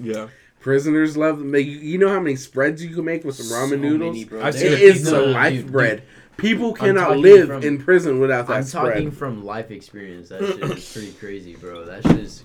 Yeah. 0.00 0.28
Prisoners 0.60 1.16
love 1.16 1.38
them. 1.38 1.50
Make- 1.50 1.66
You 1.66 1.98
know 1.98 2.08
how 2.10 2.20
many 2.20 2.36
spreads 2.36 2.84
you 2.84 2.94
can 2.94 3.04
make 3.04 3.24
with 3.24 3.34
some 3.36 3.46
ramen 3.46 3.70
So 3.70 3.76
noodles? 3.76 4.14
many, 4.14 4.24
bro. 4.24 4.42
I've 4.42 4.52
There 4.54 4.62
seen 4.62 4.72
a 4.72 4.76
is 4.76 4.92
pizza- 4.98 5.10
the 5.10 5.16
people- 5.18 5.32
life 5.32 5.62
dude, 5.62 5.72
bread. 5.72 6.02
People 6.36 6.72
cannot 6.72 7.06
talking 7.08 7.22
live 7.22 7.46
from- 7.48 7.62
in 7.62 7.78
prison 7.78 8.18
without 8.20 8.46
that 8.48 8.56
I'm 8.58 8.62
spread. 8.64 8.92
talking 8.94 9.10
from 9.10 9.44
life 9.44 9.70
experience. 9.70 10.28
That 10.30 10.40
shit 10.40 10.62
is 10.78 10.92
pretty 10.92 11.12
crazy, 11.12 11.54
bro. 11.56 11.84
That 11.84 12.02
shit 12.06 12.18
is. 12.18 12.44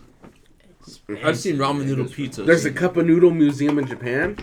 I've 1.24 1.38
seen 1.38 1.58
ramen 1.58 1.86
noodle 1.86 2.06
pizza. 2.06 2.42
pizzas. 2.42 2.46
There's 2.46 2.66
a 2.66 2.72
cup 2.72 2.96
of 2.98 3.06
noodle 3.06 3.32
museum 3.32 3.80
in 3.80 3.88
Japan. 3.88 4.38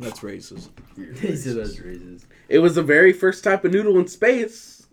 That's 0.00 0.20
racist. 0.20 0.70
He 0.96 1.36
said 1.36 1.56
that's 1.56 1.76
racist. 1.76 2.24
It 2.48 2.58
was 2.58 2.74
the 2.74 2.82
very 2.82 3.12
first 3.12 3.44
type 3.44 3.64
of 3.64 3.72
noodle 3.72 3.98
in 3.98 4.06
space. 4.08 4.86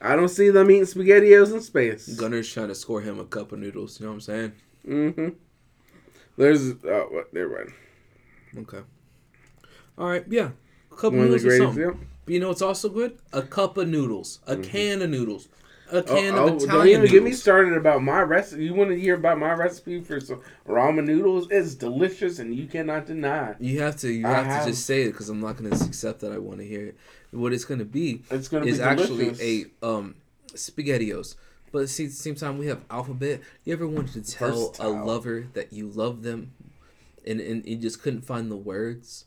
I 0.00 0.16
don't 0.16 0.28
see 0.28 0.48
them 0.48 0.70
eating 0.70 0.84
spaghettios 0.84 1.52
in 1.52 1.60
space. 1.60 2.08
Gunner's 2.08 2.50
trying 2.50 2.68
to 2.68 2.74
score 2.74 3.02
him 3.02 3.20
a 3.20 3.24
cup 3.24 3.52
of 3.52 3.58
noodles. 3.58 4.00
You 4.00 4.06
know 4.06 4.12
what 4.12 4.14
I'm 4.14 4.20
saying? 4.20 4.52
Mm-hmm. 4.88 5.28
There's 6.38 6.72
oh, 6.84 7.08
what? 7.10 7.34
Never 7.34 7.66
mind. 8.54 8.66
Okay. 8.66 8.84
All 9.98 10.08
right. 10.08 10.24
Yeah. 10.28 10.50
A 10.90 10.94
cup 10.94 11.12
of 11.12 11.18
One 11.18 11.26
of 11.26 11.30
the 11.32 11.36
noodles 11.36 11.44
is 11.44 11.44
greatest. 11.44 11.66
something. 11.66 11.82
Yeah. 11.82 12.06
But 12.24 12.34
you 12.34 12.40
know 12.40 12.48
what's 12.48 12.62
also 12.62 12.88
good? 12.88 13.18
A 13.34 13.42
cup 13.42 13.76
of 13.76 13.88
noodles. 13.88 14.40
A 14.46 14.56
can 14.56 15.02
of 15.02 15.10
noodles. 15.10 15.48
A 15.92 15.98
Oh, 15.98 16.02
can 16.02 16.34
oh, 16.34 16.44
of 16.44 16.48
don't 16.50 16.62
Italian 16.62 17.00
even 17.00 17.10
get 17.10 17.22
me 17.22 17.32
started 17.32 17.74
about 17.74 18.02
my 18.02 18.20
recipe. 18.20 18.64
You 18.64 18.74
want 18.74 18.90
to 18.90 18.98
hear 19.00 19.16
about 19.16 19.38
my 19.38 19.52
recipe 19.52 20.00
for 20.00 20.20
some 20.20 20.40
ramen 20.66 21.04
noodles? 21.04 21.48
It's 21.50 21.74
delicious, 21.74 22.38
and 22.38 22.54
you 22.54 22.66
cannot 22.66 23.06
deny. 23.06 23.56
You 23.58 23.80
have 23.80 23.96
to. 23.98 24.10
You 24.10 24.26
have, 24.26 24.46
have- 24.46 24.64
to 24.64 24.70
just 24.70 24.86
say 24.86 25.02
it 25.02 25.12
because 25.12 25.28
I'm 25.28 25.40
not 25.40 25.56
going 25.56 25.70
to 25.70 25.84
accept 25.84 26.20
that. 26.20 26.32
I 26.32 26.38
want 26.38 26.58
to 26.58 26.66
hear 26.66 26.86
it. 26.86 26.96
What 27.32 27.52
it's 27.52 27.64
going 27.64 27.78
to 27.78 27.84
be 27.84 28.22
It's 28.30 28.48
gonna 28.48 28.66
is 28.66 28.78
be 28.78 28.84
actually 28.84 29.34
a 29.40 29.86
um 29.86 30.16
spaghettios. 30.48 31.36
But 31.72 31.88
see, 31.88 32.04
at 32.04 32.10
the 32.10 32.16
same 32.16 32.34
time, 32.34 32.58
we 32.58 32.66
have 32.66 32.82
alphabet. 32.90 33.40
You 33.64 33.72
ever 33.72 33.86
wanted 33.86 34.24
to 34.24 34.32
tell 34.32 34.74
a 34.80 34.88
lover 34.88 35.46
that 35.52 35.72
you 35.72 35.88
love 35.88 36.22
them, 36.22 36.52
and 37.26 37.40
and 37.40 37.64
you 37.66 37.76
just 37.76 38.02
couldn't 38.02 38.22
find 38.22 38.50
the 38.50 38.56
words? 38.56 39.26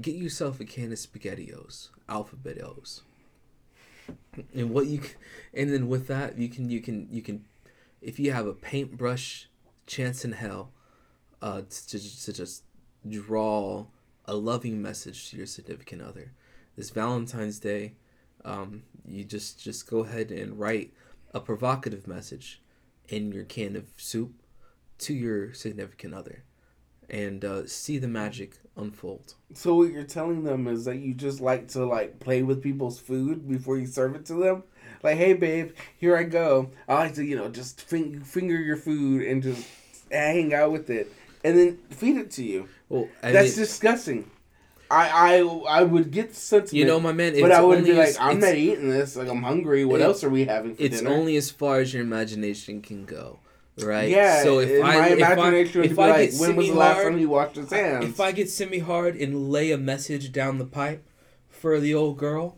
Get 0.00 0.14
yourself 0.14 0.60
a 0.60 0.64
can 0.64 0.92
of 0.92 0.98
spaghettios, 0.98 1.88
alphabetos. 2.08 3.00
And 4.54 4.70
what 4.70 4.86
you, 4.86 5.02
and 5.52 5.72
then 5.72 5.88
with 5.88 6.06
that 6.08 6.38
you 6.38 6.48
can 6.48 6.70
you 6.70 6.80
can 6.80 7.08
you 7.10 7.22
can, 7.22 7.44
if 8.00 8.18
you 8.18 8.32
have 8.32 8.46
a 8.46 8.54
paintbrush, 8.54 9.48
chance 9.86 10.24
in 10.24 10.32
hell, 10.32 10.72
uh, 11.42 11.62
to, 11.88 12.22
to 12.24 12.32
just 12.32 12.64
draw 13.08 13.86
a 14.26 14.34
loving 14.34 14.80
message 14.80 15.30
to 15.30 15.36
your 15.36 15.46
significant 15.46 16.02
other. 16.02 16.32
This 16.76 16.90
Valentine's 16.90 17.58
Day, 17.58 17.94
um, 18.44 18.84
you 19.06 19.24
just 19.24 19.60
just 19.62 19.88
go 19.88 20.00
ahead 20.00 20.30
and 20.30 20.58
write 20.58 20.92
a 21.34 21.40
provocative 21.40 22.06
message 22.06 22.62
in 23.08 23.32
your 23.32 23.44
can 23.44 23.76
of 23.76 23.84
soup 23.96 24.32
to 24.98 25.14
your 25.14 25.52
significant 25.54 26.14
other, 26.14 26.44
and 27.10 27.44
uh, 27.44 27.66
see 27.66 27.98
the 27.98 28.08
magic 28.08 28.56
unfold. 28.76 29.34
So 29.54 29.74
what 29.74 29.90
you're 29.92 30.04
telling 30.04 30.44
them 30.44 30.66
is 30.68 30.84
that 30.84 30.96
you 30.98 31.12
just 31.12 31.40
like 31.40 31.68
to 31.68 31.84
like 31.84 32.20
play 32.20 32.42
with 32.42 32.62
people's 32.62 32.98
food 33.00 33.48
before 33.48 33.76
you 33.76 33.86
serve 33.86 34.14
it 34.14 34.24
to 34.26 34.34
them. 34.34 34.62
Like, 35.02 35.16
hey 35.18 35.34
babe, 35.34 35.72
here 35.98 36.16
I 36.16 36.22
go. 36.22 36.70
I 36.88 36.94
like 36.94 37.14
to 37.14 37.24
you 37.24 37.36
know 37.36 37.48
just 37.48 37.80
fing- 37.80 38.20
finger 38.22 38.56
your 38.56 38.76
food 38.76 39.22
and 39.22 39.42
just 39.42 39.66
hang 40.10 40.54
out 40.54 40.72
with 40.72 40.88
it, 40.90 41.12
and 41.44 41.58
then 41.58 41.78
feed 41.90 42.16
it 42.16 42.30
to 42.32 42.44
you. 42.44 42.68
Well, 42.88 43.08
That's 43.22 43.50
mean, 43.56 43.58
disgusting. 43.58 44.30
I 44.90 45.38
I 45.38 45.78
I 45.80 45.82
would 45.84 46.10
get 46.10 46.30
the 46.30 46.34
sentiment. 46.34 46.74
you 46.74 46.84
know, 46.84 46.98
my 47.00 47.12
man. 47.12 47.32
It's 47.32 47.40
but 47.42 47.52
I 47.52 47.60
wouldn't 47.62 47.86
be 47.86 47.92
like, 47.92 48.08
as- 48.08 48.18
I'm 48.18 48.40
not 48.40 48.54
eating 48.54 48.90
this. 48.90 49.16
Like, 49.16 49.28
I'm 49.28 49.42
hungry. 49.42 49.84
What 49.84 50.00
it- 50.00 50.04
else 50.04 50.22
are 50.24 50.30
we 50.30 50.44
having 50.46 50.72
for 50.74 50.78
dinner? 50.82 50.92
It's 50.94 51.02
dinner? 51.02 51.14
only 51.14 51.36
as 51.36 51.50
far 51.50 51.78
as 51.80 51.94
your 51.94 52.02
imagination 52.02 52.82
can 52.82 53.04
go, 53.04 53.38
right? 53.84 54.08
yeah. 54.08 54.42
So 54.42 54.58
if 54.60 54.70
and 54.70 54.84
I 54.84 54.98
my 54.98 55.08
if 55.08 55.22
I, 55.22 55.32
imagination 55.32 55.80
would 55.80 55.90
if 55.90 55.96
be 55.96 56.02
I 56.02 56.10
like, 56.10 56.30
get 56.30 56.40
when 56.40 56.56
was 56.56 56.66
semi 56.66 56.70
the 56.70 56.78
last 56.78 56.94
hard, 56.94 57.06
time 57.08 57.18
he 57.18 57.26
washed 57.26 57.56
his 57.56 57.70
hands? 57.70 58.04
if 58.04 58.20
I 58.20 58.32
get 58.32 58.50
semi 58.50 58.78
hard 58.78 59.16
and 59.16 59.50
lay 59.50 59.70
a 59.72 59.78
message 59.78 60.32
down 60.32 60.58
the 60.58 60.64
pipe 60.66 61.06
for 61.48 61.78
the 61.80 61.94
old 61.94 62.16
girl, 62.18 62.56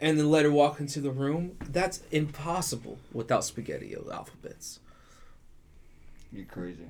and 0.00 0.18
then 0.18 0.30
let 0.30 0.44
her 0.44 0.50
walk 0.50 0.80
into 0.80 1.00
the 1.00 1.10
room, 1.10 1.56
that's 1.70 2.00
impossible 2.10 2.98
without 3.12 3.44
spaghetti 3.44 3.94
alphabets. 4.12 4.80
You're 6.32 6.44
crazy. 6.44 6.84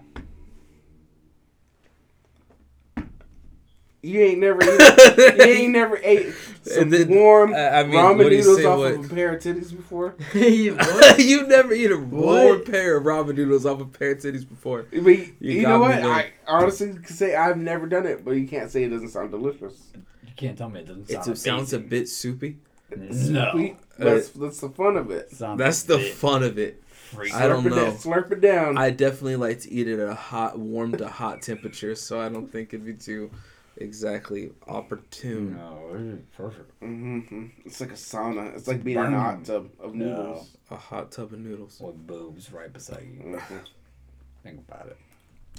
You 4.07 4.21
ain't 4.21 4.39
never 4.41 4.63
eaten, 4.63 4.79
you 5.39 5.43
ain't 5.45 5.73
never 5.73 5.99
ate 6.03 6.33
some 6.63 6.83
And 6.85 6.93
then, 6.93 7.09
warm 7.09 7.53
uh, 7.55 7.57
I 7.57 7.83
mean, 7.85 7.95
ramen 7.95 8.17
what 8.19 8.27
noodles 8.33 8.57
say, 8.59 8.65
off 8.65 8.79
what- 8.79 8.93
of 8.95 9.11
a 9.11 9.15
pair 9.15 9.35
of 9.37 9.43
titties 9.43 9.75
before. 9.77 10.15
Hey, 10.33 10.69
what? 10.71 11.19
you 11.19 11.47
never 11.47 11.73
eat 11.73 11.91
a 11.91 11.97
warm 11.99 12.65
pair 12.65 12.97
of 12.97 13.05
ramen 13.05 13.35
noodles 13.37 13.67
off 13.67 13.81
a 13.81 13.85
pair 13.85 14.13
of 14.13 14.19
titties 14.19 14.49
before. 14.49 14.87
But 14.91 15.01
you, 15.05 15.35
You 15.41 15.63
know 15.63 15.79
got 15.81 15.89
me 15.89 15.95
what? 15.95 16.03
going. 16.03 16.15
I 16.15 16.31
honestly 16.47 16.93
can 16.93 17.05
say 17.07 17.35
I've 17.37 17.59
never 17.59 17.87
done 17.87 18.07
it, 18.07 18.25
but 18.25 18.33
you 18.33 18.47
can't 18.47 18.71
say 18.71 18.85
it 18.85 18.89
doesn't 18.91 19.09
sound 19.11 19.31
delicious. 19.31 19.91
You 19.95 20.33
can't 20.37 20.57
tell 20.57 20.69
me 20.71 20.81
it 20.81 20.87
doesn't 20.87 21.09
Sound 21.09 21.29
It 21.29 21.37
sounds 21.39 21.73
a 21.73 21.79
bit 21.79 22.09
soupy. 22.09 22.59
No. 22.97 23.51
Sweet. 23.53 23.77
That's 23.99 24.29
that's 24.31 24.61
the 24.61 24.69
fun 24.69 24.97
of 24.97 25.11
it. 25.11 25.33
Sounds 25.33 25.59
That's 25.59 25.83
the 25.83 25.97
bit 25.97 26.15
fun 26.15 26.43
of 26.45 26.59
it. 26.59 26.83
freak. 26.87 27.35
I 27.35 27.49
don't 27.49 27.65
Slurp 27.65 27.67
it 27.67 27.71
know. 27.71 27.85
down- 27.87 27.97
Slurp 27.97 28.31
it 28.33 28.41
down. 28.41 28.79
I 28.79 28.91
definitely 28.91 29.37
like 29.37 29.61
to 29.63 29.73
eat 29.73 29.89
it 29.89 29.99
at 29.99 30.09
a 30.09 30.15
hot, 30.15 30.59
warm 30.59 30.97
to 30.99 31.09
hot 31.09 31.43
temperature, 31.43 31.95
so 31.97 32.21
I 32.21 32.29
don't 32.29 32.47
think 32.53 32.75
it'd 32.75 32.85
be 32.87 32.93
too 32.95 33.31
exactly 33.79 34.51
opportune. 34.67 35.55
No, 35.57 35.91
it's 36.19 36.37
perfect. 36.37 36.71
hmm 36.81 37.47
It's 37.65 37.81
like 37.81 37.91
a 37.91 37.95
sauna. 37.95 38.55
It's 38.57 38.67
like 38.69 38.83
being 38.85 38.99
in 38.99 39.13
a 39.15 39.21
hot 39.21 39.45
tub 39.45 39.71
of 39.81 39.95
No. 39.95 40.07
noodles. 40.07 40.51
A 40.71 40.77
hot 40.77 41.13
tub 41.13 41.33
of 41.33 41.39
noodles. 41.39 41.79
With 41.81 42.07
boobs 42.07 42.53
right 42.53 42.73
beside 42.73 43.07
you. 43.13 43.41
Think 44.43 44.61
about 44.69 44.87
it. 44.89 44.97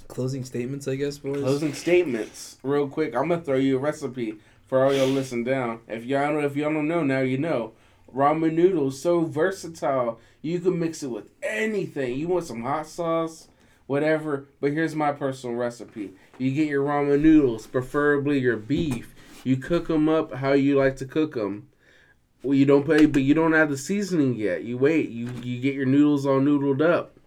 Closing 0.08 0.44
statements, 0.44 0.88
I 0.88 0.94
guess, 0.96 1.18
boys. 1.18 1.42
Closing 1.42 1.74
statements, 1.74 2.56
real 2.62 2.88
quick. 2.88 3.14
I'm 3.14 3.28
gonna 3.28 3.42
throw 3.42 3.56
you 3.56 3.76
a 3.76 3.80
recipe 3.80 4.38
for 4.66 4.84
all 4.84 4.94
y'all 4.94 5.06
listen 5.08 5.44
down. 5.44 5.80
If 5.88 6.04
y'all 6.04 6.32
don't, 6.32 6.44
if 6.44 6.56
y'all 6.56 6.72
don't 6.72 6.88
know 6.88 7.02
now, 7.02 7.20
you 7.20 7.38
know. 7.38 7.72
Ramen 8.14 8.54
noodles 8.54 9.02
so 9.02 9.20
versatile. 9.26 10.18
You 10.40 10.60
can 10.60 10.78
mix 10.78 11.02
it 11.02 11.08
with 11.08 11.30
anything. 11.42 12.14
You 12.18 12.28
want 12.28 12.46
some 12.46 12.62
hot 12.62 12.86
sauce, 12.86 13.48
whatever. 13.86 14.46
But 14.62 14.72
here's 14.72 14.94
my 14.94 15.12
personal 15.12 15.56
recipe. 15.56 16.14
You 16.38 16.52
get 16.52 16.68
your 16.68 16.84
ramen 16.84 17.20
noodles, 17.20 17.66
preferably 17.66 18.38
your 18.38 18.56
beef. 18.56 19.14
You 19.44 19.56
cook 19.56 19.88
them 19.88 20.08
up 20.08 20.34
how 20.34 20.52
you 20.52 20.76
like 20.76 20.96
to 20.96 21.04
cook 21.04 21.34
them. 21.34 21.68
Well, 22.42 22.54
you 22.54 22.64
don't 22.64 22.84
put, 22.84 23.12
but 23.12 23.22
you 23.22 23.34
don't 23.34 23.54
add 23.54 23.68
the 23.68 23.76
seasoning 23.76 24.34
yet. 24.36 24.62
You 24.62 24.78
wait. 24.78 25.10
You 25.10 25.28
you 25.42 25.60
get 25.60 25.74
your 25.74 25.86
noodles 25.86 26.26
all 26.26 26.40
noodled 26.40 26.80
up. 26.80 27.18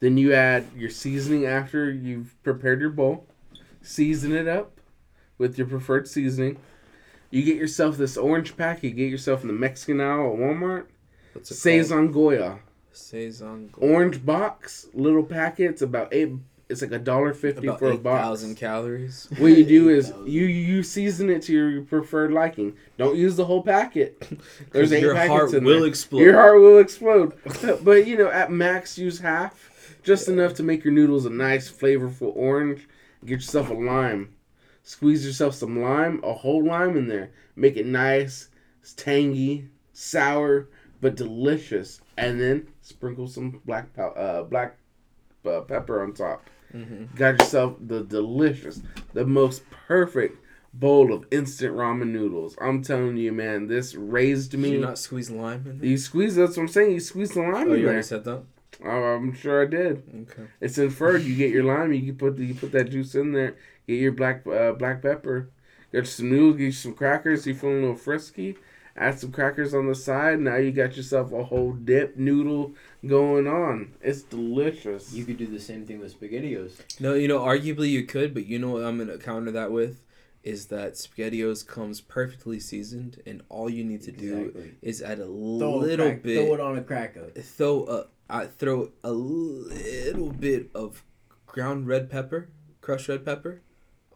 Then 0.00 0.16
you 0.16 0.34
add 0.34 0.66
your 0.76 0.90
seasoning 0.90 1.46
after 1.46 1.90
you've 1.90 2.40
prepared 2.42 2.80
your 2.80 2.90
bowl. 2.90 3.26
Season 3.82 4.34
it 4.34 4.46
up 4.46 4.78
with 5.38 5.56
your 5.56 5.66
preferred 5.66 6.06
seasoning. 6.06 6.58
You 7.30 7.42
get 7.42 7.56
yourself 7.56 7.96
this 7.96 8.16
orange 8.16 8.56
pack. 8.56 8.82
You 8.82 8.90
get 8.90 9.10
yourself 9.10 9.42
in 9.42 9.48
the 9.48 9.54
Mexican 9.54 10.00
aisle 10.00 10.32
at 10.32 10.38
Walmart. 10.38 10.86
What's 11.32 11.50
it 11.50 11.54
called? 11.54 11.86
Sazón 11.86 12.12
Goya 12.12 12.58
orange 13.76 14.24
box, 14.24 14.86
little 14.92 15.22
packets. 15.22 15.82
About 15.82 16.12
eight. 16.12 16.32
It's 16.68 16.82
like 16.82 16.92
a 16.92 16.98
dollar 16.98 17.32
fifty 17.32 17.66
for 17.66 17.90
a 17.90 17.94
eight 17.94 18.02
box. 18.02 18.22
thousand 18.22 18.56
calories. 18.56 19.26
What 19.38 19.48
you 19.56 19.64
do 19.64 19.88
is 19.88 20.12
you 20.26 20.44
you 20.44 20.82
season 20.82 21.30
it 21.30 21.42
to 21.44 21.52
your 21.52 21.82
preferred 21.82 22.30
liking. 22.32 22.76
Don't 22.98 23.16
use 23.16 23.36
the 23.36 23.46
whole 23.46 23.62
packet. 23.62 24.28
There's 24.72 24.92
eight 24.92 25.00
Your 25.02 25.14
packets 25.14 25.30
heart 25.32 25.54
in 25.54 25.64
will 25.64 25.80
there. 25.80 25.88
explode. 25.88 26.20
Your 26.20 26.34
heart 26.34 26.60
will 26.60 26.78
explode. 26.78 27.32
but 27.82 28.06
you 28.06 28.18
know, 28.18 28.28
at 28.30 28.50
max, 28.52 28.98
use 28.98 29.18
half, 29.18 29.96
just 30.02 30.28
enough 30.28 30.52
to 30.54 30.62
make 30.62 30.84
your 30.84 30.92
noodles 30.92 31.24
a 31.24 31.30
nice, 31.30 31.70
flavorful 31.70 32.32
orange. 32.36 32.86
Get 33.24 33.36
yourself 33.36 33.70
a 33.70 33.74
lime. 33.74 34.34
Squeeze 34.82 35.24
yourself 35.26 35.54
some 35.54 35.80
lime, 35.82 36.20
a 36.22 36.32
whole 36.34 36.64
lime 36.64 36.96
in 36.96 37.08
there. 37.08 37.30
Make 37.56 37.76
it 37.76 37.86
nice, 37.86 38.48
tangy, 38.96 39.68
sour, 39.92 40.68
but 41.00 41.14
delicious. 41.16 42.00
And 42.18 42.38
then 42.40 42.68
sprinkle 42.82 43.26
some 43.26 43.60
black 43.64 43.94
pow- 43.94 44.12
uh, 44.12 44.42
black 44.44 44.76
uh, 45.46 45.60
pepper 45.62 46.02
on 46.02 46.12
top. 46.12 46.44
Mhm. 46.74 47.14
Got 47.16 47.40
yourself 47.40 47.76
the 47.80 48.02
delicious, 48.02 48.82
the 49.14 49.24
most 49.24 49.62
perfect 49.70 50.36
bowl 50.74 51.12
of 51.12 51.26
instant 51.30 51.74
ramen 51.74 52.08
noodles. 52.12 52.56
I'm 52.60 52.82
telling 52.82 53.16
you, 53.16 53.32
man, 53.32 53.66
this 53.68 53.94
raised 53.94 54.50
Did 54.52 54.60
me. 54.60 54.72
you 54.72 54.80
not 54.80 54.98
squeeze 54.98 55.30
lime 55.30 55.64
in 55.66 55.78
there? 55.78 55.88
You 55.88 55.96
squeeze. 55.96 56.36
That's 56.36 56.56
what 56.56 56.64
I'm 56.64 56.68
saying. 56.68 56.92
You 56.92 57.00
squeeze 57.00 57.30
the 57.32 57.40
lime 57.40 57.54
Oh, 57.54 57.60
in 57.60 57.68
you 57.70 57.76
there. 57.76 57.86
already 57.86 58.02
said 58.02 58.24
that. 58.24 58.42
Oh, 58.84 58.88
I'm 58.90 59.32
sure 59.32 59.62
I 59.62 59.66
did. 59.66 60.02
Okay. 60.30 60.48
It's 60.60 60.78
inferred. 60.78 61.22
You 61.22 61.34
get 61.36 61.50
your 61.50 61.64
lime. 61.64 61.92
You 61.92 62.12
put 62.12 62.36
the, 62.36 62.44
you 62.44 62.54
put 62.54 62.70
that 62.72 62.90
juice 62.90 63.14
in 63.14 63.32
there. 63.32 63.56
Get 63.86 63.94
your 63.94 64.12
black 64.12 64.46
uh, 64.46 64.72
black 64.72 65.02
pepper. 65.02 65.48
Get 65.90 66.06
some 66.06 66.28
noodles. 66.30 66.58
Get 66.58 66.74
some 66.74 66.94
crackers. 66.94 67.46
You 67.46 67.54
feeling 67.54 67.78
a 67.78 67.80
little 67.80 67.96
frisky. 67.96 68.56
Add 68.96 69.18
some 69.18 69.32
crackers 69.32 69.74
on 69.74 69.86
the 69.88 69.94
side. 69.94 70.38
Now 70.40 70.56
you 70.56 70.70
got 70.70 70.96
yourself 70.96 71.32
a 71.32 71.44
whole 71.44 71.72
dip 71.72 72.16
noodle 72.16 72.74
going 73.06 73.46
on. 73.46 73.92
It's 74.00 74.22
delicious. 74.22 75.12
You 75.12 75.24
could 75.24 75.36
do 75.38 75.46
the 75.46 75.60
same 75.60 75.86
thing 75.86 76.00
with 76.00 76.18
SpaghettiOs. 76.20 77.00
No, 77.00 77.14
you 77.14 77.28
know, 77.28 77.40
arguably 77.40 77.90
you 77.90 78.04
could, 78.04 78.34
but 78.34 78.46
you 78.46 78.58
know 78.58 78.70
what 78.70 78.84
I'm 78.84 78.98
gonna 78.98 79.18
counter 79.18 79.50
that 79.52 79.70
with 79.72 80.02
is 80.44 80.66
that 80.66 80.94
SpaghettiOs 80.94 81.66
comes 81.66 82.00
perfectly 82.00 82.58
seasoned, 82.60 83.20
and 83.26 83.42
all 83.48 83.68
you 83.68 83.84
need 83.84 84.02
to 84.02 84.12
do 84.12 84.72
is 84.82 85.02
add 85.02 85.18
a 85.18 85.24
Throw 85.24 85.32
a 85.32 85.76
little 85.76 86.06
crack- 86.06 86.22
bit. 86.22 86.44
Throw 86.46 86.54
it 86.54 86.60
on 86.60 86.78
a 86.78 86.82
cracker. 86.82 87.30
throw 87.30 87.84
a 87.86 88.06
I 88.30 88.46
throw 88.46 88.90
a 89.02 89.10
little 89.12 90.30
bit 90.30 90.70
of 90.74 91.02
ground 91.46 91.86
red 91.86 92.10
pepper, 92.10 92.48
crushed 92.80 93.08
red 93.08 93.24
pepper, 93.24 93.62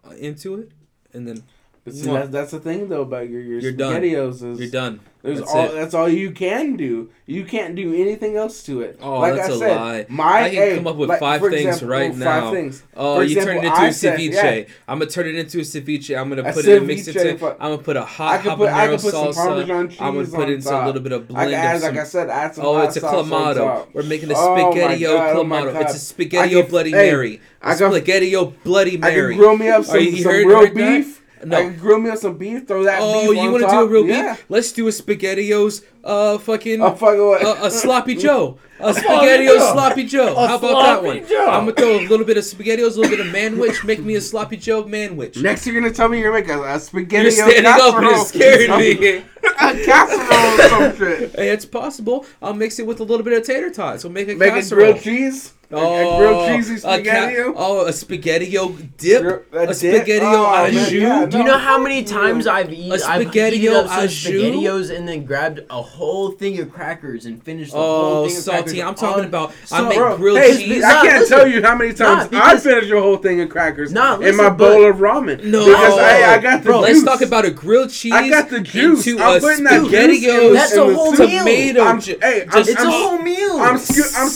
uh, 0.04 0.10
into 0.14 0.54
it, 0.56 0.72
and 1.14 1.26
then 1.26 1.42
But 1.84 1.94
see, 1.94 2.06
that's, 2.10 2.28
that's 2.30 2.50
the 2.52 2.60
thing 2.60 2.88
though 2.88 3.02
about 3.02 3.28
your 3.30 3.40
your 3.40 3.60
You're 3.60 3.72
done. 3.72 3.94
spaghettios 4.02 4.42
is 4.52 4.60
you're 4.60 4.70
done. 4.70 5.00
There's 5.22 5.38
That's 5.38 5.52
all 5.54 5.64
it. 5.66 5.72
that's 5.74 5.94
all 5.94 6.08
you 6.08 6.32
can 6.32 6.74
do. 6.76 7.10
You 7.26 7.44
can't 7.44 7.76
do 7.76 7.94
anything 7.94 8.36
else 8.36 8.64
to 8.64 8.80
it. 8.80 8.98
Oh, 9.00 9.20
like 9.20 9.36
that's 9.36 9.50
I 9.50 9.52
a 9.52 9.56
said, 9.58 9.76
lie. 9.76 10.06
My 10.08 10.24
I 10.42 10.50
can 10.50 10.58
hey, 10.58 10.74
come 10.76 10.86
up 10.88 10.96
with 10.96 11.08
like, 11.10 11.20
five 11.20 11.40
things 11.40 11.54
example, 11.76 11.88
right 11.88 12.10
five 12.10 12.18
now. 12.18 12.50
things. 12.50 12.82
Oh, 12.96 13.14
For 13.16 13.22
you 13.22 13.28
example, 13.38 13.54
turn 13.54 13.64
it 13.64 13.68
into 13.68 13.80
I 13.80 13.86
a 13.86 13.92
said- 13.92 14.18
ceviche. 14.18 14.32
yeah. 14.32 14.74
I'm 14.88 14.98
gonna 14.98 15.10
turn 15.12 15.26
it 15.28 15.34
into 15.36 15.58
a 15.58 15.60
ceviche. 15.60 16.18
I'm 16.20 16.28
gonna 16.28 16.42
A 16.42 16.52
put 16.52 16.66
it 16.66 16.82
mix 16.82 17.06
it. 17.06 17.16
I'm 17.40 17.56
gonna 17.58 17.78
put 17.78 17.96
a 17.96 18.04
hot 18.04 18.42
put 18.42 18.68
I 18.68 18.88
habanero 18.88 18.90
put 19.00 19.00
some 19.12 19.26
salsa. 19.28 19.34
Parmesan 19.36 19.88
cheese 19.90 20.00
I'm 20.00 20.14
gonna 20.14 20.26
put 20.26 20.48
in 20.50 20.60
some 20.60 20.86
little 20.86 21.00
bit 21.00 21.12
of 21.12 21.22
I 21.22 21.24
blend 21.26 21.54
add, 21.54 21.76
of 21.76 21.82
like. 21.82 21.96
I 21.98 22.04
said, 22.04 22.28
add 22.28 22.54
some 22.56 22.66
Oh, 22.66 22.78
it's 22.80 22.96
a 22.96 23.00
clamato. 23.00 23.86
We're 23.94 24.02
making 24.02 24.30
a 24.32 24.34
Oh 24.36 24.70
spaghetti 24.72 25.02
God, 25.04 25.36
oh 25.36 25.44
clamato. 25.44 25.80
It's 25.82 25.94
a 25.94 25.98
spaghetti 26.00 26.56
I 26.58 26.62
Bloody 26.62 26.90
Mary. 26.90 27.40
A 27.62 27.68
I 27.68 27.74
spaghetti 27.76 28.34
Bloody 28.64 28.96
mary. 28.96 29.12
I 29.12 29.14
could 29.28 29.36
grill 29.38 29.56
me 29.56 29.68
up 29.68 29.84
some, 29.84 29.96
Are 29.96 30.00
you- 30.00 30.10
you 30.10 30.22
some 30.24 30.32
heard- 30.32 30.46
real 30.46 30.74
beef. 30.74 31.21
No. 31.44 31.56
I 31.58 31.64
could 31.64 31.80
grill 31.80 31.98
me 31.98 32.10
up 32.10 32.18
some 32.18 32.36
beef. 32.38 32.66
Throw 32.68 32.84
that 32.84 32.98
Oh, 33.02 33.30
beef 33.32 33.42
you 33.42 33.50
want 33.50 33.64
to 33.64 33.68
do 33.70 33.80
a 33.80 33.86
real 33.86 34.04
beef? 34.04 34.44
Let's 34.48 34.72
do 34.72 34.86
a 34.86 34.90
SpaghettiOs, 34.90 35.82
uh, 36.04 36.38
fucking, 36.38 36.78
fuck 36.80 37.00
what? 37.00 37.42
a, 37.42 37.66
a 37.66 37.70
sloppy 37.70 38.14
Joe, 38.24 38.58
a 38.80 38.92
SpaghettiOs 38.92 39.72
sloppy 39.72 40.04
Joe. 40.04 40.34
A 40.36 40.46
How 40.48 40.58
about 40.58 40.82
that 40.82 41.02
one? 41.04 41.26
Joe. 41.26 41.46
I'm 41.50 41.60
gonna 41.66 41.72
throw 41.72 41.98
a 41.98 42.06
little 42.08 42.24
bit 42.26 42.36
of 42.36 42.44
SpaghettiOs, 42.44 42.96
a 42.96 43.00
little 43.00 43.16
bit 43.16 43.20
of 43.20 43.26
manwich, 43.32 43.84
make 43.84 44.00
me 44.00 44.14
a 44.16 44.20
sloppy 44.20 44.56
Joe 44.56 44.84
manwich. 44.84 45.40
Next, 45.42 45.66
you're 45.66 45.80
gonna 45.80 45.92
tell 45.92 46.08
me 46.08 46.20
you're 46.20 46.32
making 46.32 46.50
a, 46.52 46.62
a 46.62 46.78
spaghetti. 46.80 47.22
You're 47.22 47.30
standing 47.32 47.66
up 47.66 47.94
and 47.96 48.06
it 48.06 48.26
scared 48.26 48.70
me. 48.78 49.16
a 49.44 49.84
casserole 49.84 50.82
or 50.82 50.92
some 50.92 50.96
shit. 50.98 51.34
Hey, 51.34 51.50
it's 51.50 51.64
possible. 51.64 52.24
I'll 52.40 52.54
mix 52.54 52.78
it 52.78 52.86
with 52.86 53.00
a 53.00 53.04
little 53.04 53.24
bit 53.24 53.32
of 53.38 53.44
tater 53.44 53.70
tots. 53.70 54.04
We'll 54.04 54.12
make 54.12 54.28
a 54.28 54.34
Make 54.34 54.50
a 54.52 54.54
casserole. 54.56 54.92
grilled 54.92 55.00
cheese. 55.02 55.52
A- 55.72 55.76
Oh, 55.76 56.14
a 56.14 56.18
grilled 56.18 56.48
cheesy 56.48 56.74
a 56.74 56.80
ca- 56.80 56.92
spaghetti. 56.94 57.36
oh, 57.56 57.80
a 57.86 57.90
spaghettio 57.90 58.76
dip. 58.98 59.22
Grill- 59.22 59.42
A, 59.52 59.66
dip? 59.68 59.76
spaghettio 59.76 60.20
Oh, 60.22 60.64
au 60.64 60.70
jus. 60.70 60.92
yeah, 60.92 61.24
Do 61.26 61.38
you 61.38 61.44
know 61.44 61.56
how 61.58 61.74
fuck 61.76 61.82
many 61.84 62.00
you. 62.00 62.04
times 62.04 62.46
I've 62.46 62.70
eaten? 62.72 62.92
A 62.92 62.94
I've 62.96 63.00
spaghettio 63.26 63.52
heated 63.52 63.72
up 63.72 63.86
some 63.88 63.98
au 64.00 64.06
spaghettios 64.06 64.94
and 64.94 65.08
then 65.08 65.24
grabbed 65.24 65.60
a 65.70 65.80
whole 65.82 66.30
thing 66.30 66.58
of 66.60 66.70
crackers 66.72 67.24
and 67.24 67.42
finished 67.42 67.72
the 67.72 67.78
whole 67.78 68.24
Oh, 68.24 68.28
thing 68.28 68.36
of 68.36 68.42
salty. 68.42 68.62
crackers 68.62 68.80
I'm 68.82 68.94
talking 68.94 69.20
on- 69.22 69.28
about. 69.28 69.52
I 69.70 69.78
So- 69.78 69.84
make 69.88 69.96
Bro, 69.98 70.16
grilled 70.18 70.38
hey, 70.38 70.56
cheese. 70.58 70.84
I 70.84 70.92
can't 71.06 71.20
listen. 71.20 71.38
tell 71.38 71.48
you 71.48 71.62
how 71.62 71.74
many 71.74 71.92
times 71.94 72.30
Nah, 72.30 72.40
I 72.44 72.56
finished 72.58 72.88
your 72.88 73.00
whole 73.00 73.16
thing 73.16 73.40
of 73.40 73.48
crackers 73.48 73.92
Nah, 73.92 74.14
in 74.16 74.20
listen, 74.20 74.36
my 74.36 74.50
but- 74.50 74.58
bowl 74.58 74.84
of 74.90 74.96
ramen. 74.96 75.42
No, 75.44 75.64
because 75.64 75.98
I, 75.98 76.34
I 76.34 76.38
got 76.38 76.62
the 76.62 76.66
Bro, 76.66 76.80
juice. 76.86 76.88
let's 76.88 77.04
talk 77.04 77.22
about 77.26 77.44
a 77.46 77.50
grilled 77.50 77.90
cheese. 77.90 78.12
I 78.12 78.28
got 78.28 78.50
the 78.50 78.60
juice. 78.60 79.06
Into 79.06 79.22
I'm 79.22 79.38
a 79.38 79.40
putting 79.40 79.64
that 79.64 79.80
juice 79.84 80.24
in. 80.24 80.52
That's 80.52 80.76
a 80.76 80.94
whole 80.94 81.12
meal. 81.12 81.38
tomato. 81.38 81.84
Hey, 82.20 82.44
It's 82.54 82.68
a 82.68 82.80
I'm, 82.80 82.86
whole 82.88 83.18
meal. 83.18 83.56
I'm, 83.58 83.78
scooping 83.78 84.12
the 84.12 84.28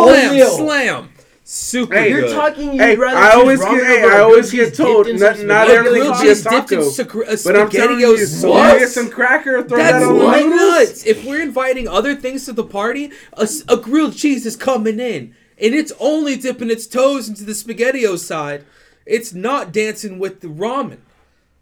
Slam, 0.00 0.34
noodles. 0.44 0.56
slam, 0.56 0.84
meal. 0.86 0.94
slam. 1.02 1.08
Super 1.52 1.94
Hey, 1.96 2.10
You're 2.10 2.20
good. 2.22 2.32
talking. 2.34 2.72
You'd 2.74 2.80
Hey, 2.80 2.96
rather 2.96 3.16
I 3.18 3.30
always 3.32 3.58
get- 3.58 3.68
hey, 3.84 4.02
over 4.04 4.12
I 4.14 4.18
a 4.18 4.22
always 4.22 4.50
get 4.52 4.72
told 4.74 5.06
dipped 5.06 5.14
in 5.16 5.20
not- 5.20 5.36
some 5.36 5.46
not 5.48 5.66
a 5.66 5.70
spaghetti. 5.70 5.78
everything 5.88 6.00
grilled 6.02 6.16
should 6.16 6.22
be 6.22 6.28
a 6.28 6.34
cheese 6.34 6.42
dipped 6.44 6.72
in 6.72 6.78
taco. 6.78 6.90
suc- 6.90 7.14
a 7.14 7.18
But 7.18 7.56
I'm 7.56 7.66
uh, 7.66 7.70
telling 7.70 8.00
you, 8.00 8.06
spaghettios. 8.14 8.48
What? 8.48 8.78
get 8.78 8.88
some 8.90 9.10
cracker, 9.10 9.62
throw 9.64 9.78
That's 9.78 9.92
that 9.94 10.02
on 10.04 10.18
the 10.18 10.24
why 10.24 10.42
nuts. 10.42 11.04
If 11.06 11.24
we're 11.24 11.40
inviting 11.40 11.88
other 11.88 12.14
things 12.14 12.44
to 12.44 12.52
the 12.52 12.62
party, 12.62 13.10
a 13.36 13.76
grilled 13.76 14.14
cheese 14.14 14.46
is 14.46 14.54
coming 14.54 15.00
in, 15.00 15.34
and 15.60 15.74
it's 15.74 15.92
only 15.98 16.36
dipping 16.36 16.70
its 16.70 16.86
toes 16.86 17.28
into 17.28 17.42
the 17.44 17.52
spaghettios 17.52 18.20
side. 18.20 18.64
It's 19.04 19.32
not 19.34 19.72
dancing 19.72 20.20
with 20.20 20.42
the 20.42 20.46
ramen. 20.48 20.98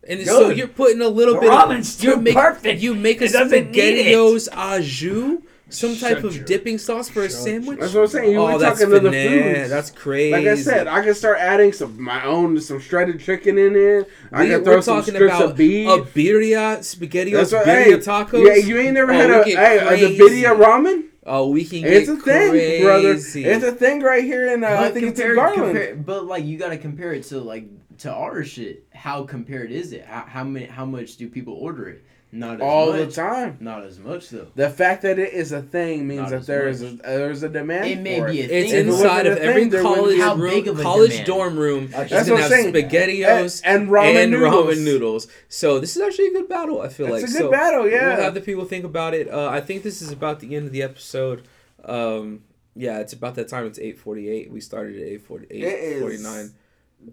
And 0.06 0.26
so 0.26 0.50
you're 0.50 0.68
putting 0.68 1.00
a 1.00 1.08
little 1.08 1.34
The 1.34 1.40
bit. 1.40 1.50
ramen's 1.50 1.96
of, 1.98 2.04
you 2.04 2.14
too 2.14 2.20
make, 2.20 2.34
perfect. 2.34 2.80
You 2.82 2.94
make 2.94 3.22
a 3.22 3.24
It 3.24 3.32
doesn't 3.32 3.70
need 3.70 3.78
it. 3.78 4.06
spaghettios 4.06 4.48
au 4.54 4.80
jus, 4.82 5.38
some 5.70 5.96
type 5.96 6.16
Shut 6.16 6.24
of 6.24 6.36
your- 6.36 6.44
dipping 6.44 6.78
sauce 6.78 7.08
for 7.08 7.20
a 7.22 7.28
shut 7.28 7.32
sandwich. 7.32 7.78
That's 7.80 7.92
what 7.94 8.02
I'm 8.02 8.06
saying. 8.08 8.32
You 8.32 8.38
oh, 8.40 8.52
were 8.54 8.58
that's 8.58 8.78
talking 8.80 8.94
to 8.94 9.00
the 9.00 9.10
finesse. 9.10 9.56
foods. 9.58 9.70
That's 9.70 9.90
crazy. 9.90 10.32
Like 10.32 10.46
I 10.46 10.54
said, 10.56 10.86
I 10.86 11.02
can 11.04 11.14
start 11.14 11.38
adding 11.38 11.72
some 11.72 12.00
my 12.02 12.24
own 12.24 12.60
some 12.60 12.80
shredded 12.80 13.20
chicken 13.20 13.58
in 13.58 13.76
it. 13.76 14.08
I 14.32 14.44
we, 14.44 14.48
can 14.50 14.64
throw 14.64 14.76
we're 14.76 14.82
some 14.82 14.98
talking 15.00 15.14
strips 15.14 15.34
about 15.36 15.50
of 15.50 15.56
beef. 15.56 15.88
a 15.88 15.98
birria, 16.02 16.78
spaghettios, 16.78 17.32
That's 17.32 17.52
what, 17.52 17.66
birria 17.66 17.84
hey, 17.84 17.92
tacos. 17.98 18.46
Yeah, 18.46 18.54
you 18.66 18.78
ain't 18.78 18.94
never 18.94 19.12
Oh, 19.12 19.16
had 19.16 19.28
we 19.30 19.36
a 19.36 19.44
get 19.44 19.58
hey, 19.58 19.78
a 19.78 19.86
crazy. 19.88 20.18
birria 20.18 20.56
ramen. 20.58 21.04
Oh, 21.30 21.50
we 21.50 21.64
can 21.64 21.84
It's 21.84 22.08
get 22.08 22.18
a 22.18 22.20
thing, 22.22 22.50
crazy. 22.50 22.82
brother. 22.82 23.10
It's 23.12 23.64
a 23.64 23.72
thing 23.72 24.00
right 24.00 24.24
here 24.24 24.52
in 24.54 24.64
uh, 24.64 24.68
I 24.68 24.76
But 24.76 24.94
think 24.94 25.06
it's 25.08 25.20
in 25.20 25.26
compare- 25.26 25.34
Garland. 25.34 25.76
compare- 25.76 25.94
but 25.96 26.24
like 26.24 26.44
you 26.44 26.56
gotta 26.58 26.78
compare 26.78 27.12
it 27.12 27.24
to 27.24 27.40
like 27.40 27.68
to 27.98 28.10
our 28.10 28.42
shit. 28.44 28.86
How 28.94 29.24
compared 29.24 29.70
is 29.70 29.92
it? 29.92 30.06
How, 30.06 30.24
how 30.26 30.44
many? 30.44 30.64
How 30.66 30.86
much 30.86 31.16
do 31.18 31.28
people 31.28 31.52
order 31.54 31.88
it? 31.88 32.04
Not 32.30 32.56
as 32.56 32.60
all 32.60 32.92
much. 32.92 33.08
the 33.08 33.12
time. 33.12 33.56
Not 33.58 33.84
as 33.84 33.98
much 33.98 34.28
though. 34.28 34.48
The 34.54 34.68
fact 34.68 35.00
that 35.02 35.18
it 35.18 35.32
is 35.32 35.50
a 35.52 35.62
thing 35.62 36.06
means 36.06 36.20
Not 36.20 36.30
that 36.30 36.40
as 36.40 36.46
there 36.46 36.68
is 36.68 36.82
a, 36.82 36.90
much. 36.90 36.98
there's 37.02 37.42
a 37.42 37.48
demand. 37.48 37.86
It 37.86 38.00
may 38.00 38.18
for 38.20 38.30
be 38.30 38.40
a 38.42 38.44
it. 38.44 38.48
thing. 38.48 38.64
It's 38.64 38.72
inside 38.74 39.26
of 39.26 39.38
every 39.38 39.70
thing, 39.70 39.82
college 39.82 40.18
How 40.20 40.34
room, 40.34 40.50
big 40.50 40.68
of 40.68 40.78
a 40.78 40.82
college 40.82 41.10
demand? 41.12 41.26
dorm 41.26 41.56
room. 41.58 41.86
That's 41.88 42.28
what 42.28 42.42
I'm 42.42 42.48
saying. 42.50 42.74
spaghettios 42.74 43.62
and, 43.64 43.82
and 43.84 43.90
ramen 43.90 44.22
and 44.24 44.32
noodles. 44.32 44.76
ramen 44.76 44.84
noodles. 44.84 45.28
So 45.48 45.78
this 45.80 45.96
is 45.96 46.02
actually 46.02 46.26
a 46.28 46.32
good 46.32 46.48
battle. 46.50 46.82
I 46.82 46.88
feel 46.88 47.06
It's 47.06 47.12
like 47.14 47.22
a 47.22 47.26
good 47.26 47.36
so 47.36 47.50
battle, 47.50 47.88
yeah. 47.88 48.08
We'll 48.14 48.22
have 48.24 48.34
the 48.34 48.42
people 48.42 48.66
think 48.66 48.84
about 48.84 49.14
it. 49.14 49.30
Uh, 49.30 49.48
I 49.48 49.60
think 49.62 49.82
this 49.82 50.02
is 50.02 50.12
about 50.12 50.40
the 50.40 50.54
end 50.54 50.66
of 50.66 50.72
the 50.72 50.82
episode. 50.82 51.48
Um, 51.84 52.42
Yeah, 52.76 52.98
it's 52.98 53.14
about 53.14 53.36
that 53.36 53.48
time. 53.48 53.64
It's 53.66 53.78
eight 53.78 53.98
forty 53.98 54.28
eight. 54.28 54.50
We 54.52 54.60
started 54.60 54.96
at 55.00 55.08
eight 55.08 55.22
forty 55.22 55.46
It 55.46 55.64
eight 55.64 55.92
is 55.94 56.00
forty 56.02 56.18
nine. 56.18 56.52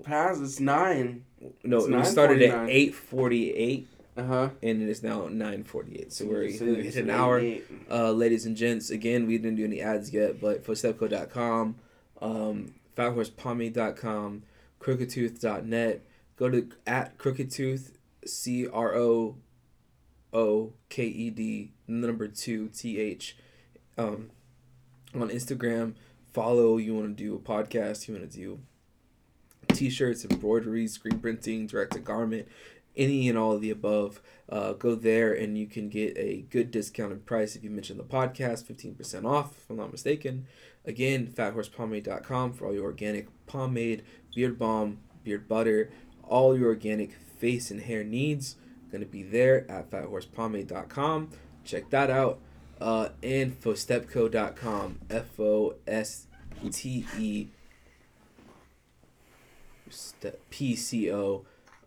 Past 0.04 0.42
it's 0.42 0.60
nine. 0.60 1.24
No, 1.64 1.78
it's 1.78 1.88
we 1.88 2.04
started 2.04 2.42
at 2.42 2.70
eight 2.70 2.94
forty 2.96 3.54
eight, 3.54 3.88
Uh 4.18 4.24
huh. 4.24 4.50
and 4.64 4.82
it 4.82 4.88
is 4.88 5.04
now 5.04 5.28
nine 5.28 5.64
forty 5.64 5.98
eight. 5.98 6.14
So 6.14 6.26
we're 6.26 6.44
it's 6.44 6.60
hit 6.60 6.96
an 6.96 7.10
hour. 7.10 7.44
Uh, 7.92 8.12
ladies 8.12 8.46
and 8.46 8.56
gents, 8.56 8.90
again, 8.90 9.28
we 9.28 9.38
didn't 9.38 9.58
do 9.58 9.66
any 9.66 9.82
ads 9.82 10.14
yet, 10.14 10.40
but 10.40 10.64
fostepco.com, 10.64 11.76
um, 12.22 12.74
fathorsepomade.com, 12.96 14.44
crookedtooth.net. 14.80 16.02
Go 16.38 16.50
to 16.50 16.70
at 16.88 17.18
crookedtooth, 17.18 17.92
C 18.26 18.68
R 18.68 18.96
O 18.96 19.36
O 20.34 20.74
K 20.90 21.04
E 21.06 21.30
D, 21.30 21.72
number 21.88 22.28
two, 22.28 22.70
T 22.70 23.00
H, 23.00 23.38
um, 23.98 24.32
on 25.14 25.30
Instagram. 25.30 25.94
Follow, 26.34 26.78
you 26.78 26.96
want 26.96 27.18
to 27.18 27.24
do 27.24 27.36
a 27.36 27.40
podcast, 27.40 28.08
you 28.08 28.14
want 28.14 28.30
to 28.30 28.38
do 28.38 28.60
t 29.70 29.90
shirts, 29.90 30.26
embroidery, 30.26 30.88
screen 30.88 31.20
printing, 31.20 31.68
direct 31.68 31.94
to 31.94 32.00
garment, 32.00 32.48
any 32.98 33.28
and 33.30 33.38
all 33.38 33.54
of 33.54 33.62
the 33.62 33.72
above 33.72 34.22
uh, 34.50 34.74
go 34.74 34.96
there 34.96 35.34
and 35.34 35.58
you 35.58 35.68
can 35.68 35.90
get 35.90 36.18
a 36.18 36.46
good 36.50 36.72
discounted 36.72 37.26
price. 37.26 37.56
If 37.56 37.64
you 37.64 37.70
mention 37.70 37.98
the 37.98 38.04
podcast 38.04 38.66
15% 38.66 39.26
off 39.26 39.58
if 39.58 39.70
i'm 39.70 39.78
not 39.78 39.92
mistaken. 39.92 40.46
Again 40.86 41.28
fathorsepomade.com 41.28 42.54
for 42.54 42.68
all 42.68 42.74
your 42.74 42.84
organic 42.84 43.28
pomade 43.48 44.04
beard 44.34 44.58
balm 44.60 45.00
beard 45.24 45.48
butter 45.48 45.92
all 46.24 46.58
your 46.58 46.70
organic 46.70 47.14
face 47.14 47.72
and 47.72 47.82
hair 47.82 48.04
needs. 48.04 48.56
Going 48.92 49.04
to 49.04 49.08
be 49.10 49.24
there 49.24 49.70
at 49.70 49.90
fathorsepomade.com 49.90 51.30
check 51.66 51.90
that 51.90 52.10
out 52.10 52.40
uh, 52.80 53.10
and 53.24 53.60
fostepco.com 53.60 55.00
f-o-s-t-e 55.10 56.28
Ste- 59.90 60.40
P-C-O 60.50 61.46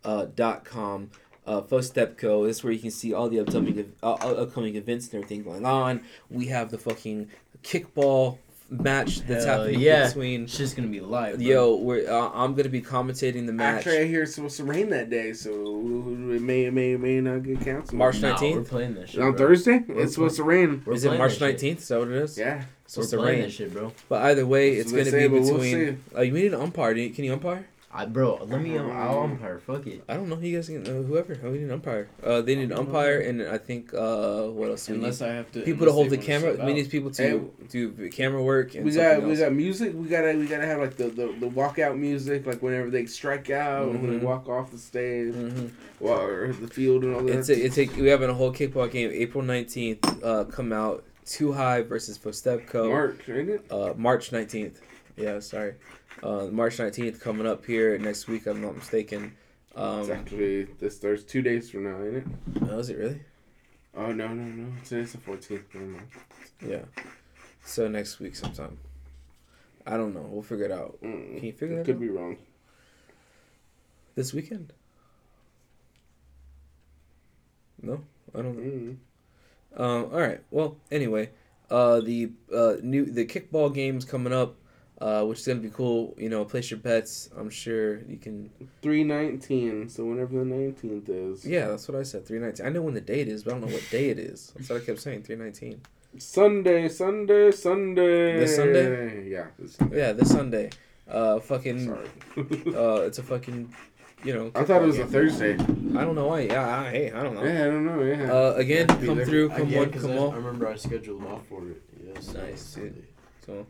uh, 0.09 0.27
dot 0.35 0.65
com. 0.65 1.11
Uh, 1.47 1.63
Fostepco. 1.63 2.47
This 2.47 2.59
is 2.59 2.65
where 2.65 2.73
you 2.75 2.79
can 2.79 2.91
see 2.91 3.15
all 3.15 3.29
the 3.31 3.41
upcoming 3.41 3.93
uh, 4.03 4.13
uh, 4.13 4.43
upcoming 4.43 4.77
events 4.77 5.07
and 5.07 5.15
everything 5.15 5.43
going 5.45 5.65
on. 5.65 6.03
We 6.31 6.47
have 6.49 6.71
the 6.71 6.77
fucking 6.79 7.31
kickball 7.63 8.39
match 8.71 9.21
that's 9.21 9.47
Hell 9.47 9.61
happening 9.61 9.81
yeah. 9.81 10.09
between. 10.09 10.43
It's 10.45 10.59
just 10.59 10.77
gonna 10.77 10.89
be 10.89 11.01
live. 11.01 11.37
bro. 11.37 11.47
Yo, 11.47 11.77
we're 11.77 12.11
uh, 12.11 12.31
I'm 12.35 12.55
gonna 12.55 12.69
be 12.69 12.83
commentating 12.83 13.47
the 13.47 13.53
match 13.55 13.79
Actually, 13.79 13.99
I 14.01 14.05
hear 14.07 14.25
it's 14.25 14.35
supposed 14.35 14.59
to 14.59 14.65
rain 14.65 14.91
that 14.91 15.09
day, 15.09 15.33
so 15.33 15.51
it 15.53 16.43
may 16.43 16.65
it 16.67 16.75
may 16.75 16.93
it 16.93 17.01
may 17.01 17.19
not 17.23 17.43
get 17.45 17.61
canceled. 17.63 17.95
March 17.95 18.21
Nah, 18.21 18.37
19th? 18.37 18.55
we're 18.55 18.63
playing 18.65 18.95
this 18.95 19.11
shit. 19.11 19.23
on 19.23 19.31
bro. 19.33 19.39
Thursday. 19.47 19.79
We're 19.89 20.03
It's 20.03 20.13
supposed 20.15 20.37
to 20.37 20.43
rain. 20.43 20.83
We're 20.85 20.93
Is 20.95 21.05
it 21.07 21.17
March 21.17 21.41
nineteenth? 21.41 21.81
Is 21.81 21.89
that 21.89 21.99
what 21.99 22.09
it 22.09 22.15
is? 22.25 22.37
Yeah. 22.37 22.65
It's 22.85 22.97
We're 22.97 23.05
supposed 23.05 23.11
to 23.13 23.19
rain. 23.27 23.43
this 23.43 23.55
shit, 23.55 23.73
bro. 23.73 23.93
But 24.11 24.23
either 24.23 24.45
way, 24.47 24.77
That's 24.77 24.83
it's 24.83 24.93
gonna 24.93 25.05
they 25.05 25.11
be 25.11 25.17
say, 25.19 25.29
but 25.29 25.41
we'll 25.59 25.63
between. 25.63 26.05
uh, 26.15 26.21
you 26.21 26.33
need 26.33 26.53
an 26.53 26.61
umpire. 26.61 26.93
Can 27.09 27.25
you 27.25 27.33
umpire? 27.33 27.65
I 27.99 28.07
bro, 28.07 28.39
let 28.47 28.61
me. 28.61 28.79
Um, 28.79 28.93
I'll 28.93 29.25
umpire. 29.25 29.59
Fuck 29.59 29.89
it. 29.89 30.05
I 30.09 30.15
don't 30.15 30.29
know. 30.29 30.39
You 30.39 30.55
guys 30.55 30.69
can 30.69 30.87
uh, 30.87 31.03
whoever. 31.03 31.37
Oh, 31.43 31.51
we 31.51 31.59
need 31.59 31.65
an 31.65 31.73
umpire. 31.73 32.09
Uh, 32.23 32.41
they 32.41 32.55
need 32.55 32.71
an 32.71 32.79
umpire, 32.79 33.19
and 33.19 33.43
I 33.43 33.59
think 33.59 33.93
uh, 33.93 34.45
what 34.45 34.71
else? 34.71 34.87
do 34.87 34.93
we 34.93 34.99
need? 34.99 35.05
Unless 35.07 35.21
I 35.21 35.33
have 35.33 35.51
to. 35.51 35.63
people 35.63 35.85
to 35.85 35.93
hold 35.93 36.11
the 36.11 36.17
camera. 36.17 36.57
sub 36.57 36.65
We 36.65 36.75
need 36.75 36.89
people 36.91 37.11
to 37.11 37.23
Hey, 37.23 37.41
do 37.69 37.91
the 37.91 38.09
camera 38.09 38.41
work 38.41 38.77
and 38.77 38.85
We 38.85 38.93
something 38.93 39.21
got 39.21 39.29
we 39.29 39.35
got 39.35 39.53
music. 39.53 39.95
We 39.95 40.07
gotta 40.07 40.39
we 40.39 40.47
gotta 40.47 40.67
have 40.67 40.79
like 40.79 40.97
the 40.97 41.09
the, 41.09 41.27
the 41.41 41.49
walkout 41.51 41.99
music, 41.99 42.47
like 42.47 42.63
whenever 42.63 42.89
they 42.89 43.07
strike 43.07 43.51
out 43.51 43.89
and 43.89 44.01
when 44.01 44.21
they 44.21 44.25
walk 44.25 44.49
off 44.49 44.71
the 44.71 44.79
stage, 44.79 45.35
mm-hmm. 45.35 45.67
or 45.99 46.53
the 46.53 46.69
field 46.69 47.03
and 47.03 47.17
all 47.17 47.23
that. 47.23 47.37
It's 47.37 47.49
a, 47.49 47.65
it's 47.65 47.79
a, 47.79 47.87
we 48.01 48.11
have 48.11 48.23
a 48.23 48.33
whole 48.33 48.53
kickball 48.53 48.89
game 48.89 49.11
April 49.13 49.43
nineteenth. 49.43 50.23
Uh, 50.23 50.45
come 50.45 50.73
out 50.73 51.03
Too 51.27 51.53
High 51.53 51.83
versus 51.83 52.17
Fostepco. 52.17 52.91
March, 52.91 53.29
ain't 53.29 53.49
it? 53.49 53.73
Uh, 53.73 53.93
March 53.97 54.31
nineteenth. 54.31 54.81
Yeah, 55.17 55.41
sorry. 55.41 55.75
Uh, 56.23 56.47
March 56.51 56.79
nineteenth 56.79 57.21
coming 57.21 57.47
up 57.47 57.65
here 57.65 57.97
next 57.99 58.27
week. 58.29 58.47
I'm 58.47 58.61
not 58.61 58.77
mistaken. 58.77 59.35
it's 59.71 59.79
Um, 59.79 60.11
actually 60.11 60.65
this 60.81 60.99
Thursday, 60.99 61.29
two 61.29 61.43
days 61.43 61.71
from 61.71 61.85
now, 61.85 62.03
ain't 62.03 62.17
it? 62.17 62.27
oh, 62.69 62.79
is 62.79 62.91
it 62.91 62.99
really? 62.99 63.21
Oh 63.97 64.13
no 64.13 64.29
no 64.29 64.43
no! 64.43 64.73
Today's 64.85 65.13
the 65.13 65.19
fourteenth. 65.19 65.63
Never 65.75 65.87
mind. 65.87 66.09
Yeah. 66.67 66.83
So 67.65 67.87
next 67.89 68.19
week 68.19 68.35
sometime. 68.35 68.79
I 69.87 69.97
don't 69.97 70.13
know. 70.15 70.27
We'll 70.29 70.43
figure 70.43 70.67
it 70.67 70.73
out. 70.73 70.99
Mm, 71.03 71.37
Can 71.37 71.45
you 71.47 71.53
figure 71.53 71.77
that 71.77 71.87
Could 71.87 71.97
out? 71.97 72.01
be 72.01 72.09
wrong. 72.09 72.37
This 74.17 74.35
weekend? 74.35 74.73
No, 77.81 78.03
I 78.35 78.43
don't 78.43 78.57
know. 78.57 78.63
Mm. 78.63 78.97
Um, 79.81 80.05
all 80.13 80.21
right. 80.21 80.41
Well, 80.51 80.77
anyway, 80.91 81.31
uh, 81.71 82.01
the 82.01 82.33
uh, 82.53 82.75
new 82.83 83.05
the 83.07 83.25
kickball 83.25 83.73
game's 83.73 84.05
coming 84.05 84.33
up, 84.33 84.57
uh, 85.01 85.25
which 85.25 85.39
is 85.41 85.47
gonna 85.47 85.61
be 85.61 85.71
cool. 85.71 86.15
You 86.19 86.29
know, 86.29 86.45
place 86.45 86.71
your 86.71 86.81
bets. 86.81 87.31
I'm 87.37 87.51
sure 87.51 88.01
you 88.09 88.17
can. 88.17 88.51
Three 88.83 89.05
nineteen. 89.05 89.89
So 89.89 90.05
whenever 90.05 90.39
the 90.39 90.45
nineteenth 90.45 91.09
is. 91.09 91.45
Yeah, 91.45 91.69
that's 91.69 91.87
what 91.89 91.99
I 91.99 92.03
said. 92.03 92.27
Three 92.27 92.39
nineteen. 92.39 92.67
I 92.67 92.71
know 92.71 92.83
when 92.83 92.95
the 92.95 93.01
date 93.01 93.29
is, 93.29 93.45
but 93.45 93.55
I 93.55 93.59
don't 93.59 93.69
know 93.69 93.75
what 93.75 93.85
day 93.91 94.11
it 94.11 94.19
is. 94.19 94.53
That's 94.57 94.71
what 94.71 94.83
I 94.83 94.85
kept 94.85 95.01
saying. 95.01 95.23
Three 95.23 95.37
nineteen. 95.37 95.81
Sunday, 96.17 96.89
Sunday, 96.89 97.51
Sunday. 97.53 98.41
This 98.41 98.57
Sunday? 98.57 99.29
Yeah. 99.29 99.47
This 99.59 99.75
Sunday. 99.75 99.99
Yeah, 99.99 100.13
this 100.13 100.31
Sunday. 100.31 100.71
Uh, 101.09 101.39
fucking. 101.39 101.87
Sorry. 101.87 102.09
Uh, 102.75 103.03
it's 103.03 103.19
a 103.19 103.23
fucking. 103.23 103.73
You 104.25 104.35
know. 104.35 104.51
I 104.57 104.65
thought 104.65 104.83
it 104.83 104.85
kickball 104.85 104.87
was 104.87 104.99
a. 104.99 105.07
Thursday. 105.07 105.55
I 105.55 106.05
don't 106.05 106.15
know 106.17 106.27
why. 106.27 106.41
Yeah, 106.41 106.67
I, 106.81 106.91
hey, 106.91 107.13
I 107.13 107.23
don't 107.23 107.35
know. 107.35 107.45
Yeah, 107.45 107.63
I 107.63 107.67
don't 107.67 107.87
know. 107.87 108.03
Yeah. 108.03 108.33
Uh, 108.33 108.55
again, 108.57 108.89
Have 108.89 108.97
to 108.97 109.01
be 109.03 109.07
come 109.07 109.17
there. 109.19 109.27
through, 109.27 109.51
Uh, 109.53 109.57
come 109.59 109.69
yeah, 109.69 109.81
on, 109.81 109.91
'cause 109.91 110.03
come 110.03 110.11
I, 110.13 110.17
I 110.17 110.35
remember 110.37 110.67
I 110.67 110.77
scheduled 110.77 111.21
them 111.21 111.29
off 111.31 111.47
for 111.47 111.69
it. 111.69 111.83
Yes. 112.05 112.35
Nice, 112.35 112.75
dude. 112.75 113.05
So 113.47 113.67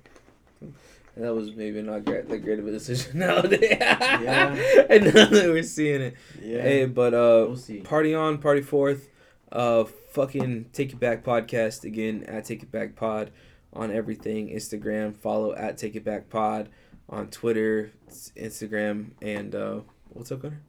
and 1.19 1.27
that 1.27 1.35
was 1.35 1.53
maybe 1.57 1.83
not 1.83 2.05
great, 2.05 2.29
that 2.29 2.39
great 2.45 2.61
of 2.61 2.69
a 2.69 2.71
decision 2.71 3.19
nowadays. 3.19 3.77
Yeah. 3.81 4.55
and 4.89 5.07
now 5.07 5.27
that 5.27 5.49
we're 5.49 5.64
seeing 5.64 6.01
it. 6.01 6.14
Yeah. 6.41 6.62
Hey, 6.62 6.85
but 6.87 7.12
uh, 7.12 7.45
we'll 7.49 7.57
see. 7.57 7.81
party 7.81 8.14
on, 8.14 8.39
party 8.39 8.61
forth. 8.61 9.09
Uh, 9.51 9.83
fucking 10.12 10.66
take 10.73 10.93
it 10.93 11.01
back 11.01 11.25
podcast 11.25 11.83
again 11.83 12.23
at 12.29 12.45
take 12.45 12.62
it 12.62 12.71
back 12.71 12.95
pod 12.95 13.33
on 13.73 13.91
everything. 13.91 14.51
Instagram, 14.51 15.12
follow 15.16 15.57
at 15.57 15.77
take 15.77 15.97
it 15.97 16.05
back 16.05 16.31
pod 16.31 16.69
on 17.09 17.27
Twitter, 17.29 17.91
Instagram, 18.37 19.11
and 19.21 19.57
uh, 19.57 19.81
what's 20.11 20.31
up, 20.31 20.43
Gunner? 20.43 20.62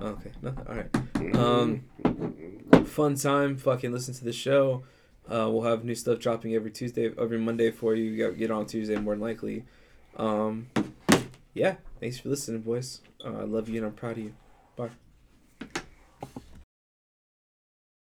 Oh, 0.00 0.06
okay, 0.08 0.32
nothing. 0.42 0.66
All 0.66 0.74
right. 0.74 1.36
Um, 1.36 2.84
fun 2.86 3.14
time. 3.14 3.56
Fucking 3.56 3.92
listen 3.92 4.14
to 4.14 4.24
the 4.24 4.32
show. 4.32 4.82
Uh, 5.30 5.48
we'll 5.48 5.62
have 5.62 5.84
new 5.84 5.94
stuff 5.94 6.18
dropping 6.18 6.54
every 6.54 6.70
Tuesday, 6.70 7.12
every 7.16 7.38
Monday 7.38 7.70
for 7.70 7.94
you. 7.94 8.34
Get, 8.34 8.50
on 8.50 8.66
Tuesday 8.66 8.96
more 8.96 9.14
than 9.14 9.22
likely. 9.22 9.64
Um, 10.16 10.66
yeah. 11.54 11.76
Thanks 12.00 12.18
for 12.18 12.30
listening, 12.30 12.62
boys. 12.62 13.00
Uh, 13.24 13.40
I 13.40 13.44
love 13.44 13.68
you 13.68 13.76
and 13.76 13.86
I'm 13.86 13.92
proud 13.92 14.12
of 14.12 14.24
you. 14.24 14.34